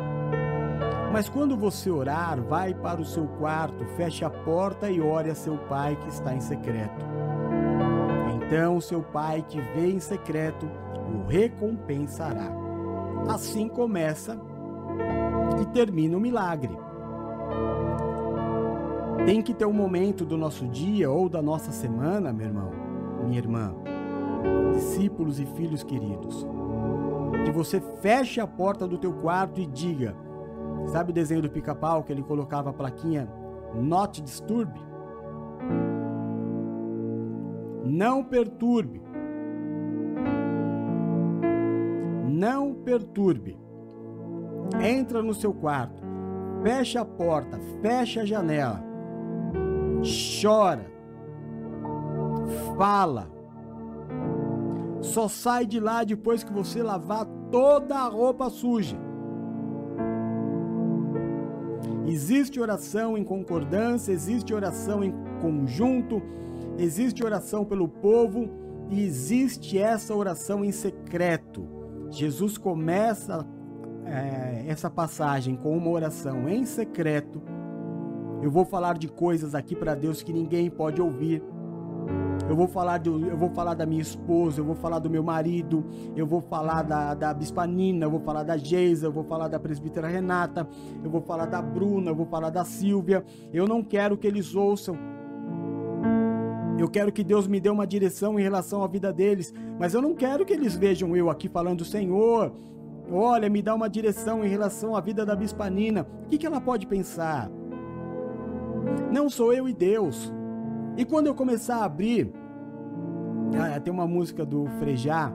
Mas 1.11 1.29
quando 1.29 1.55
você 1.55 1.91
orar, 1.91 2.41
vai 2.41 2.73
para 2.73 2.99
o 2.99 3.05
seu 3.05 3.27
quarto, 3.27 3.85
feche 3.95 4.25
a 4.25 4.29
porta 4.29 4.89
e 4.89 4.99
ore 4.99 5.29
a 5.29 5.35
seu 5.35 5.57
pai 5.57 5.95
que 5.95 6.09
está 6.09 6.33
em 6.33 6.41
secreto. 6.41 7.08
Então 8.49 8.81
seu 8.81 9.03
pai 9.03 9.45
que 9.47 9.61
vê 9.61 9.91
em 9.91 9.99
secreto 9.99 10.65
o 10.65 11.27
recompensará. 11.27 12.51
Assim 13.27 13.69
começa 13.69 14.41
e 15.61 15.65
termina 15.67 16.17
o 16.17 16.19
milagre. 16.19 16.75
Tem 19.23 19.39
que 19.43 19.53
ter 19.53 19.65
um 19.65 19.73
momento 19.73 20.25
do 20.25 20.35
nosso 20.35 20.67
dia 20.67 21.11
ou 21.11 21.29
da 21.29 21.43
nossa 21.43 21.71
semana, 21.71 22.33
meu 22.33 22.47
irmão, 22.47 22.71
minha 23.23 23.37
irmã, 23.37 23.75
discípulos 24.73 25.39
e 25.39 25.45
filhos 25.45 25.83
queridos, 25.83 26.43
que 27.45 27.51
você 27.51 27.79
feche 28.01 28.41
a 28.41 28.47
porta 28.47 28.87
do 28.87 28.97
teu 28.97 29.13
quarto 29.13 29.61
e 29.61 29.67
diga: 29.67 30.15
sabe 30.87 31.11
o 31.11 31.13
desenho 31.13 31.43
do 31.43 31.51
pica-pau 31.51 32.01
que 32.01 32.11
ele 32.11 32.23
colocava 32.23 32.71
a 32.71 32.73
plaquinha 32.73 33.29
Not 33.75 34.19
Disturb? 34.23 34.88
Não 37.89 38.23
perturbe. 38.23 39.01
Não 42.29 42.71
perturbe. 42.71 43.57
Entra 44.79 45.23
no 45.23 45.33
seu 45.33 45.51
quarto, 45.51 46.03
fecha 46.61 47.01
a 47.01 47.05
porta, 47.05 47.59
fecha 47.81 48.21
a 48.21 48.25
janela, 48.25 48.83
chora, 50.39 50.85
fala. 52.77 53.27
Só 55.01 55.27
sai 55.27 55.65
de 55.65 55.79
lá 55.79 56.03
depois 56.03 56.43
que 56.43 56.53
você 56.53 56.83
lavar 56.83 57.25
toda 57.49 57.95
a 57.95 58.07
roupa 58.07 58.51
suja. 58.51 58.97
Existe 62.05 62.59
oração 62.59 63.17
em 63.17 63.23
concordância, 63.23 64.11
existe 64.11 64.53
oração 64.53 65.03
em 65.03 65.11
conjunto, 65.41 66.21
existe 66.79 67.23
oração 67.23 67.65
pelo 67.65 67.87
povo 67.87 68.49
e 68.89 69.03
existe 69.03 69.77
essa 69.77 70.15
oração 70.15 70.63
em 70.63 70.71
secreto. 70.71 71.67
Jesus 72.09 72.57
começa 72.57 73.45
é, 74.05 74.65
essa 74.67 74.89
passagem 74.89 75.55
com 75.55 75.77
uma 75.77 75.89
oração 75.89 76.49
em 76.49 76.65
secreto. 76.65 77.41
Eu 78.41 78.49
vou 78.49 78.65
falar 78.65 78.97
de 78.97 79.07
coisas 79.07 79.53
aqui 79.53 79.75
para 79.75 79.93
Deus 79.93 80.23
que 80.23 80.33
ninguém 80.33 80.69
pode 80.69 81.01
ouvir. 81.01 81.43
Eu 82.47 82.55
vou 82.55 82.67
falar 82.67 83.05
eu 83.05 83.37
vou 83.37 83.49
falar 83.51 83.75
da 83.75 83.85
minha 83.85 84.01
esposa, 84.01 84.59
eu 84.59 84.65
vou 84.65 84.73
falar 84.73 84.97
do 84.97 85.09
meu 85.09 85.21
marido, 85.21 85.85
eu 86.15 86.25
vou 86.25 86.41
falar 86.41 86.81
da, 86.81 87.13
da 87.13 87.31
Bispa 87.31 87.67
Nina, 87.67 88.05
eu 88.05 88.09
vou 88.09 88.21
falar 88.21 88.41
da 88.41 88.57
Geisa, 88.57 89.05
eu 89.05 89.11
vou 89.11 89.23
falar 89.23 89.49
da 89.49 89.59
presbítera 89.59 90.07
Renata, 90.07 90.67
eu 91.03 91.11
vou 91.11 91.21
falar 91.21 91.45
da 91.45 91.61
Bruna, 91.61 92.09
eu 92.09 92.15
vou 92.15 92.25
falar 92.25 92.49
da 92.49 92.65
Silvia. 92.65 93.23
Eu 93.53 93.67
não 93.67 93.83
quero 93.83 94.17
que 94.17 94.25
eles 94.25 94.55
ouçam. 94.55 94.97
Eu 96.79 96.87
quero 96.87 97.11
que 97.11 97.25
Deus 97.25 97.45
me 97.45 97.59
dê 97.59 97.69
uma 97.69 97.85
direção 97.85 98.39
em 98.39 98.41
relação 98.41 98.81
à 98.81 98.87
vida 98.87 99.11
deles, 99.11 99.53
mas 99.77 99.93
eu 99.93 100.01
não 100.01 100.15
quero 100.15 100.45
que 100.45 100.53
eles 100.53 100.77
vejam 100.77 101.13
eu 101.13 101.29
aqui 101.29 101.49
falando, 101.49 101.83
Senhor, 101.83 102.53
olha, 103.11 103.49
me 103.49 103.61
dá 103.61 103.75
uma 103.75 103.89
direção 103.89 104.45
em 104.45 104.47
relação 104.47 104.95
à 104.95 105.01
vida 105.01 105.25
da 105.25 105.35
Bispa 105.35 105.69
Nina. 105.69 106.07
O 106.23 106.27
que, 106.29 106.37
que 106.37 106.47
ela 106.47 106.61
pode 106.61 106.87
pensar? 106.87 107.51
Não 109.11 109.29
sou 109.29 109.53
eu 109.53 109.67
e 109.67 109.73
Deus. 109.73 110.31
E 110.95 111.03
quando 111.03 111.27
eu 111.27 111.35
começar 111.35 111.79
a 111.79 111.85
abrir, 111.85 112.31
ah, 113.57 113.77
tem 113.81 113.91
uma 113.91 114.07
música 114.07 114.45
do 114.45 114.65
Frejá, 114.79 115.33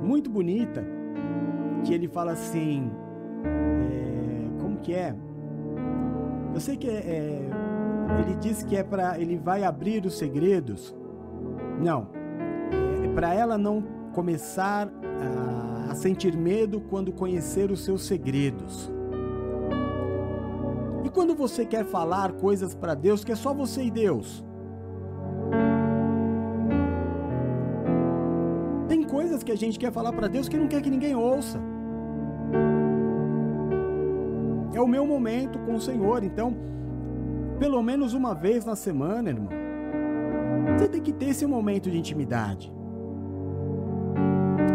muito 0.00 0.30
bonita, 0.30 0.84
que 1.84 1.92
ele 1.92 2.06
fala 2.06 2.32
assim, 2.32 2.88
é, 3.44 4.60
como 4.60 4.78
que 4.78 4.94
é? 4.94 5.12
Eu 6.54 6.60
sei 6.60 6.76
que 6.76 6.88
é, 6.88 6.92
é 6.92 7.50
ele 8.20 8.34
diz 8.36 8.62
que 8.62 8.76
é 8.76 8.82
para 8.82 9.18
ele 9.18 9.36
vai 9.36 9.64
abrir 9.64 10.04
os 10.04 10.18
segredos. 10.18 10.94
Não, 11.80 12.08
é 13.02 13.08
para 13.14 13.34
ela 13.34 13.58
não 13.58 13.82
começar 14.12 14.88
a, 14.88 15.92
a 15.92 15.94
sentir 15.94 16.36
medo 16.36 16.80
quando 16.80 17.12
conhecer 17.12 17.70
os 17.70 17.84
seus 17.84 18.04
segredos. 18.04 18.92
E 21.04 21.08
quando 21.10 21.34
você 21.34 21.64
quer 21.64 21.84
falar 21.84 22.32
coisas 22.32 22.74
para 22.74 22.94
Deus 22.94 23.24
que 23.24 23.32
é 23.32 23.36
só 23.36 23.52
você 23.52 23.84
e 23.84 23.90
Deus, 23.90 24.44
Tem 28.88 29.02
coisas 29.02 29.42
que 29.42 29.50
a 29.50 29.56
gente 29.56 29.78
quer 29.78 29.90
falar 29.90 30.12
para 30.12 30.28
Deus 30.28 30.48
que 30.48 30.56
não 30.56 30.68
quer 30.68 30.80
que 30.80 30.90
ninguém 30.90 31.16
ouça. 31.16 31.58
É 34.72 34.80
o 34.80 34.86
meu 34.86 35.06
momento 35.06 35.58
com 35.60 35.74
o 35.74 35.80
Senhor, 35.80 36.22
então, 36.22 36.54
pelo 37.58 37.82
menos 37.82 38.14
uma 38.14 38.34
vez 38.34 38.64
na 38.64 38.76
semana, 38.76 39.30
irmão, 39.30 39.48
você 40.76 40.88
tem 40.88 41.00
que 41.00 41.12
ter 41.12 41.26
esse 41.26 41.46
momento 41.46 41.90
de 41.90 41.98
intimidade. 41.98 42.72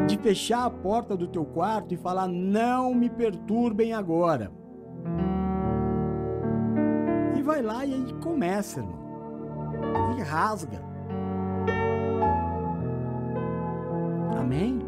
De 0.08 0.18
fechar 0.18 0.66
a 0.66 0.70
porta 0.70 1.16
do 1.16 1.28
teu 1.28 1.46
quarto 1.46 1.94
e 1.94 1.98
falar: 1.98 2.28
"Não 2.28 2.94
me 2.94 3.10
perturbem 3.10 3.94
agora". 3.94 4.52
E 7.38 7.42
vai 7.42 7.62
lá 7.62 7.86
e 7.86 7.94
aí 7.94 8.14
começa, 8.22 8.80
irmão. 8.80 9.00
E 10.18 10.22
rasga. 10.22 10.82
Amém? 14.38 14.80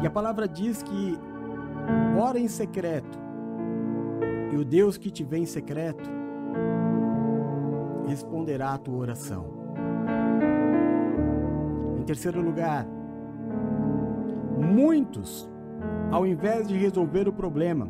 E 0.00 0.06
a 0.06 0.10
palavra 0.10 0.46
diz 0.46 0.82
que 0.82 1.18
ora 2.16 2.38
em 2.38 2.46
secreto, 2.46 3.18
e 4.52 4.56
o 4.56 4.64
Deus 4.64 4.96
que 4.96 5.10
te 5.10 5.24
vê 5.24 5.38
em 5.38 5.46
secreto 5.46 6.08
responderá 8.06 8.72
a 8.72 8.78
tua 8.78 8.96
oração. 8.96 9.46
Em 11.98 12.02
terceiro 12.02 12.40
lugar, 12.40 12.86
muitos, 14.56 15.48
ao 16.10 16.26
invés 16.26 16.66
de 16.66 16.76
resolver 16.76 17.28
o 17.28 17.32
problema, 17.32 17.88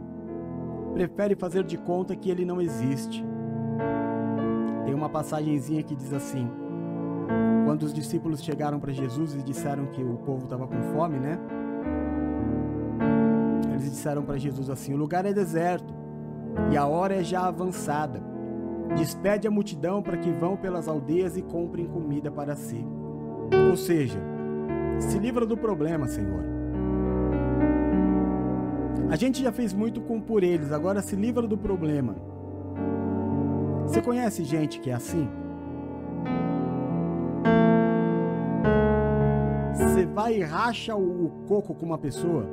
preferem 0.93 1.37
fazer 1.37 1.63
de 1.63 1.79
conta 1.79 2.17
que 2.17 2.31
ele 2.31 2.45
não 2.45 2.61
existe. 2.61 3.25
Tem 4.85 4.95
uma 4.95 5.09
passagenzinha 5.09 5.83
que 5.83 5.95
diz 5.95 6.13
assim: 6.13 6.51
quando 7.65 7.85
os 7.85 7.95
discípulos 7.95 8.43
chegaram 8.43 8.81
para 8.81 8.93
Jesus 8.93 9.35
e 9.35 9.43
disseram 9.43 9.87
que 9.87 10.03
o 10.03 10.17
povo 10.17 10.45
estava 10.45 10.67
com 10.67 10.83
fome, 10.95 11.21
né? 11.21 11.39
Eles 13.71 13.85
disseram 13.85 14.25
para 14.25 14.37
Jesus 14.37 14.69
assim: 14.69 14.95
O 14.95 14.97
lugar 14.97 15.25
é 15.25 15.33
deserto 15.33 15.95
e 16.72 16.76
a 16.76 16.86
hora 16.86 17.14
é 17.14 17.22
já 17.22 17.46
avançada. 17.46 18.22
Despede 18.96 19.46
a 19.46 19.51
multidão 19.51 20.03
para 20.03 20.16
que 20.16 20.30
vão 20.30 20.57
pelas 20.57 20.88
aldeias 20.88 21.36
e 21.36 21.42
comprem 21.42 21.86
comida 21.86 22.30
para 22.30 22.55
si. 22.57 22.84
Ou 23.70 23.76
seja, 23.76 24.18
se 24.99 25.18
livra 25.18 25.46
do 25.46 25.57
problema, 25.57 26.07
Senhor. 26.09 26.44
A 29.11 29.16
gente 29.16 29.42
já 29.42 29.51
fez 29.51 29.72
muito 29.72 30.01
com 30.03 30.20
por 30.20 30.42
eles, 30.42 30.70
agora 30.72 31.01
se 31.01 31.16
livra 31.16 31.46
do 31.46 31.57
problema. 31.57 32.16
Você 33.86 34.03
conhece 34.03 34.44
gente 34.44 34.80
que 34.80 34.90
é 34.90 34.94
assim? 34.94 35.28
Você 39.74 40.05
vai 40.05 40.36
e 40.36 40.42
racha 40.42 40.94
o 40.94 41.30
coco 41.46 41.74
com 41.74 41.86
uma 41.86 41.96
pessoa. 41.96 42.46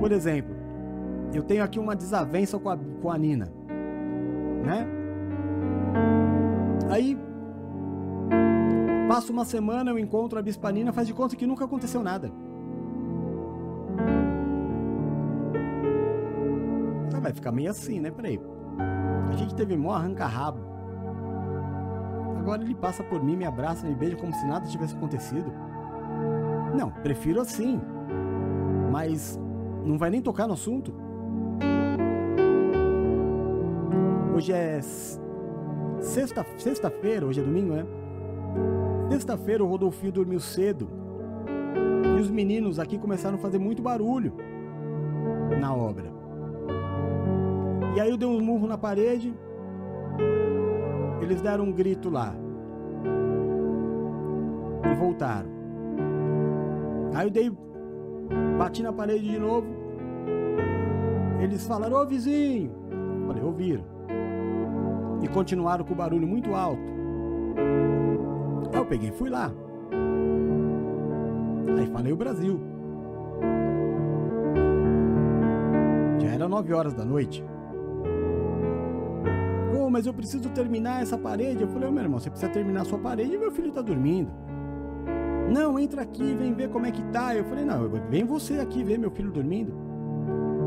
Por 0.00 0.12
exemplo, 0.12 0.59
eu 1.32 1.42
tenho 1.42 1.62
aqui 1.62 1.78
uma 1.78 1.94
desavença 1.94 2.58
com 2.58 2.68
a, 2.68 2.76
com 2.76 3.10
a 3.10 3.18
Nina, 3.18 3.52
né? 4.64 4.86
Aí, 6.90 7.16
Passa 9.10 9.32
uma 9.32 9.44
semana, 9.44 9.90
eu 9.90 9.98
encontro 9.98 10.38
a 10.38 10.42
Bispanina, 10.42 10.92
faz 10.92 11.04
de 11.04 11.12
conta 11.12 11.34
que 11.34 11.44
nunca 11.44 11.64
aconteceu 11.64 12.00
nada. 12.00 12.30
Ah, 17.12 17.18
vai 17.18 17.32
ficar 17.32 17.50
meio 17.50 17.72
assim, 17.72 17.98
né? 17.98 18.12
Peraí. 18.12 18.40
A 19.28 19.34
gente 19.34 19.52
teve 19.56 19.76
mó 19.76 19.94
arranca-rabo. 19.94 20.60
Agora 22.38 22.62
ele 22.62 22.72
passa 22.72 23.02
por 23.02 23.20
mim, 23.20 23.36
me 23.36 23.44
abraça, 23.44 23.84
me 23.84 23.96
beija 23.96 24.14
como 24.14 24.32
se 24.32 24.46
nada 24.46 24.68
tivesse 24.68 24.94
acontecido. 24.94 25.52
Não, 26.78 26.92
prefiro 27.02 27.40
assim. 27.40 27.80
Mas 28.92 29.36
não 29.84 29.98
vai 29.98 30.10
nem 30.10 30.22
tocar 30.22 30.46
no 30.46 30.54
assunto. 30.54 30.94
Hoje 34.40 34.54
é 34.54 34.80
sexta, 36.00 36.46
sexta-feira, 36.56 37.26
hoje 37.26 37.40
é 37.40 37.42
domingo, 37.42 37.74
né? 37.74 37.84
Sexta-feira 39.10 39.62
o 39.62 39.66
Rodolfinho 39.66 40.12
dormiu 40.12 40.40
cedo. 40.40 40.88
E 42.16 42.18
os 42.18 42.30
meninos 42.30 42.78
aqui 42.78 42.96
começaram 42.96 43.36
a 43.36 43.38
fazer 43.38 43.58
muito 43.58 43.82
barulho 43.82 44.32
na 45.60 45.74
obra. 45.74 46.10
E 47.94 48.00
aí 48.00 48.08
eu 48.08 48.16
dei 48.16 48.26
um 48.26 48.40
murro 48.40 48.66
na 48.66 48.78
parede. 48.78 49.34
Eles 51.20 51.42
deram 51.42 51.64
um 51.64 51.72
grito 51.72 52.08
lá. 52.08 52.34
E 54.90 54.94
voltaram. 54.94 55.50
Aí 57.14 57.26
eu 57.26 57.30
dei. 57.30 57.52
Bati 58.56 58.82
na 58.82 58.90
parede 58.90 59.28
de 59.32 59.38
novo. 59.38 59.68
Eles 61.42 61.66
falaram, 61.66 61.98
ô 61.98 62.06
vizinho. 62.06 62.72
Falei, 63.26 63.42
ouviram. 63.42 63.99
E 65.22 65.28
continuaram 65.28 65.84
com 65.84 65.92
o 65.92 65.96
barulho 65.96 66.26
muito 66.26 66.54
alto. 66.54 66.82
Aí 68.72 68.78
eu 68.78 68.86
peguei 68.86 69.10
fui 69.12 69.28
lá. 69.28 69.52
Aí 71.78 71.86
falei 71.86 72.12
o 72.12 72.16
Brasil. 72.16 72.60
Já 76.20 76.28
era 76.28 76.48
nove 76.48 76.72
horas 76.72 76.94
da 76.94 77.04
noite. 77.04 77.44
Pô, 79.72 79.90
mas 79.90 80.06
eu 80.06 80.14
preciso 80.14 80.48
terminar 80.50 81.02
essa 81.02 81.16
parede. 81.18 81.62
Eu 81.62 81.68
falei, 81.68 81.88
ô 81.88 81.92
meu 81.92 82.02
irmão, 82.02 82.18
você 82.18 82.30
precisa 82.30 82.50
terminar 82.50 82.82
a 82.82 82.84
sua 82.84 82.98
parede 82.98 83.34
e 83.34 83.38
meu 83.38 83.50
filho 83.50 83.72
tá 83.72 83.82
dormindo. 83.82 84.30
Não, 85.50 85.78
entra 85.78 86.02
aqui, 86.02 86.34
vem 86.34 86.54
ver 86.54 86.68
como 86.68 86.86
é 86.86 86.90
que 86.90 87.02
tá. 87.04 87.34
Eu 87.34 87.44
falei, 87.44 87.64
não, 87.64 87.88
vem 88.08 88.24
você 88.24 88.60
aqui 88.60 88.84
ver 88.84 88.98
meu 88.98 89.10
filho 89.10 89.30
dormindo. 89.30 89.72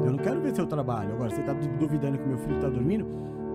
Eu 0.05 0.11
não 0.11 0.17
quero 0.17 0.41
ver 0.41 0.53
seu 0.53 0.67
trabalho. 0.67 1.13
Agora, 1.13 1.29
você 1.29 1.41
tá 1.41 1.53
duvidando 1.53 2.17
que 2.17 2.27
meu 2.27 2.37
filho 2.37 2.59
tá 2.59 2.67
dormindo. 2.67 3.07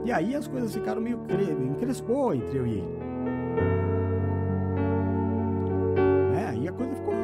E 0.05 0.13
aí 0.13 0.35
as 0.35 0.47
coisas 0.47 0.73
ficaram 0.73 1.01
meio 1.01 1.19
cre... 1.19 1.45
encrespou 1.45 2.35
entre 2.35 2.59
eu 2.59 2.67
e 2.67 2.73
ele. 2.73 2.99
É, 6.41 6.47
aí 6.49 6.69
a 6.69 6.73
coisa 6.73 6.95
ficou, 6.95 7.15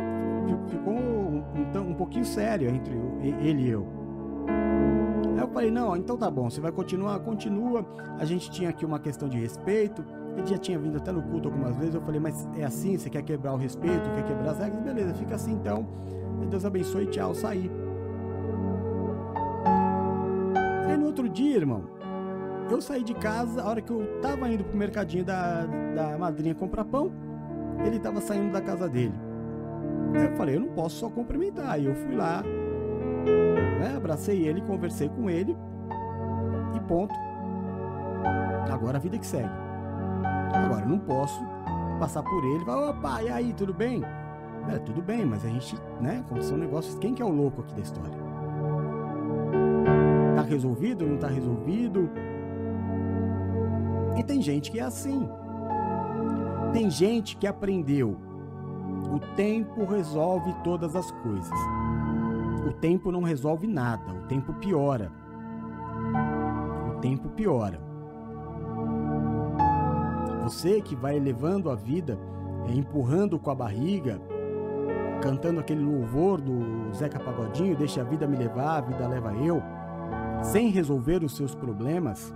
ficou 0.69 0.93
um, 0.93 1.43
um, 1.75 1.81
um 1.91 1.95
pouquinho 1.95 2.25
séria 2.25 2.69
entre 2.69 2.95
ele 3.23 3.63
e 3.63 3.71
eu. 3.71 3.87
Aí 5.35 5.41
eu 5.41 5.49
falei, 5.49 5.71
não, 5.71 5.97
então 5.97 6.17
tá 6.17 6.31
bom, 6.31 6.51
você 6.51 6.61
vai 6.61 6.73
continuar, 6.73 7.19
continua. 7.21 7.85
A 8.19 8.25
gente 8.25 8.51
tinha 8.51 8.71
aqui 8.71 8.85
uma 8.85 8.99
questão 8.99 9.29
de 9.29 9.39
respeito. 9.39 10.05
Ele 10.37 10.47
já 10.47 10.59
tinha 10.59 10.79
vindo 10.79 10.97
até 10.97 11.13
no 11.13 11.23
culto 11.23 11.49
algumas 11.49 11.77
vezes. 11.77 11.95
Eu 11.95 12.03
falei, 12.03 12.21
mas 12.21 12.49
é 12.57 12.65
assim? 12.65 12.99
Você 12.99 13.09
quer 13.09 13.23
quebrar 13.23 13.53
o 13.55 13.57
respeito? 13.57 14.11
Quer 14.11 14.25
quebrar 14.25 14.51
as 14.51 14.59
regras? 14.59 14.83
Beleza, 14.83 15.15
fica 15.15 15.35
assim 15.37 15.53
então. 15.53 15.87
Deus 16.51 16.65
abençoe, 16.65 17.07
tchau, 17.07 17.35
saí. 17.35 17.71
Aí 20.87 20.97
no 20.97 21.07
outro 21.07 21.29
dia, 21.29 21.57
irmão, 21.57 21.83
eu 22.71 22.81
saí 22.81 23.03
de 23.03 23.15
casa, 23.15 23.63
a 23.63 23.69
hora 23.69 23.81
que 23.81 23.91
eu 23.91 24.21
tava 24.21 24.49
indo 24.49 24.65
pro 24.65 24.77
mercadinho 24.77 25.25
da, 25.25 25.67
da 25.95 26.19
madrinha 26.19 26.55
comprar 26.55 26.85
pão, 26.85 27.13
ele 27.85 27.99
tava 27.99 28.21
saindo 28.21 28.53
da 28.53 28.61
casa 28.61 28.89
dele. 28.89 29.15
Aí 30.15 30.25
eu 30.25 30.37
falei, 30.37 30.57
eu 30.57 30.61
não 30.61 30.69
posso 30.69 30.97
só 30.97 31.11
cumprimentar. 31.11 31.71
Aí 31.71 31.87
eu 31.87 31.95
fui 31.95 32.15
lá, 32.15 32.43
né, 32.43 33.95
abracei 33.97 34.47
ele, 34.47 34.61
conversei 34.63 35.09
com 35.09 35.29
ele 35.29 35.57
e 36.75 36.81
ponto. 36.81 37.15
Agora 38.71 38.97
a 38.97 39.01
vida 39.01 39.19
que 39.19 39.27
segue. 39.27 39.51
Agora 40.55 40.85
eu 40.85 40.89
não 40.89 40.99
posso 40.99 41.41
passar 41.99 42.23
por 42.23 42.45
ele 42.45 42.63
e 42.63 42.65
falar, 42.65 42.91
opa, 42.91 43.23
e 43.23 43.29
aí, 43.29 43.53
tudo 43.53 43.75
bem? 43.75 44.03
É, 44.73 44.79
tudo 44.79 45.03
bem, 45.03 45.25
mas 45.27 45.45
a 45.45 45.49
gente, 45.49 45.77
né, 46.01 46.23
aconteceu 46.25 46.57
um 46.57 46.61
negócio. 46.61 46.99
Quem 46.99 47.15
que 47.15 47.23
é 47.23 47.25
o 47.25 47.29
louco 47.29 47.61
aqui 47.61 47.75
da 47.75 47.83
história? 47.83 48.17
Tá 50.35 50.43
resolvido? 50.43 51.07
Não 51.07 51.19
tá 51.19 51.29
resolvido? 51.29 52.11
E 54.17 54.23
tem 54.23 54.41
gente 54.41 54.71
que 54.71 54.79
é 54.79 54.83
assim. 54.83 55.29
Tem 56.73 56.91
gente 56.91 57.37
que 57.37 57.47
aprendeu. 57.47 58.17
O 59.13 59.19
tempo 59.37 59.85
resolve 59.85 60.53
todas 60.65 60.97
as 60.97 61.11
coisas. 61.11 61.59
O 62.67 62.73
tempo 62.73 63.13
não 63.13 63.23
resolve 63.23 63.67
nada, 63.67 64.13
o 64.13 64.27
tempo 64.27 64.53
piora. 64.55 65.13
O 66.89 67.01
tempo 67.01 67.29
piora. 67.29 67.81
Você 70.43 70.81
que 70.81 70.97
vai 70.97 71.17
elevando 71.17 71.71
a 71.71 71.75
vida, 71.75 72.19
empurrando 72.69 73.39
com 73.39 73.51
a 73.51 73.55
barriga, 73.55 74.21
cantando 75.23 75.61
aquele 75.61 75.83
louvor 75.83 76.41
do 76.41 76.93
Zeca 76.93 77.19
Pagodinho, 77.19 77.77
deixa 77.77 78.01
a 78.01 78.05
vida 78.05 78.27
me 78.27 78.37
levar, 78.37 78.79
a 78.79 78.81
vida 78.81 79.07
leva 79.07 79.33
eu, 79.35 79.63
sem 80.43 80.69
resolver 80.69 81.23
os 81.25 81.35
seus 81.35 81.55
problemas, 81.55 82.35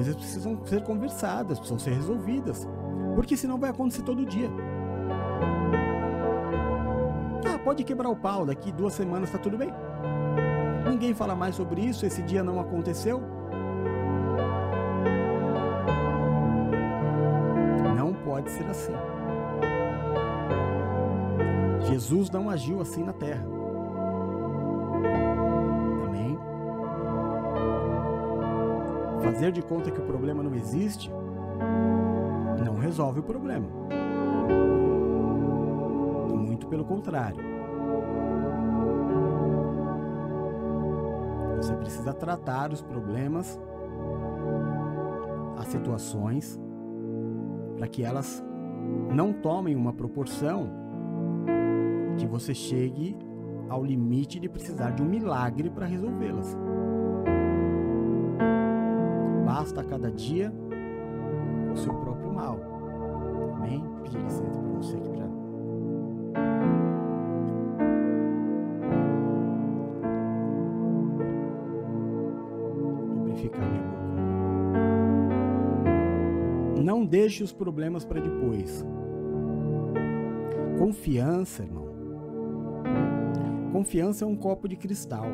coisas 0.00 0.16
precisam 0.16 0.58
ser 0.64 0.82
conversadas, 0.82 1.58
precisam 1.58 1.78
ser 1.78 1.92
resolvidas, 1.92 2.66
porque 3.14 3.36
senão 3.36 3.58
vai 3.58 3.68
acontecer 3.68 4.00
todo 4.00 4.24
dia. 4.24 4.50
Ah, 7.44 7.58
pode 7.58 7.84
quebrar 7.84 8.08
o 8.08 8.16
pau, 8.16 8.46
daqui 8.46 8.72
duas 8.72 8.94
semanas 8.94 9.30
tá 9.30 9.36
tudo 9.36 9.58
bem. 9.58 9.70
Ninguém 10.88 11.12
fala 11.12 11.34
mais 11.34 11.54
sobre 11.54 11.82
isso, 11.82 12.06
esse 12.06 12.22
dia 12.22 12.42
não 12.42 12.58
aconteceu. 12.58 13.22
Não 17.94 18.14
pode 18.14 18.50
ser 18.50 18.64
assim. 18.70 18.94
Jesus 21.90 22.30
não 22.30 22.48
agiu 22.48 22.80
assim 22.80 23.04
na 23.04 23.12
terra. 23.12 23.59
Fazer 29.40 29.52
de 29.52 29.62
conta 29.62 29.90
que 29.90 29.98
o 29.98 30.04
problema 30.04 30.42
não 30.42 30.54
existe 30.54 31.10
não 32.62 32.76
resolve 32.76 33.20
o 33.20 33.22
problema. 33.22 33.66
Muito 36.30 36.66
pelo 36.66 36.84
contrário. 36.84 37.42
Você 41.56 41.74
precisa 41.74 42.12
tratar 42.12 42.70
os 42.70 42.82
problemas, 42.82 43.58
as 45.56 45.68
situações, 45.68 46.60
para 47.78 47.88
que 47.88 48.04
elas 48.04 48.44
não 49.10 49.32
tomem 49.32 49.74
uma 49.74 49.94
proporção 49.94 50.68
que 52.18 52.26
você 52.26 52.52
chegue 52.52 53.16
ao 53.70 53.82
limite 53.82 54.38
de 54.38 54.50
precisar 54.50 54.90
de 54.90 55.02
um 55.02 55.06
milagre 55.06 55.70
para 55.70 55.86
resolvê-las. 55.86 56.54
Basta 59.50 59.80
a 59.80 59.84
cada 59.84 60.12
dia 60.12 60.52
o 61.72 61.76
seu 61.76 61.92
próprio 61.92 62.32
mal. 62.32 62.56
Amém? 63.56 63.84
Pedir 64.04 64.20
licença 64.20 64.60
para 64.60 64.70
você 64.74 64.96
aqui 64.96 65.10
para 65.10 65.26
lubrificar 73.12 73.68
minha 73.68 73.82
boca. 73.82 74.00
Não 76.84 77.04
deixe 77.04 77.42
os 77.42 77.52
problemas 77.52 78.04
para 78.04 78.20
depois. 78.20 78.86
Confiança, 80.78 81.64
irmão. 81.64 81.90
Confiança 83.72 84.24
é 84.24 84.28
um 84.28 84.36
copo 84.36 84.68
de 84.68 84.76
cristal. 84.76 85.26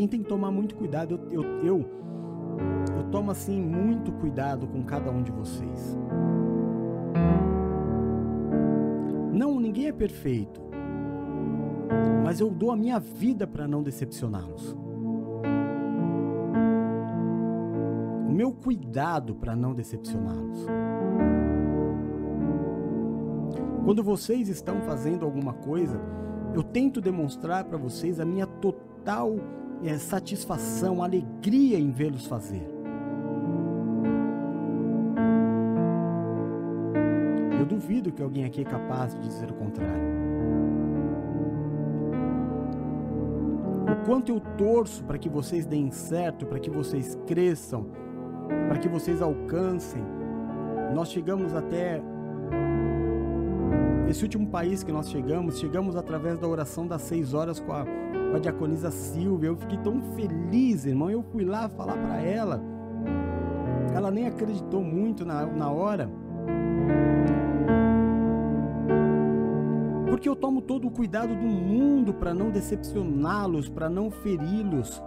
Gente 0.00 0.10
tem 0.10 0.22
que 0.22 0.28
tomar 0.28 0.50
muito 0.50 0.74
cuidado. 0.74 1.20
Eu, 1.30 1.42
eu, 1.42 1.64
eu, 1.64 1.90
eu 2.96 3.04
tomo 3.10 3.30
assim 3.30 3.60
muito 3.60 4.12
cuidado 4.12 4.66
com 4.66 4.82
cada 4.82 5.10
um 5.10 5.22
de 5.22 5.32
vocês. 5.32 5.96
Não, 9.32 9.58
ninguém 9.58 9.88
é 9.88 9.92
perfeito. 9.92 10.60
Mas 12.24 12.40
eu 12.40 12.50
dou 12.50 12.70
a 12.70 12.76
minha 12.76 12.98
vida 12.98 13.46
para 13.46 13.66
não 13.66 13.82
decepcioná-los. 13.82 14.76
O 18.28 18.32
meu 18.32 18.52
cuidado 18.52 19.34
para 19.34 19.56
não 19.56 19.74
decepcioná-los. 19.74 20.66
Quando 23.84 24.02
vocês 24.02 24.48
estão 24.48 24.80
fazendo 24.82 25.24
alguma 25.24 25.52
coisa, 25.52 26.00
eu 26.52 26.62
tento 26.62 27.00
demonstrar 27.00 27.64
para 27.64 27.78
vocês 27.78 28.18
a 28.18 28.24
minha 28.24 28.46
total 28.46 29.36
é, 29.84 29.98
satisfação, 29.98 31.02
alegria 31.02 31.78
em 31.78 31.90
vê-los 31.90 32.26
fazer. 32.26 32.66
Eu 37.58 37.66
duvido 37.66 38.12
que 38.12 38.22
alguém 38.22 38.44
aqui 38.44 38.60
é 38.60 38.64
capaz 38.64 39.14
de 39.14 39.20
dizer 39.20 39.50
o 39.50 39.54
contrário. 39.54 40.16
O 43.90 44.04
quanto 44.04 44.30
eu 44.30 44.40
torço 44.56 45.04
para 45.04 45.18
que 45.18 45.28
vocês 45.28 45.66
deem 45.66 45.90
certo, 45.90 46.46
para 46.46 46.58
que 46.58 46.70
vocês 46.70 47.18
cresçam, 47.26 47.86
para 48.68 48.78
que 48.78 48.88
vocês 48.88 49.20
alcancem. 49.22 50.02
Nós 50.94 51.10
chegamos 51.10 51.54
até 51.54 52.00
esse 54.08 54.22
último 54.22 54.46
país 54.46 54.84
que 54.84 54.92
nós 54.92 55.10
chegamos, 55.10 55.58
chegamos 55.58 55.96
através 55.96 56.38
da 56.38 56.46
oração 56.46 56.86
das 56.86 57.02
seis 57.02 57.34
horas 57.34 57.58
com 57.58 57.72
a, 57.72 57.84
com 58.36 58.38
a 58.38 58.38
diaconisa 58.38 58.90
Silvia. 58.90 59.48
Eu 59.48 59.56
fiquei 59.56 59.78
tão 59.78 60.00
feliz, 60.14 60.84
irmão. 60.84 61.10
Eu 61.10 61.22
fui 61.22 61.44
lá 61.44 61.68
falar 61.68 61.96
para 61.96 62.20
ela. 62.20 62.62
Ela 63.94 64.10
nem 64.10 64.26
acreditou 64.26 64.82
muito 64.82 65.24
na, 65.24 65.46
na 65.46 65.70
hora. 65.70 66.10
Porque 70.08 70.28
eu 70.28 70.36
tomo 70.36 70.60
todo 70.60 70.86
o 70.86 70.90
cuidado 70.90 71.34
do 71.34 71.46
mundo 71.46 72.12
para 72.12 72.34
não 72.34 72.50
decepcioná-los, 72.50 73.68
para 73.68 73.88
não 73.88 74.10
feri-los, 74.10 75.02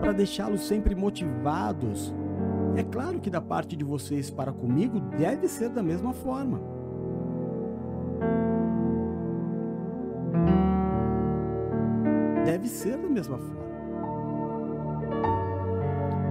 para 0.00 0.12
deixá-los 0.12 0.66
sempre 0.66 0.94
motivados. 0.94 2.14
É 2.76 2.82
claro 2.82 3.20
que 3.20 3.30
da 3.30 3.40
parte 3.40 3.76
de 3.76 3.84
vocês 3.84 4.30
para 4.30 4.52
comigo 4.52 5.00
deve 5.16 5.48
ser 5.48 5.68
da 5.68 5.82
mesma 5.82 6.12
forma. 6.12 6.73
Deve 12.64 12.76
ser 12.76 12.96
da 12.96 13.08
mesma 13.08 13.36
forma. 13.36 13.62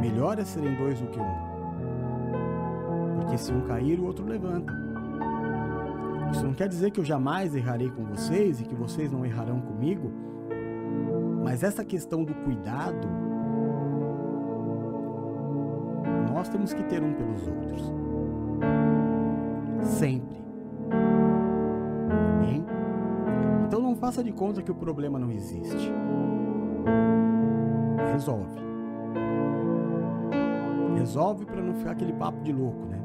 Melhor 0.01 0.39
é 0.39 0.43
serem 0.43 0.73
dois 0.77 0.99
do 0.99 1.05
que 1.05 1.19
um. 1.19 1.35
Porque 3.17 3.37
se 3.37 3.53
um 3.53 3.61
cair, 3.61 3.99
o 3.99 4.05
outro 4.05 4.25
levanta. 4.25 4.73
Isso 6.31 6.43
não 6.43 6.55
quer 6.55 6.67
dizer 6.67 6.89
que 6.89 6.99
eu 6.99 7.05
jamais 7.05 7.55
errarei 7.55 7.91
com 7.91 8.03
vocês 8.05 8.59
e 8.59 8.63
que 8.63 8.73
vocês 8.73 9.11
não 9.11 9.23
errarão 9.23 9.61
comigo, 9.61 10.11
mas 11.43 11.61
essa 11.61 11.85
questão 11.85 12.23
do 12.23 12.33
cuidado, 12.33 13.07
nós 16.33 16.49
temos 16.49 16.73
que 16.73 16.81
ter 16.85 17.03
um 17.03 17.13
pelos 17.13 17.47
outros. 17.47 17.93
Sempre. 19.83 20.37
Amém? 22.39 22.65
Então 23.67 23.79
não 23.79 23.95
faça 23.95 24.23
de 24.23 24.31
conta 24.31 24.63
que 24.63 24.71
o 24.71 24.75
problema 24.75 25.19
não 25.19 25.31
existe. 25.31 25.93
Resolve. 28.13 28.61
Resolve 30.95 31.45
para 31.45 31.61
não 31.63 31.73
ficar 31.73 31.91
aquele 31.91 32.13
papo 32.13 32.43
de 32.43 32.53
louco, 32.53 32.85
né? 32.85 32.99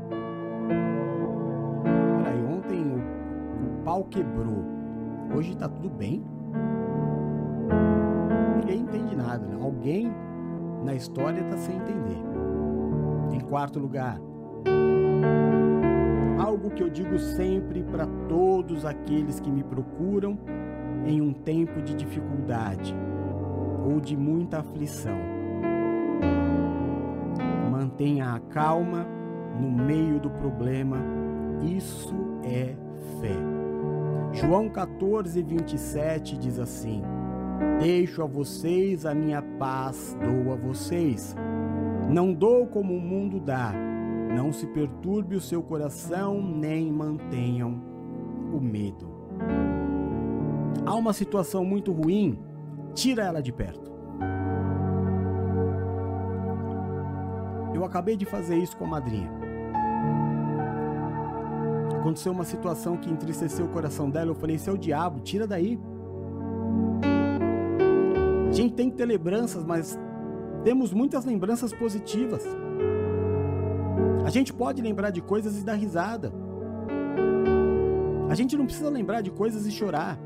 Peraí, 2.22 2.44
ontem 2.44 2.82
o, 2.82 2.98
o 3.64 3.82
pau 3.84 4.04
quebrou. 4.04 4.62
Hoje 5.34 5.56
tá 5.56 5.66
tudo 5.66 5.88
bem? 5.88 6.22
Ninguém 8.60 8.80
entende 8.82 9.16
nada, 9.16 9.46
né? 9.46 9.56
Alguém 9.58 10.12
na 10.84 10.94
história 10.94 11.42
tá 11.44 11.56
sem 11.56 11.76
entender. 11.76 12.22
Em 13.32 13.40
quarto 13.40 13.78
lugar, 13.78 14.20
algo 16.38 16.68
que 16.68 16.82
eu 16.82 16.90
digo 16.90 17.18
sempre 17.18 17.82
para 17.82 18.06
todos 18.28 18.84
aqueles 18.84 19.40
que 19.40 19.50
me 19.50 19.64
procuram 19.64 20.38
em 21.06 21.22
um 21.22 21.32
tempo 21.32 21.80
de 21.80 21.94
dificuldade 21.94 22.94
ou 23.88 24.00
de 24.00 24.16
muita 24.16 24.58
aflição. 24.58 25.18
Mantenha 27.70 28.34
a 28.34 28.40
calma 28.40 29.06
no 29.58 29.70
meio 29.70 30.20
do 30.20 30.30
problema, 30.30 30.98
isso 31.62 32.14
é 32.44 32.74
fé. 33.20 33.36
João 34.32 34.68
14, 34.68 35.42
27 35.42 36.36
diz 36.36 36.58
assim: 36.58 37.02
Deixo 37.80 38.22
a 38.22 38.26
vocês 38.26 39.06
a 39.06 39.14
minha 39.14 39.40
paz, 39.40 40.16
dou 40.22 40.52
a 40.52 40.56
vocês. 40.56 41.34
Não 42.08 42.32
dou 42.32 42.66
como 42.66 42.94
o 42.94 43.00
mundo 43.00 43.40
dá. 43.40 43.72
Não 44.34 44.52
se 44.52 44.66
perturbe 44.66 45.34
o 45.34 45.40
seu 45.40 45.62
coração, 45.62 46.40
nem 46.42 46.92
mantenham 46.92 47.80
o 48.52 48.60
medo. 48.60 49.08
Há 50.84 50.94
uma 50.94 51.12
situação 51.12 51.64
muito 51.64 51.92
ruim, 51.92 52.38
tira 52.94 53.22
ela 53.22 53.42
de 53.42 53.52
perto. 53.52 53.90
Eu 57.74 57.84
acabei 57.84 58.16
de 58.16 58.24
fazer 58.24 58.56
isso 58.56 58.76
com 58.76 58.84
a 58.84 58.88
madrinha. 58.88 59.30
Aconteceu 61.98 62.32
uma 62.32 62.44
situação 62.44 62.96
que 62.96 63.10
entristeceu 63.10 63.66
o 63.66 63.68
coração 63.68 64.08
dela. 64.08 64.30
Eu 64.30 64.34
falei: 64.34 64.56
Esse 64.56 64.68
é 64.68 64.72
o 64.72 64.78
diabo, 64.78 65.20
tira 65.20 65.46
daí. 65.46 65.78
A 68.48 68.52
gente 68.52 68.74
tem 68.74 68.90
que 68.90 68.96
ter 68.96 69.04
lembranças, 69.04 69.64
mas 69.64 69.98
temos 70.64 70.92
muitas 70.92 71.24
lembranças 71.24 71.72
positivas. 71.72 72.44
A 74.24 74.30
gente 74.30 74.52
pode 74.52 74.82
lembrar 74.82 75.10
de 75.10 75.20
coisas 75.20 75.58
e 75.60 75.64
dar 75.64 75.74
risada. 75.74 76.32
A 78.28 78.34
gente 78.34 78.56
não 78.56 78.66
precisa 78.66 78.90
lembrar 78.90 79.20
de 79.20 79.30
coisas 79.30 79.66
e 79.66 79.70
chorar. 79.70 80.18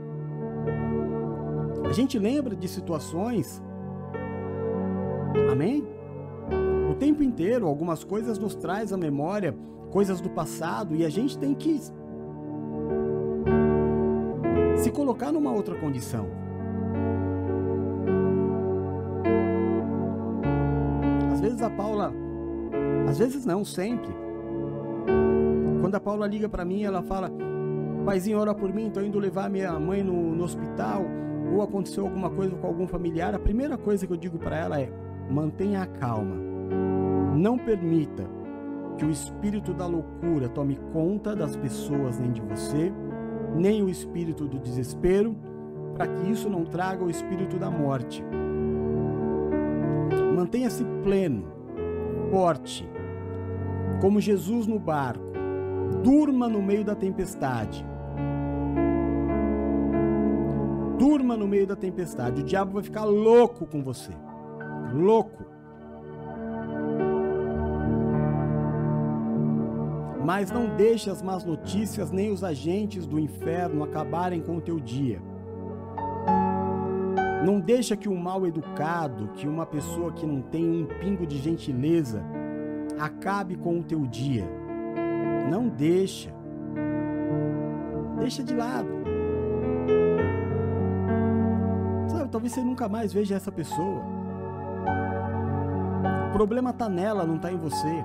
A 1.92 1.94
gente 1.94 2.18
lembra 2.18 2.56
de 2.56 2.66
situações. 2.68 3.62
Amém? 5.52 5.86
O 6.90 6.94
tempo 6.94 7.22
inteiro, 7.22 7.66
algumas 7.66 8.02
coisas 8.02 8.38
nos 8.38 8.54
traz 8.54 8.94
à 8.94 8.96
memória 8.96 9.54
coisas 9.90 10.18
do 10.18 10.30
passado 10.30 10.96
e 10.96 11.04
a 11.04 11.10
gente 11.10 11.36
tem 11.36 11.54
que 11.54 11.78
se 14.78 14.90
colocar 14.90 15.30
numa 15.32 15.52
outra 15.52 15.74
condição. 15.74 16.30
Às 21.30 21.42
vezes 21.42 21.60
a 21.60 21.68
Paula, 21.68 22.10
às 23.06 23.18
vezes 23.18 23.44
não, 23.44 23.66
sempre. 23.66 24.08
Quando 25.82 25.94
a 25.94 26.00
Paula 26.00 26.26
liga 26.26 26.48
para 26.48 26.64
mim, 26.64 26.84
ela 26.84 27.02
fala: 27.02 27.30
"Paizinho, 28.06 28.38
ora 28.38 28.54
por 28.54 28.72
mim, 28.72 28.88
tô 28.88 29.02
indo 29.02 29.18
levar 29.18 29.50
minha 29.50 29.78
mãe 29.78 30.02
no, 30.02 30.34
no 30.34 30.42
hospital" 30.42 31.04
ou 31.52 31.62
aconteceu 31.62 32.04
alguma 32.04 32.30
coisa 32.30 32.56
com 32.56 32.66
algum 32.66 32.86
familiar, 32.86 33.34
a 33.34 33.38
primeira 33.38 33.76
coisa 33.76 34.06
que 34.06 34.12
eu 34.12 34.16
digo 34.16 34.38
para 34.38 34.56
ela 34.56 34.80
é: 34.80 34.90
mantenha 35.30 35.82
a 35.82 35.86
calma. 35.86 36.34
Não 37.36 37.58
permita 37.58 38.24
que 38.96 39.04
o 39.04 39.10
espírito 39.10 39.72
da 39.72 39.86
loucura 39.86 40.48
tome 40.48 40.78
conta 40.92 41.34
das 41.34 41.56
pessoas 41.56 42.18
nem 42.18 42.32
de 42.32 42.40
você, 42.40 42.92
nem 43.54 43.82
o 43.82 43.88
espírito 43.88 44.46
do 44.46 44.58
desespero, 44.58 45.36
para 45.94 46.06
que 46.06 46.30
isso 46.30 46.48
não 46.48 46.64
traga 46.64 47.04
o 47.04 47.10
espírito 47.10 47.58
da 47.58 47.70
morte. 47.70 48.24
Mantenha-se 50.34 50.84
pleno, 51.02 51.44
forte, 52.30 52.88
como 54.00 54.20
Jesus 54.20 54.66
no 54.66 54.78
barco. 54.78 55.32
Durma 56.02 56.48
no 56.48 56.62
meio 56.62 56.84
da 56.84 56.94
tempestade. 56.94 57.84
Durma 61.02 61.36
no 61.36 61.48
meio 61.48 61.66
da 61.66 61.74
tempestade. 61.74 62.42
O 62.42 62.44
diabo 62.44 62.74
vai 62.74 62.82
ficar 62.84 63.02
louco 63.02 63.66
com 63.66 63.82
você. 63.82 64.12
Louco. 64.94 65.44
Mas 70.24 70.52
não 70.52 70.76
deixe 70.76 71.10
as 71.10 71.20
más 71.20 71.44
notícias 71.44 72.12
nem 72.12 72.30
os 72.30 72.44
agentes 72.44 73.04
do 73.04 73.18
inferno 73.18 73.82
acabarem 73.82 74.40
com 74.40 74.58
o 74.58 74.60
teu 74.60 74.78
dia. 74.78 75.20
Não 77.44 77.58
deixa 77.58 77.96
que 77.96 78.08
um 78.08 78.14
mal 78.16 78.46
educado, 78.46 79.32
que 79.34 79.48
uma 79.48 79.66
pessoa 79.66 80.12
que 80.12 80.24
não 80.24 80.40
tem 80.40 80.64
um 80.64 80.86
pingo 81.00 81.26
de 81.26 81.38
gentileza, 81.38 82.22
acabe 82.96 83.56
com 83.56 83.80
o 83.80 83.82
teu 83.82 84.06
dia. 84.06 84.48
Não 85.50 85.68
deixa. 85.68 86.32
Deixa 88.20 88.44
de 88.44 88.54
lado. 88.54 89.01
Talvez 92.32 92.54
você 92.54 92.62
nunca 92.62 92.88
mais 92.88 93.12
veja 93.12 93.36
essa 93.36 93.52
pessoa. 93.52 94.02
O 96.30 96.32
problema 96.32 96.72
tá 96.72 96.88
nela, 96.88 97.26
não 97.26 97.38
tá 97.38 97.52
em 97.52 97.58
você. 97.58 98.04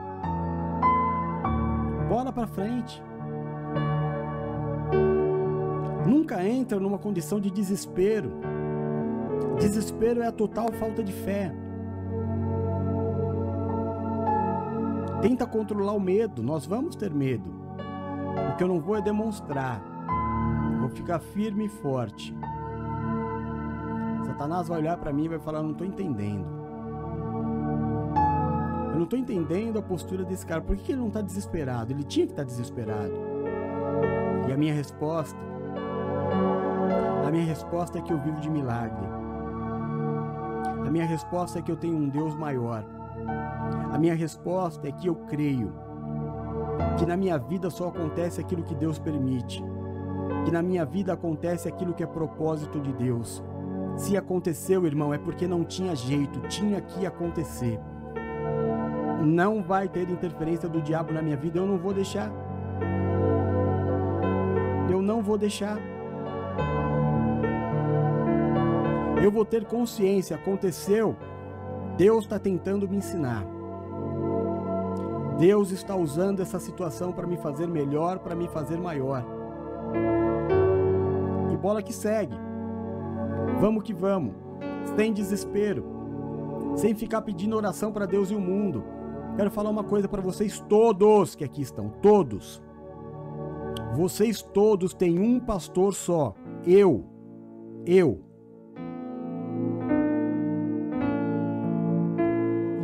Bola 2.10 2.32
para 2.34 2.46
frente. 2.46 3.02
Nunca 6.06 6.44
entra 6.46 6.78
numa 6.80 7.00
condição 7.00 7.40
de 7.40 7.50
desespero. 7.50 8.34
Desespero 9.58 10.22
é 10.22 10.28
a 10.28 10.32
total 10.32 10.72
falta 10.74 11.02
de 11.02 11.14
fé. 11.14 11.54
Tenta 15.22 15.48
controlar 15.48 15.94
o 15.94 16.00
medo. 16.00 16.44
Nós 16.44 16.66
vamos 16.66 16.96
ter 16.96 17.14
medo. 17.14 17.50
O 18.52 18.58
que 18.58 18.64
eu 18.64 18.68
não 18.68 18.82
vou 18.82 18.98
é 18.98 19.02
demonstrar. 19.02 19.82
vou 20.80 20.90
ficar 20.90 21.20
firme 21.20 21.66
e 21.66 21.70
forte. 21.70 22.36
Satanás 24.28 24.68
vai 24.68 24.80
olhar 24.80 24.98
para 24.98 25.14
mim 25.14 25.26
e 25.26 25.30
vai 25.30 25.40
falar: 25.40 25.64
não 25.64 25.74
tô 25.74 25.84
entendendo. 25.84 26.46
Eu 28.92 29.00
não 29.00 29.06
tô 29.06 29.16
entendendo 29.16 29.80
a 29.80 29.82
postura 29.82 30.26
desse 30.26 30.46
cara. 30.46 30.62
Por 30.62 30.76
que 30.76 30.92
ele 30.92 31.02
não 31.02 31.10
tá 31.10 31.22
desesperado? 31.22 31.94
Ele 31.94 32.04
tinha 32.04 32.26
que 32.26 32.34
estar 32.34 32.44
tá 32.44 32.48
desesperado. 32.48 33.14
E 34.48 34.52
a 34.52 34.58
minha 34.58 34.74
resposta. 34.74 35.40
A 37.26 37.32
minha 37.32 37.46
resposta 37.46 38.00
é 38.00 38.02
que 38.02 38.12
eu 38.12 38.18
vivo 38.20 38.40
de 38.40 38.50
milagre. 38.50 39.06
A 40.86 40.90
minha 40.90 41.06
resposta 41.06 41.60
é 41.60 41.62
que 41.62 41.72
eu 41.72 41.78
tenho 41.78 41.96
um 41.96 42.10
Deus 42.10 42.36
maior. 42.36 42.84
A 43.92 43.98
minha 43.98 44.16
resposta 44.16 44.88
é 44.88 44.92
que 44.92 45.08
eu 45.08 45.16
creio 45.16 45.74
que 46.98 47.06
na 47.06 47.16
minha 47.16 47.38
vida 47.38 47.70
só 47.70 47.90
acontece 47.90 48.42
aquilo 48.42 48.64
que 48.64 48.74
Deus 48.74 48.98
permite. 48.98 49.64
Que 50.46 50.52
na 50.52 50.62
minha 50.62 50.86
vida 50.86 51.14
acontece 51.14 51.68
aquilo 51.68 51.94
que 51.94 52.04
é 52.04 52.08
propósito 52.08 52.80
de 52.80 52.94
Deus. 52.94 53.44
Se 53.98 54.16
aconteceu, 54.16 54.86
irmão, 54.86 55.12
é 55.12 55.18
porque 55.18 55.48
não 55.48 55.64
tinha 55.64 55.96
jeito, 55.96 56.40
tinha 56.48 56.80
que 56.80 57.06
acontecer. 57.06 57.80
Não 59.26 59.64
vai 59.64 59.90
ter 59.90 60.08
interferência 60.08 60.70
do 60.70 60.80
diabo 60.80 61.12
na 61.12 61.22
minha 61.22 61.36
vida, 61.36 61.58
eu 61.58 61.66
não 61.66 61.80
vou 61.80 61.94
deixar. 61.94 62.32
Eu 64.88 65.02
não 65.02 65.24
vou 65.24 65.36
deixar. 65.36 65.80
Eu 69.22 69.32
vou 69.32 69.44
ter 69.44 69.66
consciência, 69.66 70.36
aconteceu. 70.36 71.16
Deus 71.98 72.26
está 72.26 72.38
tentando 72.38 72.88
me 72.88 72.98
ensinar. 72.98 73.44
Deus 75.40 75.72
está 75.72 75.96
usando 75.96 76.40
essa 76.40 76.60
situação 76.60 77.12
para 77.12 77.26
me 77.26 77.38
fazer 77.38 77.68
melhor, 77.68 78.20
para 78.20 78.36
me 78.36 78.48
fazer 78.48 78.78
maior. 78.78 79.26
E 81.52 81.58
bola 81.58 81.82
que 81.82 81.94
segue. 81.94 82.47
Vamos 83.60 83.84
que 83.84 83.94
vamos, 83.94 84.36
sem 84.96 85.12
desespero, 85.12 85.84
sem 86.76 86.94
ficar 86.94 87.24
pedindo 87.24 87.56
oração 87.56 87.92
para 87.92 88.06
Deus 88.06 88.30
e 88.30 88.36
o 88.36 88.40
mundo. 88.40 88.84
Quero 89.36 89.50
falar 89.50 89.72
uma 89.72 89.84
coisa 89.84 90.08
para 90.08 90.22
vocês 90.22 90.60
todos 90.60 91.36
que 91.36 91.44
aqui 91.44 91.64
estão, 91.64 91.90
todos. 92.02 92.62
Vocês 93.96 94.44
todos 94.44 94.94
têm 94.94 95.20
um 95.20 95.40
pastor 95.40 95.94
só, 95.94 96.36
eu. 96.66 97.04
Eu. 97.84 98.22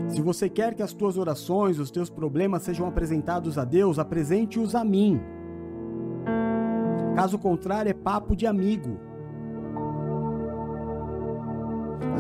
Se 0.08 0.22
você 0.22 0.50
quer 0.50 0.74
que 0.74 0.82
as 0.82 0.94
tuas 0.94 1.18
orações, 1.18 1.78
os 1.78 1.92
teus 1.92 2.10
problemas 2.10 2.64
sejam 2.64 2.88
apresentados 2.88 3.58
a 3.60 3.66
Deus, 3.66 4.00
apresente-os 4.00 4.74
a 4.74 4.84
mim. 4.84 5.22
Caso 7.16 7.38
contrário, 7.38 7.90
é 7.92 7.94
papo 7.94 8.36
de 8.36 8.48
amigo. 8.48 9.13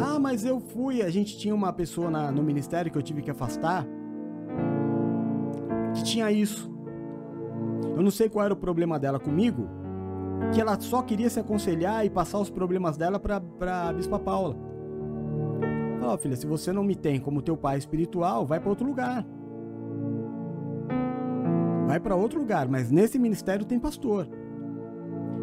Ah, 0.05 0.19
mas 0.19 0.43
eu 0.43 0.59
fui. 0.59 1.01
A 1.01 1.09
gente 1.09 1.37
tinha 1.37 1.55
uma 1.55 1.71
pessoa 1.71 2.11
na, 2.11 2.31
no 2.31 2.43
ministério 2.43 2.91
que 2.91 2.97
eu 2.97 3.01
tive 3.01 3.21
que 3.21 3.31
afastar 3.31 3.87
que 5.93 6.03
tinha 6.03 6.31
isso. 6.31 6.71
Eu 7.95 8.01
não 8.01 8.11
sei 8.11 8.27
qual 8.27 8.43
era 8.43 8.53
o 8.53 8.57
problema 8.57 8.99
dela 8.99 9.19
comigo, 9.19 9.67
que 10.53 10.59
ela 10.59 10.79
só 10.79 11.01
queria 11.01 11.29
se 11.29 11.39
aconselhar 11.39 12.05
e 12.05 12.09
passar 12.09 12.39
os 12.39 12.49
problemas 12.49 12.97
dela 12.97 13.19
para 13.19 13.37
a 13.37 13.93
Bispa 13.93 14.19
Paula. 14.19 14.57
Falou, 15.99 16.15
oh, 16.15 16.17
filha, 16.17 16.35
se 16.35 16.45
você 16.45 16.73
não 16.73 16.83
me 16.83 16.95
tem 16.95 17.19
como 17.19 17.41
teu 17.41 17.55
pai 17.55 17.77
espiritual, 17.77 18.45
vai 18.45 18.59
para 18.59 18.69
outro 18.69 18.85
lugar. 18.85 19.25
Vai 21.87 21.99
para 21.99 22.15
outro 22.15 22.39
lugar, 22.39 22.67
mas 22.67 22.91
nesse 22.91 23.19
ministério 23.19 23.65
tem 23.65 23.79
pastor. 23.79 24.27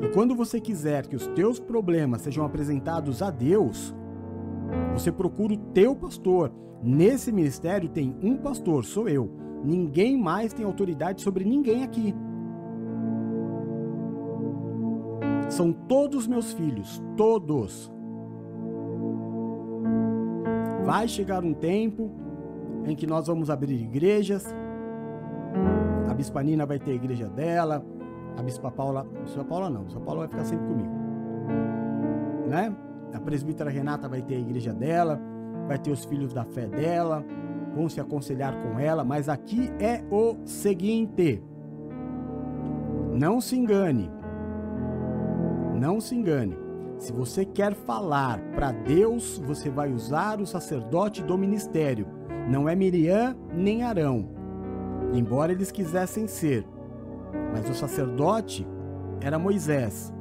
E 0.02 0.08
quando 0.08 0.34
você 0.34 0.60
quiser 0.60 1.06
que 1.06 1.14
os 1.14 1.26
teus 1.28 1.60
problemas 1.60 2.22
sejam 2.22 2.44
apresentados 2.44 3.22
a 3.22 3.30
Deus, 3.30 3.94
você 4.92 5.10
procura 5.10 5.54
o 5.54 5.56
teu 5.56 5.94
pastor. 5.94 6.52
Nesse 6.82 7.30
ministério 7.30 7.88
tem 7.88 8.16
um 8.22 8.36
pastor, 8.36 8.84
sou 8.84 9.08
eu. 9.08 9.30
Ninguém 9.64 10.16
mais 10.16 10.52
tem 10.52 10.64
autoridade 10.64 11.22
sobre 11.22 11.44
ninguém 11.44 11.84
aqui. 11.84 12.14
São 15.48 15.72
todos 15.72 16.26
meus 16.26 16.52
filhos, 16.52 17.02
todos. 17.16 17.92
Vai 20.84 21.08
chegar 21.08 21.44
um 21.44 21.52
tempo 21.52 22.10
em 22.86 22.94
que 22.94 23.06
nós 23.06 23.26
vamos 23.26 23.50
abrir 23.50 23.74
igrejas. 23.74 24.46
A 26.08 26.14
Bispa 26.14 26.42
Nina 26.42 26.64
vai 26.64 26.78
ter 26.78 26.92
a 26.92 26.94
igreja 26.94 27.28
dela. 27.28 27.84
A 28.38 28.42
Bispa 28.42 28.70
Paula. 28.70 29.06
Bispa 29.24 29.44
Paula 29.44 29.68
não, 29.68 29.82
a 29.82 29.84
Bispa 29.84 30.00
Paula 30.00 30.20
vai 30.20 30.28
ficar 30.28 30.44
sempre 30.44 30.66
comigo. 30.66 30.90
Né? 32.48 32.74
A 33.12 33.20
presbítera 33.20 33.70
Renata 33.70 34.08
vai 34.08 34.22
ter 34.22 34.36
a 34.36 34.40
igreja 34.40 34.72
dela, 34.72 35.20
vai 35.66 35.78
ter 35.78 35.90
os 35.90 36.04
filhos 36.04 36.32
da 36.32 36.44
fé 36.44 36.66
dela, 36.66 37.24
vão 37.74 37.88
se 37.88 38.00
aconselhar 38.00 38.54
com 38.62 38.78
ela, 38.78 39.04
mas 39.04 39.28
aqui 39.28 39.70
é 39.78 40.02
o 40.10 40.36
seguinte: 40.44 41.42
não 43.12 43.40
se 43.40 43.56
engane, 43.56 44.10
não 45.78 46.00
se 46.00 46.14
engane. 46.14 46.56
Se 46.98 47.12
você 47.12 47.46
quer 47.46 47.74
falar 47.74 48.38
para 48.54 48.72
Deus, 48.72 49.38
você 49.38 49.70
vai 49.70 49.90
usar 49.90 50.38
o 50.38 50.46
sacerdote 50.46 51.22
do 51.22 51.38
ministério. 51.38 52.06
Não 52.50 52.68
é 52.68 52.76
Miriam 52.76 53.34
nem 53.54 53.82
Arão, 53.82 54.28
embora 55.14 55.50
eles 55.50 55.70
quisessem 55.70 56.26
ser. 56.26 56.66
Mas 57.52 57.68
o 57.70 57.74
sacerdote 57.74 58.66
era 59.20 59.38
Moisés. 59.38 60.12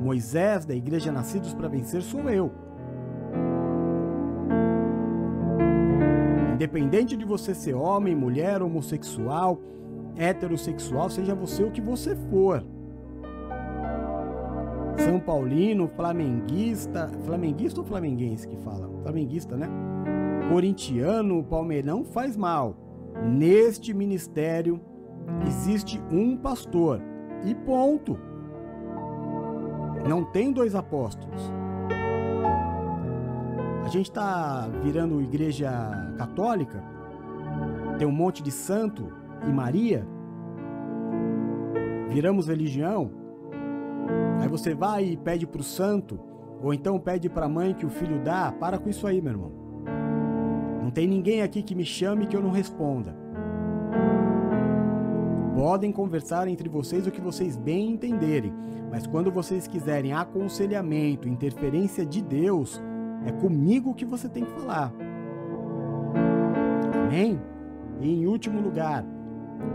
Moisés 0.00 0.64
da 0.64 0.74
igreja 0.74 1.12
Nascidos 1.12 1.54
para 1.54 1.68
Vencer 1.68 2.02
sou 2.02 2.28
eu. 2.28 2.50
Independente 6.54 7.16
de 7.16 7.24
você 7.24 7.54
ser 7.54 7.74
homem, 7.74 8.14
mulher, 8.14 8.62
homossexual, 8.62 9.60
heterossexual, 10.16 11.10
seja 11.10 11.34
você 11.34 11.64
o 11.64 11.70
que 11.70 11.80
você 11.80 12.14
for. 12.30 12.64
São 14.96 15.18
Paulino, 15.18 15.88
flamenguista, 15.88 17.10
flamenguista 17.24 17.80
ou 17.80 17.86
flamenguense 17.86 18.46
que 18.46 18.56
fala? 18.56 18.88
Flamenguista, 19.02 19.56
né? 19.56 19.68
Corintiano, 20.48 21.42
palmeirão 21.42 22.04
faz 22.04 22.36
mal. 22.36 22.76
Neste 23.24 23.92
ministério 23.92 24.80
existe 25.46 26.00
um 26.10 26.36
pastor 26.36 27.00
e 27.44 27.54
ponto. 27.54 28.18
Não 30.06 30.22
tem 30.22 30.52
dois 30.52 30.74
apóstolos. 30.74 31.50
A 33.84 33.88
gente 33.88 34.10
está 34.10 34.68
virando 34.82 35.22
igreja 35.22 35.70
católica, 36.18 36.82
tem 37.98 38.06
um 38.06 38.12
monte 38.12 38.42
de 38.42 38.50
santo 38.50 39.10
e 39.46 39.52
Maria. 39.52 40.06
Viramos 42.10 42.48
religião. 42.48 43.10
Aí 44.40 44.48
você 44.48 44.74
vai 44.74 45.04
e 45.04 45.16
pede 45.16 45.46
para 45.46 45.60
o 45.60 45.64
santo, 45.64 46.20
ou 46.62 46.74
então 46.74 46.98
pede 46.98 47.28
para 47.28 47.46
a 47.46 47.48
mãe 47.48 47.72
que 47.72 47.86
o 47.86 47.90
filho 47.90 48.22
dá. 48.22 48.52
Para 48.52 48.78
com 48.78 48.90
isso 48.90 49.06
aí, 49.06 49.22
meu 49.22 49.32
irmão. 49.32 49.52
Não 50.82 50.90
tem 50.90 51.06
ninguém 51.06 51.42
aqui 51.42 51.62
que 51.62 51.74
me 51.74 51.84
chame 51.84 52.26
que 52.26 52.36
eu 52.36 52.42
não 52.42 52.50
responda. 52.50 53.23
Podem 55.54 55.92
conversar 55.92 56.48
entre 56.48 56.68
vocês 56.68 57.06
o 57.06 57.12
que 57.12 57.20
vocês 57.20 57.56
bem 57.56 57.92
entenderem, 57.92 58.52
mas 58.90 59.06
quando 59.06 59.30
vocês 59.30 59.68
quiserem 59.68 60.12
aconselhamento, 60.12 61.28
interferência 61.28 62.04
de 62.04 62.20
Deus, 62.20 62.82
é 63.24 63.30
comigo 63.30 63.94
que 63.94 64.04
você 64.04 64.28
tem 64.28 64.44
que 64.44 64.50
falar. 64.50 64.92
Amém? 67.06 67.40
E 68.00 68.10
em 68.10 68.26
último 68.26 68.60
lugar, 68.60 69.04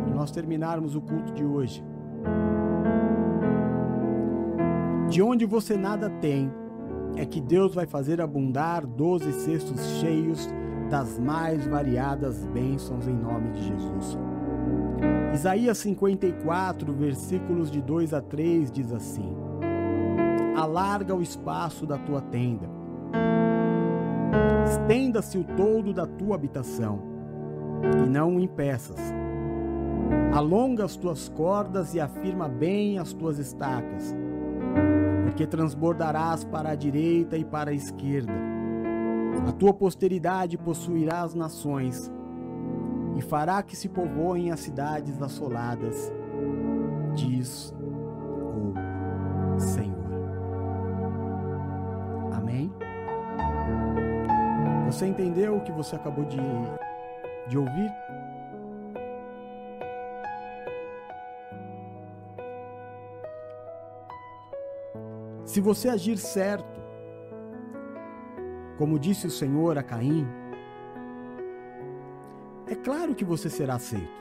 para 0.03 0.14
nós 0.14 0.31
terminarmos 0.31 0.97
o 0.97 1.01
culto 1.01 1.31
de 1.31 1.45
hoje, 1.45 1.81
de 5.10 5.22
onde 5.22 5.45
você 5.45 5.77
nada 5.77 6.10
tem, 6.10 6.51
é 7.15 7.26
que 7.26 7.39
Deus 7.39 7.73
vai 7.73 7.88
fazer 7.88 8.19
abundar 8.19 8.85
doze 8.85 9.31
cestos 9.31 9.80
cheios 9.99 10.49
das 10.89 11.18
mais 11.18 11.65
variadas 11.65 12.45
bênçãos 12.47 13.07
em 13.07 13.15
nome 13.15 13.51
de 13.51 13.64
Jesus. 13.64 14.18
Isaías 15.34 15.77
54, 15.77 16.91
versículos 16.91 17.71
de 17.71 17.81
2 17.81 18.13
a 18.13 18.21
3 18.21 18.71
diz 18.71 18.91
assim: 18.91 19.34
Alarga 20.55 21.15
o 21.15 21.21
espaço 21.21 21.85
da 21.85 21.97
tua 21.97 22.19
tenda, 22.19 22.67
estenda-se 24.65 25.38
o 25.38 25.43
todo 25.43 25.93
da 25.93 26.05
tua 26.05 26.35
habitação, 26.35 26.99
e 28.05 28.09
não 28.09 28.35
o 28.35 28.39
impeças. 28.39 28.99
Alonga 30.34 30.84
as 30.84 30.95
tuas 30.95 31.30
cordas 31.30 31.93
e 31.93 31.99
afirma 31.99 32.49
bem 32.49 32.99
as 32.99 33.13
tuas 33.13 33.39
estacas, 33.39 34.13
porque 35.23 35.47
transbordarás 35.47 36.43
para 36.43 36.71
a 36.71 36.76
direita 36.76 37.38
e 37.38 37.45
para 37.45 37.71
a 37.71 37.73
esquerda. 37.73 38.34
A 39.47 39.51
tua 39.53 39.73
posteridade 39.73 40.57
possuirá 40.57 41.21
as 41.21 41.34
nações 41.34 42.11
e 43.19 43.21
fará 43.21 43.61
que 43.61 43.75
se 43.75 43.89
povoem 43.89 44.49
as 44.49 44.61
cidades 44.61 45.21
assoladas, 45.21 46.09
diz 47.13 47.75
o 47.77 49.59
Senhor. 49.59 49.97
Amém? 52.31 52.71
Você 54.85 55.05
entendeu 55.05 55.57
o 55.57 55.61
que 55.61 55.71
você 55.73 55.97
acabou 55.97 56.23
de, 56.23 56.37
de 57.49 57.57
ouvir? 57.57 57.91
Se 65.43 65.59
você 65.59 65.89
agir 65.89 66.17
certo, 66.17 66.79
como 68.77 68.97
disse 68.97 69.27
o 69.27 69.31
Senhor 69.31 69.77
a 69.77 69.83
Caim, 69.83 70.25
é 72.69 72.75
claro 72.75 73.15
que 73.15 73.25
você 73.25 73.49
será 73.49 73.75
aceito. 73.75 74.19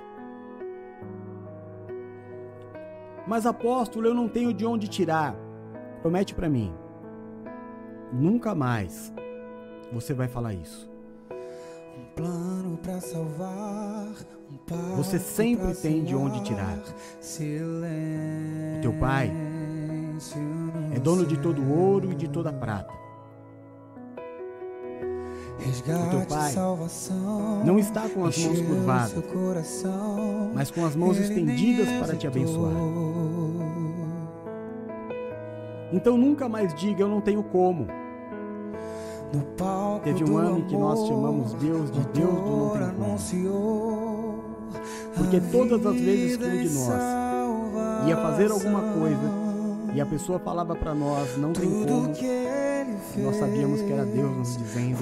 Mas 3.26 3.44
apóstolo, 3.44 4.06
eu 4.06 4.14
não 4.14 4.26
tenho 4.26 4.54
de 4.54 4.64
onde 4.64 4.88
tirar. 4.88 5.36
Promete 6.00 6.34
para 6.34 6.48
mim. 6.48 6.72
Nunca 8.10 8.54
mais 8.54 9.12
você 9.92 10.14
vai 10.14 10.28
falar 10.28 10.54
isso. 10.54 10.88
Um 11.30 12.06
plano 12.14 12.78
para 12.78 13.00
salvar, 13.00 14.08
um 14.50 14.96
Você 14.96 15.18
sempre 15.18 15.74
tem 15.74 16.02
de 16.04 16.14
onde 16.14 16.42
tirar. 16.42 16.78
O 18.78 18.80
teu 18.80 18.92
pai 18.94 19.30
é 20.94 20.98
dono 20.98 21.26
de 21.26 21.36
todo 21.38 21.60
o 21.60 21.78
ouro 21.78 22.12
e 22.12 22.14
de 22.14 22.28
toda 22.28 22.48
a 22.50 22.52
prata. 22.52 23.07
O 25.58 26.10
teu 26.10 26.26
pai 26.26 26.54
não 27.64 27.78
está 27.78 28.08
com 28.08 28.24
as 28.24 28.38
mãos 28.38 28.60
curvadas, 28.60 29.14
mas 30.54 30.70
com 30.70 30.84
as 30.84 30.94
mãos 30.94 31.18
estendidas 31.18 31.88
para 32.00 32.16
te 32.16 32.26
abençoar. 32.26 32.72
Então 35.92 36.16
nunca 36.16 36.48
mais 36.48 36.74
diga 36.74 37.02
eu 37.02 37.08
não 37.08 37.20
tenho 37.20 37.42
como. 37.42 37.86
Teve 40.04 40.24
um 40.24 40.38
ano 40.38 40.58
em 40.60 40.64
que 40.64 40.76
nós 40.76 41.06
chamamos 41.06 41.52
Deus 41.54 41.90
de 41.90 42.00
Deus 42.00 42.34
do 42.34 42.68
não 42.98 43.16
tem 43.18 43.44
como. 43.44 44.38
Porque 45.16 45.40
todas 45.40 45.84
as 45.84 46.00
vezes 46.00 46.36
que 46.36 46.44
um 46.44 46.62
de 46.62 46.70
nós 46.70 48.06
ia 48.06 48.16
fazer 48.16 48.50
alguma 48.50 48.80
coisa 48.80 49.48
e 49.94 50.00
a 50.00 50.06
pessoa 50.06 50.38
falava 50.38 50.76
para 50.76 50.94
nós 50.94 51.36
não 51.36 51.52
tem 51.52 51.68
como, 51.84 52.14
nós 53.16 53.36
sabíamos 53.36 53.82
que 53.82 53.92
era 53.92 54.04
Deus 54.04 54.36
nos 54.36 54.56
dizendo 54.56 54.96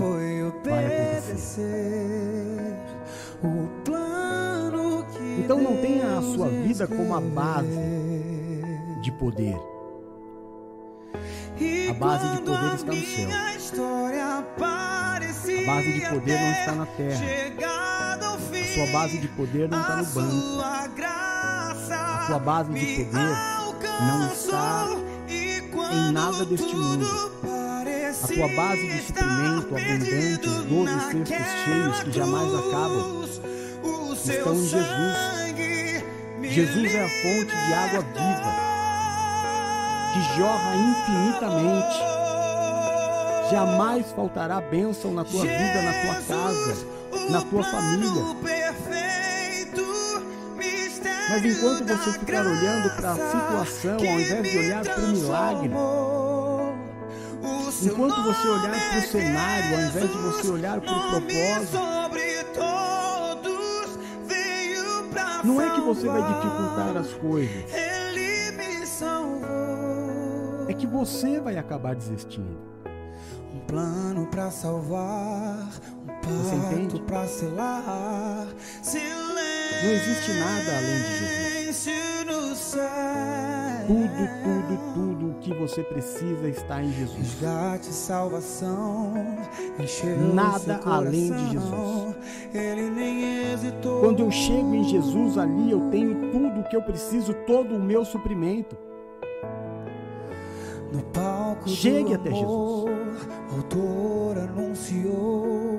vai 0.65 0.87
acontecer. 0.87 1.67
Então 5.39 5.61
não 5.61 5.77
tenha 5.77 6.19
a 6.19 6.23
sua 6.23 6.49
vida 6.49 6.87
como 6.87 7.15
a 7.15 7.21
base 7.21 7.79
de 9.03 9.13
poder. 9.13 9.57
A 11.89 11.93
base 11.95 12.29
de 12.37 12.43
poder 12.43 12.75
está 12.75 12.93
no 12.93 12.97
céu. 13.07 13.29
A 15.59 15.65
base 15.67 15.93
de 15.93 16.01
poder 16.09 16.41
não 16.41 16.51
está 16.53 16.73
na 16.75 16.87
terra. 16.87 17.25
A 18.27 18.75
sua 18.75 18.87
base 18.93 19.19
de 19.19 19.29
poder 19.29 19.69
não 19.69 19.81
está 19.81 19.97
no 19.97 20.05
banco. 20.07 20.61
A 20.63 22.25
sua 22.27 22.39
base 22.39 22.73
de 22.73 23.05
poder 23.05 23.35
não 24.01 24.27
está 24.33 24.89
em 25.93 26.13
nada 26.13 26.45
deste 26.45 26.75
mundo. 26.75 27.07
A 28.23 28.27
tua 28.29 28.49
base 28.49 28.87
de 28.87 29.03
suprimento 29.03 29.77
abundante, 29.77 30.49
os 30.49 30.65
doze 30.65 31.01
cestos 31.11 31.65
cheios 31.65 32.03
que 32.03 32.13
jamais 32.13 32.55
acabam, 32.55 33.25
estão 34.15 34.55
em 34.55 34.67
Jesus. 34.67 35.37
Jesus 36.43 36.95
é 36.95 37.05
a 37.05 37.09
fonte 37.09 37.55
de 37.55 37.75
água 37.75 38.01
viva 38.15 38.67
que 40.13 40.21
jorra 40.39 40.75
infinitamente. 40.77 41.99
Jamais 43.51 44.07
faltará 44.13 44.61
bênção 44.61 45.13
na 45.13 45.25
tua 45.25 45.43
vida, 45.43 45.83
na 45.83 45.93
tua 45.93 46.15
casa, 46.23 46.87
na 47.31 47.43
tua 47.43 47.63
família. 47.63 48.23
Mas 51.29 51.45
enquanto 51.45 51.85
você 51.85 52.19
ficar 52.19 52.47
olhando 52.47 52.97
para 52.97 53.13
a 53.13 53.15
situação, 53.15 53.97
ao 53.97 54.21
invés 54.21 54.43
de 54.51 54.59
olhar 54.59 54.85
para 54.85 55.05
o 55.05 55.09
milagre, 55.09 55.71
enquanto 57.83 58.23
você 58.23 58.49
olhar 58.49 58.73
para 58.91 58.99
o 58.99 59.03
cenário, 59.03 59.75
ao 59.75 59.83
invés 59.83 60.11
de 60.11 60.19
você 60.19 60.49
olhar 60.49 60.81
para 60.81 60.93
o 60.93 61.11
propósito, 61.11 61.79
não 65.45 65.61
é 65.61 65.75
que 65.75 65.81
você 65.81 66.07
vai 66.07 66.23
dificultar 66.23 66.97
as 66.97 67.13
coisas, 67.15 67.73
é 70.69 70.73
que 70.73 70.87
você 70.87 71.41
vai 71.41 71.57
acabar 71.57 71.95
desistindo. 71.95 72.59
Um 73.55 73.61
plano 73.61 74.27
para 74.27 74.51
salvar, 74.51 75.69
um 76.03 76.07
pacto 76.07 77.01
para 77.01 77.27
selar. 77.27 78.47
Não 79.83 79.91
existe 79.91 80.33
nada 80.35 80.77
além 80.77 81.03
de 81.03 81.19
Jesus. 81.19 82.77
Tudo, 83.87 84.29
tudo, 84.43 84.79
tudo 84.95 85.31
o 85.31 85.35
que 85.41 85.55
você 85.55 85.83
precisa 85.83 86.49
está 86.49 86.83
em 86.83 86.93
Jesus. 86.93 87.39
Nada 90.35 90.81
além 90.85 91.31
de 91.33 91.51
Jesus. 91.53 92.17
Quando 94.01 94.21
eu 94.21 94.31
chego 94.31 94.75
em 94.75 94.85
Jesus 94.85 95.39
ali, 95.39 95.71
eu 95.71 95.89
tenho 95.91 96.31
tudo 96.33 96.61
o 96.61 96.65
que 96.69 96.77
eu 96.77 96.83
preciso, 96.83 97.33
todo 97.47 97.77
o 97.77 97.79
meu 97.81 98.05
suprimento. 98.05 98.77
Chegue 101.67 102.15
até 102.15 102.31
Jesus. 102.31 102.91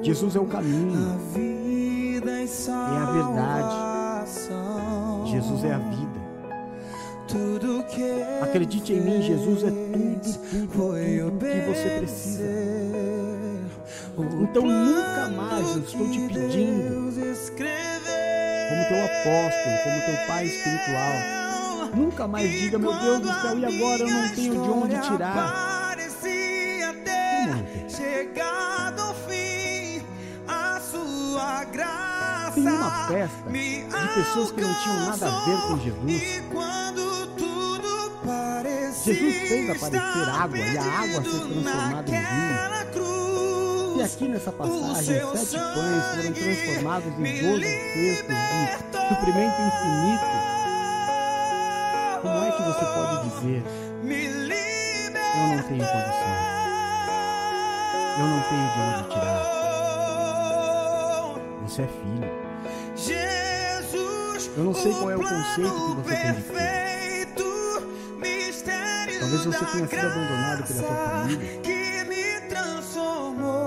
Jesus 0.02 0.36
é 0.36 0.40
o 0.40 0.46
caminho, 0.46 0.94
é 2.94 2.98
a 2.98 3.12
verdade. 3.12 3.76
Jesus 5.32 5.64
é 5.64 5.74
a 5.74 5.78
vida. 5.80 6.16
Acredite 8.41 8.94
em 8.94 9.02
mim, 9.02 9.22
Jesus 9.22 9.64
é 9.64 9.70
tudo, 9.70 9.94
tudo, 9.94 10.70
tudo 10.72 11.40
que 11.40 11.60
você 11.68 11.90
precisa. 11.99 12.44
Então 14.41 14.64
nunca 14.64 15.30
mais 15.30 15.76
eu 15.76 15.80
estou 15.84 16.10
te 16.10 16.20
pedindo, 16.34 17.12
como 18.70 18.88
teu 18.88 19.06
apóstolo, 19.06 19.78
como 19.84 20.02
teu 20.06 20.28
pai 20.28 20.45
espiritual, 20.45 21.14
Nunca 21.95 22.28
mais 22.28 22.49
diga, 22.52 22.78
meu 22.78 22.94
Deus 22.94 23.20
do 23.22 23.28
céu, 23.41 23.58
e 23.60 23.66
agora 23.66 24.02
eu 24.04 24.10
não 24.10 24.30
tenho 24.30 24.54
de 24.54 24.70
onde 24.70 24.99
tirar. 25.02 25.95
Tem 32.54 32.68
uma 32.68 33.08
festa 33.08 33.49
de 33.52 34.08
pessoas 34.16 34.52
que 34.52 34.62
não 34.62 34.74
tinham 34.74 35.06
nada 35.06 35.28
a 35.28 35.45
ver 35.45 35.62
com 35.68 35.78
Jesus. 35.80 36.04
Jesus 39.08 39.36
fez 39.48 39.70
aparecer 39.70 40.30
água 40.30 40.58
e 40.58 40.78
a 40.78 40.84
água 40.84 41.24
ser 41.24 41.40
transformada 41.40 42.12
em 42.12 42.14
vinho. 42.14 42.68
E 43.98 44.02
aqui 44.04 44.28
nessa 44.28 44.52
passagem, 44.52 45.22
sete 45.38 45.58
pães 45.58 46.04
foram 46.14 46.34
transformados 46.34 47.08
em 47.08 47.24
doze 47.42 47.64
cestos 47.94 48.28
de 48.28 48.36
suprimento 49.08 49.62
infinito. 49.62 50.28
Como 52.22 52.38
é 52.44 52.52
que 52.52 52.62
você 52.64 52.86
pode 52.86 53.30
dizer? 53.30 53.64
Eu 55.36 55.48
não 55.48 55.64
tenho 55.64 55.86
condições. 55.86 56.48
Eu 58.20 58.26
não 58.28 58.42
tenho 58.42 58.68
de 58.74 58.80
onde 58.82 59.04
tirar. 59.10 59.44
Você 61.64 61.82
é 61.82 61.88
filho. 61.88 62.30
Eu 64.58 64.64
não 64.64 64.74
sei 64.74 64.92
qual 64.92 65.12
é 65.12 65.16
o 65.16 65.20
conceito 65.20 65.96
que 65.96 66.02
você 66.04 66.16
tem 66.16 66.34
de 66.34 66.42
filho. 66.42 66.86
Talvez 69.30 69.45
você 69.45 69.66
tenha 69.66 69.88
sido 69.88 70.06
abandonado 70.08 70.64
pela 70.68 70.80
sua 70.80 70.95
família. 70.95 71.62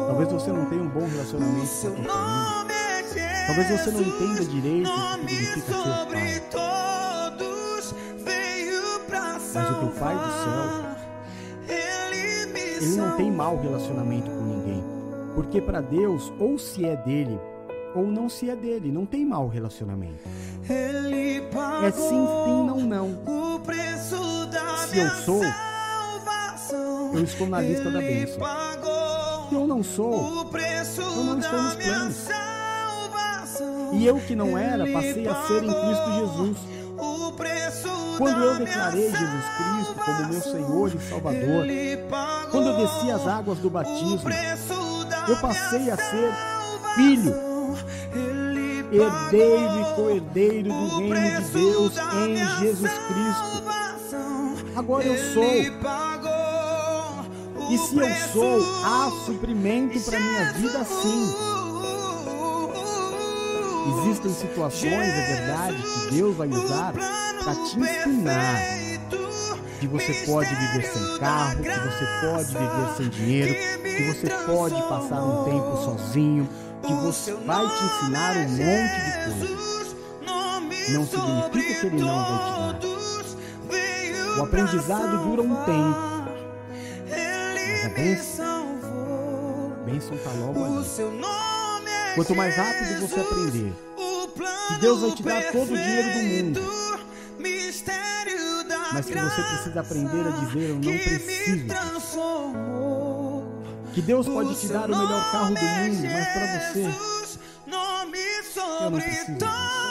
Talvez 0.07 0.33
você 0.33 0.53
não 0.53 0.65
tenha 0.67 0.83
um 0.83 0.89
bom 0.89 1.07
relacionamento 1.07 1.57
com 1.57 1.63
a 1.63 1.67
sua 1.67 1.91
família. 1.91 2.11
Talvez 3.47 3.69
você 3.69 3.91
não 3.91 4.01
entenda 4.01 4.45
direito 4.45 4.89
o 4.89 4.93
que 5.27 5.35
significa 5.37 5.61
ser 5.61 5.73
pai. 6.11 6.41
Mas 9.53 9.71
o 9.71 9.75
teu 9.75 9.89
Pai 10.01 10.15
do 10.15 10.31
céu, 10.45 10.97
ele 11.69 12.97
não 12.97 13.17
tem 13.17 13.31
mau 13.31 13.61
relacionamento 13.61 14.31
com 14.31 14.43
ninguém. 14.43 14.83
Porque 15.35 15.61
para 15.61 15.81
Deus, 15.83 16.33
ou 16.39 16.59
se 16.59 16.87
é 16.87 16.97
dele, 16.97 17.39
ou 17.95 18.07
não 18.07 18.29
se 18.31 18.49
é 18.49 18.57
dele. 18.57 18.91
Não 18.91 19.05
tem 19.05 19.27
mau 19.27 19.47
relacionamento. 19.49 20.27
É 20.69 21.91
sim, 21.91 22.09
sim, 22.09 22.65
não, 22.67 22.81
não. 22.81 23.19
Se 24.89 24.99
eu 24.99 25.11
sou, 25.25 25.43
eu 27.15 27.25
estou 27.25 27.47
na 27.47 27.61
lista 27.61 27.91
da 27.91 27.99
bênção. 28.01 28.39
Se 29.49 29.55
eu 29.55 29.67
não 29.67 29.83
sou, 29.83 30.13
eu 30.13 31.25
não 31.25 31.39
estou 31.39 31.63
nos 31.63 31.75
planos. 31.75 32.17
E 33.93 34.07
eu 34.07 34.21
que 34.21 34.37
não 34.37 34.57
era, 34.57 34.87
passei 34.93 35.27
a 35.29 35.35
ser 35.47 35.65
em 35.65 35.73
Cristo 35.73 36.13
Jesus. 36.19 36.59
Quando 38.19 38.43
eu 38.45 38.59
declarei 38.59 39.11
Jesus 39.11 39.45
Cristo 39.57 39.95
como 40.05 40.29
meu 40.29 40.41
Senhor 40.41 40.95
e 40.95 41.01
Salvador, 41.09 41.67
quando 42.51 42.67
eu 42.69 42.77
desci 42.77 43.11
as 43.11 43.27
águas 43.27 43.59
do 43.59 43.71
batismo, 43.71 44.21
Eu 45.29 45.37
passei 45.41 45.91
a 45.91 45.97
ser 45.97 46.33
filho, 46.97 47.35
herdeiro 48.93 49.81
e 49.81 49.95
co-herdeiro 49.95 50.69
do 50.69 50.99
reino 50.99 51.43
de 51.43 51.51
Deus 51.53 51.93
em 51.97 52.37
Jesus 52.61 52.91
Cristo. 52.91 53.80
Agora 54.81 55.05
eu 55.05 55.35
sou. 55.35 55.45
E 57.71 57.79
se 57.79 57.97
eu 57.99 58.33
sou, 58.33 58.83
há 58.83 59.11
suprimento 59.27 60.01
para 60.01 60.19
minha 60.19 60.53
vida 60.55 60.83
sim. 60.85 61.35
Existem 63.91 64.33
situações, 64.33 64.93
é 64.95 65.37
verdade, 65.37 65.83
que 65.83 66.15
Deus 66.15 66.35
vai 66.35 66.49
usar 66.49 66.95
para 66.95 67.55
te 67.57 67.79
ensinar 67.79 68.57
que 69.81 69.87
você 69.87 70.15
pode 70.27 70.49
viver 70.55 70.87
sem 70.87 71.19
carro, 71.19 71.63
que 71.63 71.69
você 71.69 72.07
pode 72.23 72.49
viver 72.49 72.97
sem 72.97 73.09
dinheiro, 73.11 73.55
que 73.83 74.03
você 74.05 74.29
pode 74.47 74.83
passar 74.89 75.23
um 75.23 75.45
tempo 75.45 75.77
sozinho, 75.85 76.49
que 76.83 76.95
você 76.95 77.35
vai 77.35 77.69
te 77.69 77.85
ensinar 77.85 78.35
um 78.35 78.49
monte 78.49 78.97
de 79.05 79.13
coisas. 79.25 79.97
Não 80.89 81.07
significa 81.07 81.81
que 81.81 81.87
ele 81.87 82.01
não 82.01 82.17
vai 82.17 82.75
te 82.75 82.87
dar. 82.87 82.90
O 84.41 84.45
aprendizado 84.45 85.19
dura 85.29 85.43
um 85.43 85.55
tempo. 85.67 86.31
Mas 87.11 87.85
a 87.85 87.89
bênção, 87.91 88.79
bênção 89.85 90.17
está 90.17 90.31
logo 90.33 90.65
ali. 90.65 90.87
Quanto 92.15 92.35
mais 92.35 92.57
rápido 92.57 93.01
você 93.01 93.21
aprender, 93.21 93.73
que 94.69 94.81
Deus 94.81 95.01
vai 95.03 95.11
te 95.11 95.23
dar 95.23 95.53
todo 95.53 95.71
o 95.71 95.77
dinheiro 95.77 96.09
do 96.13 96.23
mundo. 96.25 96.61
Mas 98.93 99.07
que 99.07 99.15
você 99.15 99.43
precisa 99.43 99.81
aprender 99.81 100.27
a 100.27 100.31
dizer: 100.31 100.71
Eu 100.71 100.75
não 100.77 100.99
preciso. 100.99 101.67
Que 103.93 104.01
Deus 104.01 104.27
pode 104.27 104.55
te 104.59 104.69
dar 104.69 104.91
o 104.91 104.97
melhor 104.97 105.33
carro 105.33 105.55
do 105.55 105.61
mundo, 105.61 106.03
mas 106.03 106.29
para 106.29 106.47
você, 106.73 106.85
eu 108.85 108.91
não 108.91 108.99
preciso. 108.99 109.90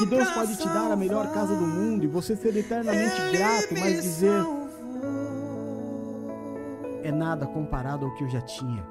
Que 0.00 0.06
Deus 0.06 0.30
pode 0.30 0.56
te 0.56 0.66
dar 0.66 0.90
a 0.90 0.96
melhor 0.96 1.30
casa 1.30 1.54
do 1.54 1.66
mundo 1.66 2.04
e 2.04 2.06
você 2.06 2.34
ser 2.34 2.56
eternamente 2.56 3.36
grato, 3.36 3.74
mas 3.78 4.02
dizer: 4.02 4.42
É 7.02 7.12
nada 7.12 7.46
comparado 7.46 8.06
ao 8.06 8.14
que 8.14 8.24
eu 8.24 8.28
já 8.30 8.40
tinha. 8.40 8.82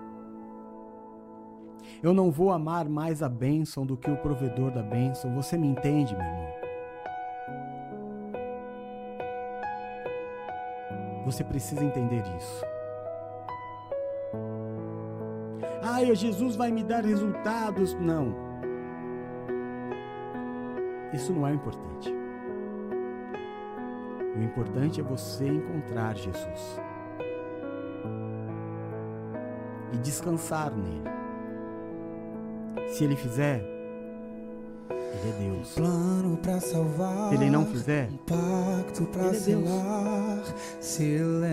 Eu 2.03 2.14
não 2.14 2.30
vou 2.30 2.52
amar 2.52 2.88
mais 2.88 3.23
a 3.23 3.27
bênção 3.27 3.86
do 3.86 3.98
que 3.98 4.10
o 4.10 4.18
provedor 4.18 4.72
da 4.72 4.84
bênção. 4.84 5.34
Você 5.34 5.57
me 5.57 5.68
entende, 5.68 6.15
meu 6.15 6.23
irmão? 6.23 6.49
Você 11.26 11.44
precisa 11.44 11.84
entender 11.84 12.23
isso. 12.38 12.65
Ai, 15.81 16.15
Jesus 16.15 16.56
vai 16.56 16.72
me 16.72 16.84
dar 16.84 17.03
resultados. 17.03 17.95
Não. 17.95 18.48
Isso 21.14 21.34
não 21.34 21.48
é 21.48 21.53
importante. 21.53 22.14
O 24.36 24.41
importante 24.41 25.02
é 25.02 25.03
você 25.03 25.48
encontrar 25.48 26.15
Jesus 26.15 26.80
e 29.91 29.98
descansar 29.98 30.72
nele. 30.72 31.03
Se 32.90 33.03
ele 33.03 33.15
fizer, 33.15 33.60
ele 34.90 35.30
é 35.30 35.31
Deus. 35.40 35.73
Plano 35.73 36.38
para 36.38 36.60
salvar. 36.60 37.30
Se 37.30 37.36
ele 37.36 37.49
não 37.49 37.65
fizer, 37.65 38.07
um 38.11 38.18
pacto 38.18 39.06
para 39.06 39.27
ele 39.27 39.36
é 39.36 39.40
selar. 39.40 40.44
Silêncio 40.80 41.49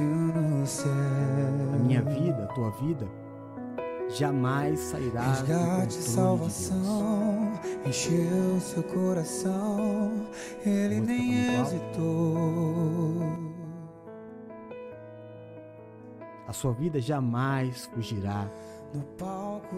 no 0.00 0.66
céu. 0.66 0.90
A 1.74 1.78
minha 1.78 2.02
vida, 2.02 2.44
a 2.44 2.54
tua 2.54 2.70
vida, 2.70 3.06
jamais 4.14 4.78
sairá 4.78 5.22
do 5.22 5.28
Resgate, 5.30 5.86
de 5.88 5.94
Deus. 5.94 6.04
salvação, 6.04 7.52
encheu 7.86 8.60
seu 8.60 8.82
coração, 8.82 10.26
ele 10.64 11.00
nem 11.00 11.54
hesitou. 11.60 13.50
A 16.46 16.52
sua 16.52 16.72
vida 16.72 17.00
jamais 17.00 17.86
fugirá. 17.86 18.50
Do 18.92 19.00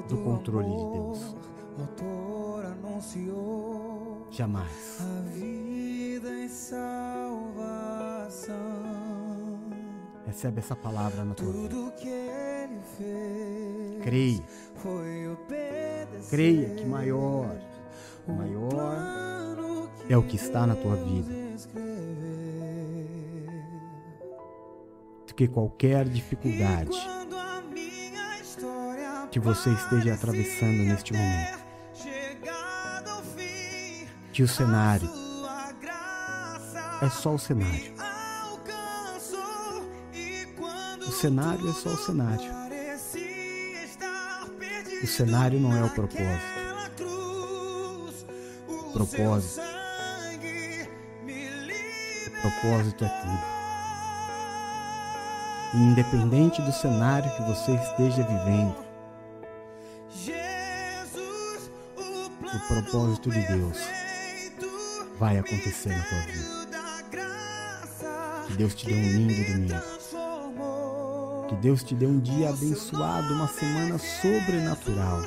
do, 0.08 0.16
controle 0.24 0.66
de 0.68 0.72
amor, 0.72 0.92
Deus. 0.94 1.36
O 1.76 1.80
autor 1.82 2.64
anunciou 2.64 4.26
Jamais. 4.30 4.98
a 5.00 5.20
vida 5.30 6.32
e 6.32 6.48
salvação. 6.48 7.52
Recebe 10.26 10.60
essa 10.60 10.74
palavra 10.74 11.24
na 11.26 11.34
tua 11.34 11.52
vida. 11.52 11.68
Creia. 14.02 14.42
Creia 16.30 16.74
que 16.74 16.84
maior, 16.84 17.56
maior 18.26 19.88
é 20.08 20.16
o 20.16 20.22
que 20.22 20.36
está 20.36 20.66
na 20.66 20.74
tua 20.74 20.96
vida 20.96 21.42
do 25.26 25.34
que 25.34 25.48
qualquer 25.48 26.08
dificuldade 26.08 26.90
que 29.30 29.40
você 29.40 29.70
esteja 29.70 30.14
atravessando 30.14 30.84
neste 30.84 31.12
momento. 31.14 31.62
Que 34.32 34.42
o 34.42 34.48
cenário 34.48 35.08
é 37.00 37.08
só 37.08 37.34
o 37.34 37.38
cenário. 37.38 37.94
O 41.06 41.10
cenário 41.10 41.68
é 41.68 41.72
só 41.72 41.90
o 41.90 41.96
cenário. 41.96 42.61
O 45.02 45.06
cenário 45.06 45.58
não 45.58 45.76
é 45.76 45.82
o 45.82 45.90
propósito. 45.90 46.62
Propósito. 48.92 49.72
propósito 52.42 53.04
é 53.04 53.08
tudo. 53.08 53.38
E 55.74 55.78
independente 55.78 56.60
do 56.62 56.72
cenário 56.72 57.30
que 57.34 57.42
você 57.42 57.72
esteja 57.72 58.22
vivendo, 58.22 58.76
o 62.54 62.60
propósito 62.68 63.30
de 63.30 63.40
Deus 63.46 63.78
vai 65.18 65.38
acontecer 65.38 65.96
na 65.96 66.04
tua 66.04 66.20
vida. 66.20 66.62
Que 68.46 68.52
Deus 68.54 68.74
te 68.74 68.86
dê 68.86 68.94
um 68.94 69.02
lindo 69.02 69.44
domingo. 69.52 69.91
Que 71.52 71.58
Deus 71.58 71.82
te 71.82 71.94
dê 71.94 72.06
um 72.06 72.18
dia 72.18 72.48
abençoado, 72.48 73.34
uma 73.34 73.46
semana 73.46 73.98
sobrenatural. 73.98 75.22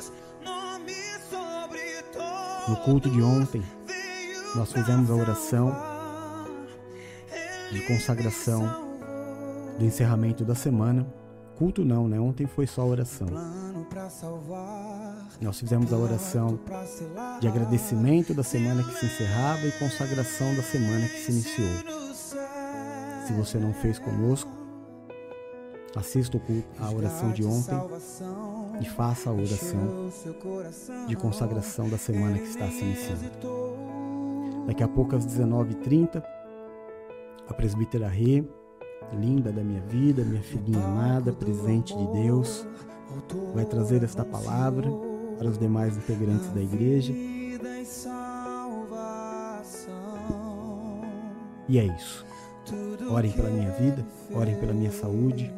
No 2.66 2.76
culto 2.78 3.08
de 3.08 3.22
ontem, 3.22 3.62
nós 4.56 4.72
fizemos 4.72 5.08
a 5.08 5.14
oração 5.14 5.72
de 7.70 7.80
consagração 7.86 8.88
do 9.78 9.84
encerramento 9.84 10.44
da 10.44 10.56
semana. 10.56 11.06
Culto 11.56 11.84
não, 11.84 12.08
né? 12.08 12.18
Ontem 12.18 12.44
foi 12.44 12.66
só 12.66 12.84
oração. 12.84 13.28
Nós 15.40 15.60
fizemos 15.60 15.92
a 15.92 15.96
oração 15.96 16.58
de 17.40 17.46
agradecimento 17.46 18.34
da 18.34 18.42
semana 18.42 18.82
que 18.82 18.98
se 18.98 19.06
encerrava 19.06 19.64
e 19.64 19.70
consagração 19.78 20.56
da 20.56 20.62
semana 20.64 21.06
que 21.06 21.20
se 21.20 21.30
iniciou. 21.30 21.70
Se 23.28 23.32
você 23.32 23.58
não 23.58 23.72
fez 23.72 24.00
conosco, 24.00 24.55
assista 25.98 26.40
a 26.78 26.90
oração 26.90 27.32
de 27.32 27.44
ontem 27.44 27.74
e 28.80 28.84
faça 28.84 29.30
a 29.30 29.32
oração 29.32 30.10
de 31.06 31.16
consagração 31.16 31.88
da 31.88 31.98
semana 31.98 32.38
que 32.38 32.44
está 32.44 32.68
se 32.68 32.82
iniciando. 32.82 33.20
Daqui 34.66 34.82
a 34.82 34.88
pouco, 34.88 35.16
às 35.16 35.24
19h30, 35.26 36.22
a 37.48 37.54
presbítera 37.54 38.08
Rê, 38.08 38.44
linda 39.12 39.52
da 39.52 39.62
minha 39.62 39.80
vida, 39.82 40.24
minha 40.24 40.42
filhinha 40.42 40.84
amada, 40.84 41.32
presente 41.32 41.96
de 41.96 42.06
Deus, 42.12 42.66
vai 43.54 43.64
trazer 43.64 44.02
esta 44.02 44.24
palavra 44.24 44.90
para 45.38 45.48
os 45.48 45.58
demais 45.58 45.96
integrantes 45.96 46.48
da 46.50 46.60
igreja. 46.60 47.12
E 51.68 51.78
é 51.78 51.84
isso. 51.84 52.26
Orem 53.10 53.30
pela 53.30 53.50
minha 53.50 53.70
vida, 53.72 54.04
orem 54.32 54.56
pela 54.56 54.72
minha 54.72 54.90
saúde, 54.90 55.52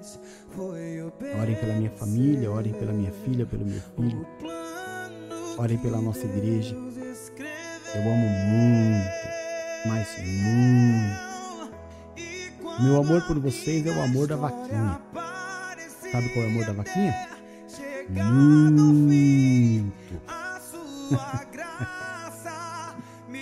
orem 1.40 1.54
pela 1.56 1.74
minha 1.74 1.90
família, 1.90 2.50
orem 2.50 2.72
pela 2.72 2.92
minha 2.92 3.12
filha, 3.24 3.46
pelo 3.46 3.64
meu 3.64 3.80
filho, 3.96 4.26
orem 5.56 5.78
pela 5.78 6.00
nossa 6.00 6.24
igreja. 6.24 6.76
Eu 7.94 8.02
amo 8.02 8.28
muito, 8.50 9.08
mas 9.86 10.08
muito. 10.44 11.28
Meu 12.82 13.00
amor 13.00 13.22
por 13.26 13.38
vocês 13.40 13.86
é 13.86 13.90
o 13.90 14.02
amor 14.02 14.26
da 14.28 14.36
vaquinha. 14.36 15.00
Sabe 16.12 16.28
qual 16.30 16.44
é 16.44 16.48
o 16.48 16.50
amor 16.50 16.66
da 16.66 16.72
vaquinha? 16.74 17.28
Muito. 18.08 19.92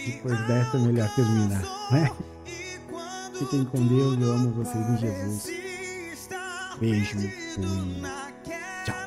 Depois 0.06 0.46
dessa 0.46 0.76
é 0.76 0.80
melhor 0.80 1.12
terminar, 1.16 1.62
né? 1.90 2.10
Fiquem 3.38 3.64
com 3.66 3.86
Deus, 3.86 4.18
eu 4.20 4.32
amo 4.32 4.52
vocês 4.52 4.88
em 4.88 4.98
Jesus. 4.98 5.46
Beijo. 6.80 7.18
Tchau. 8.84 9.06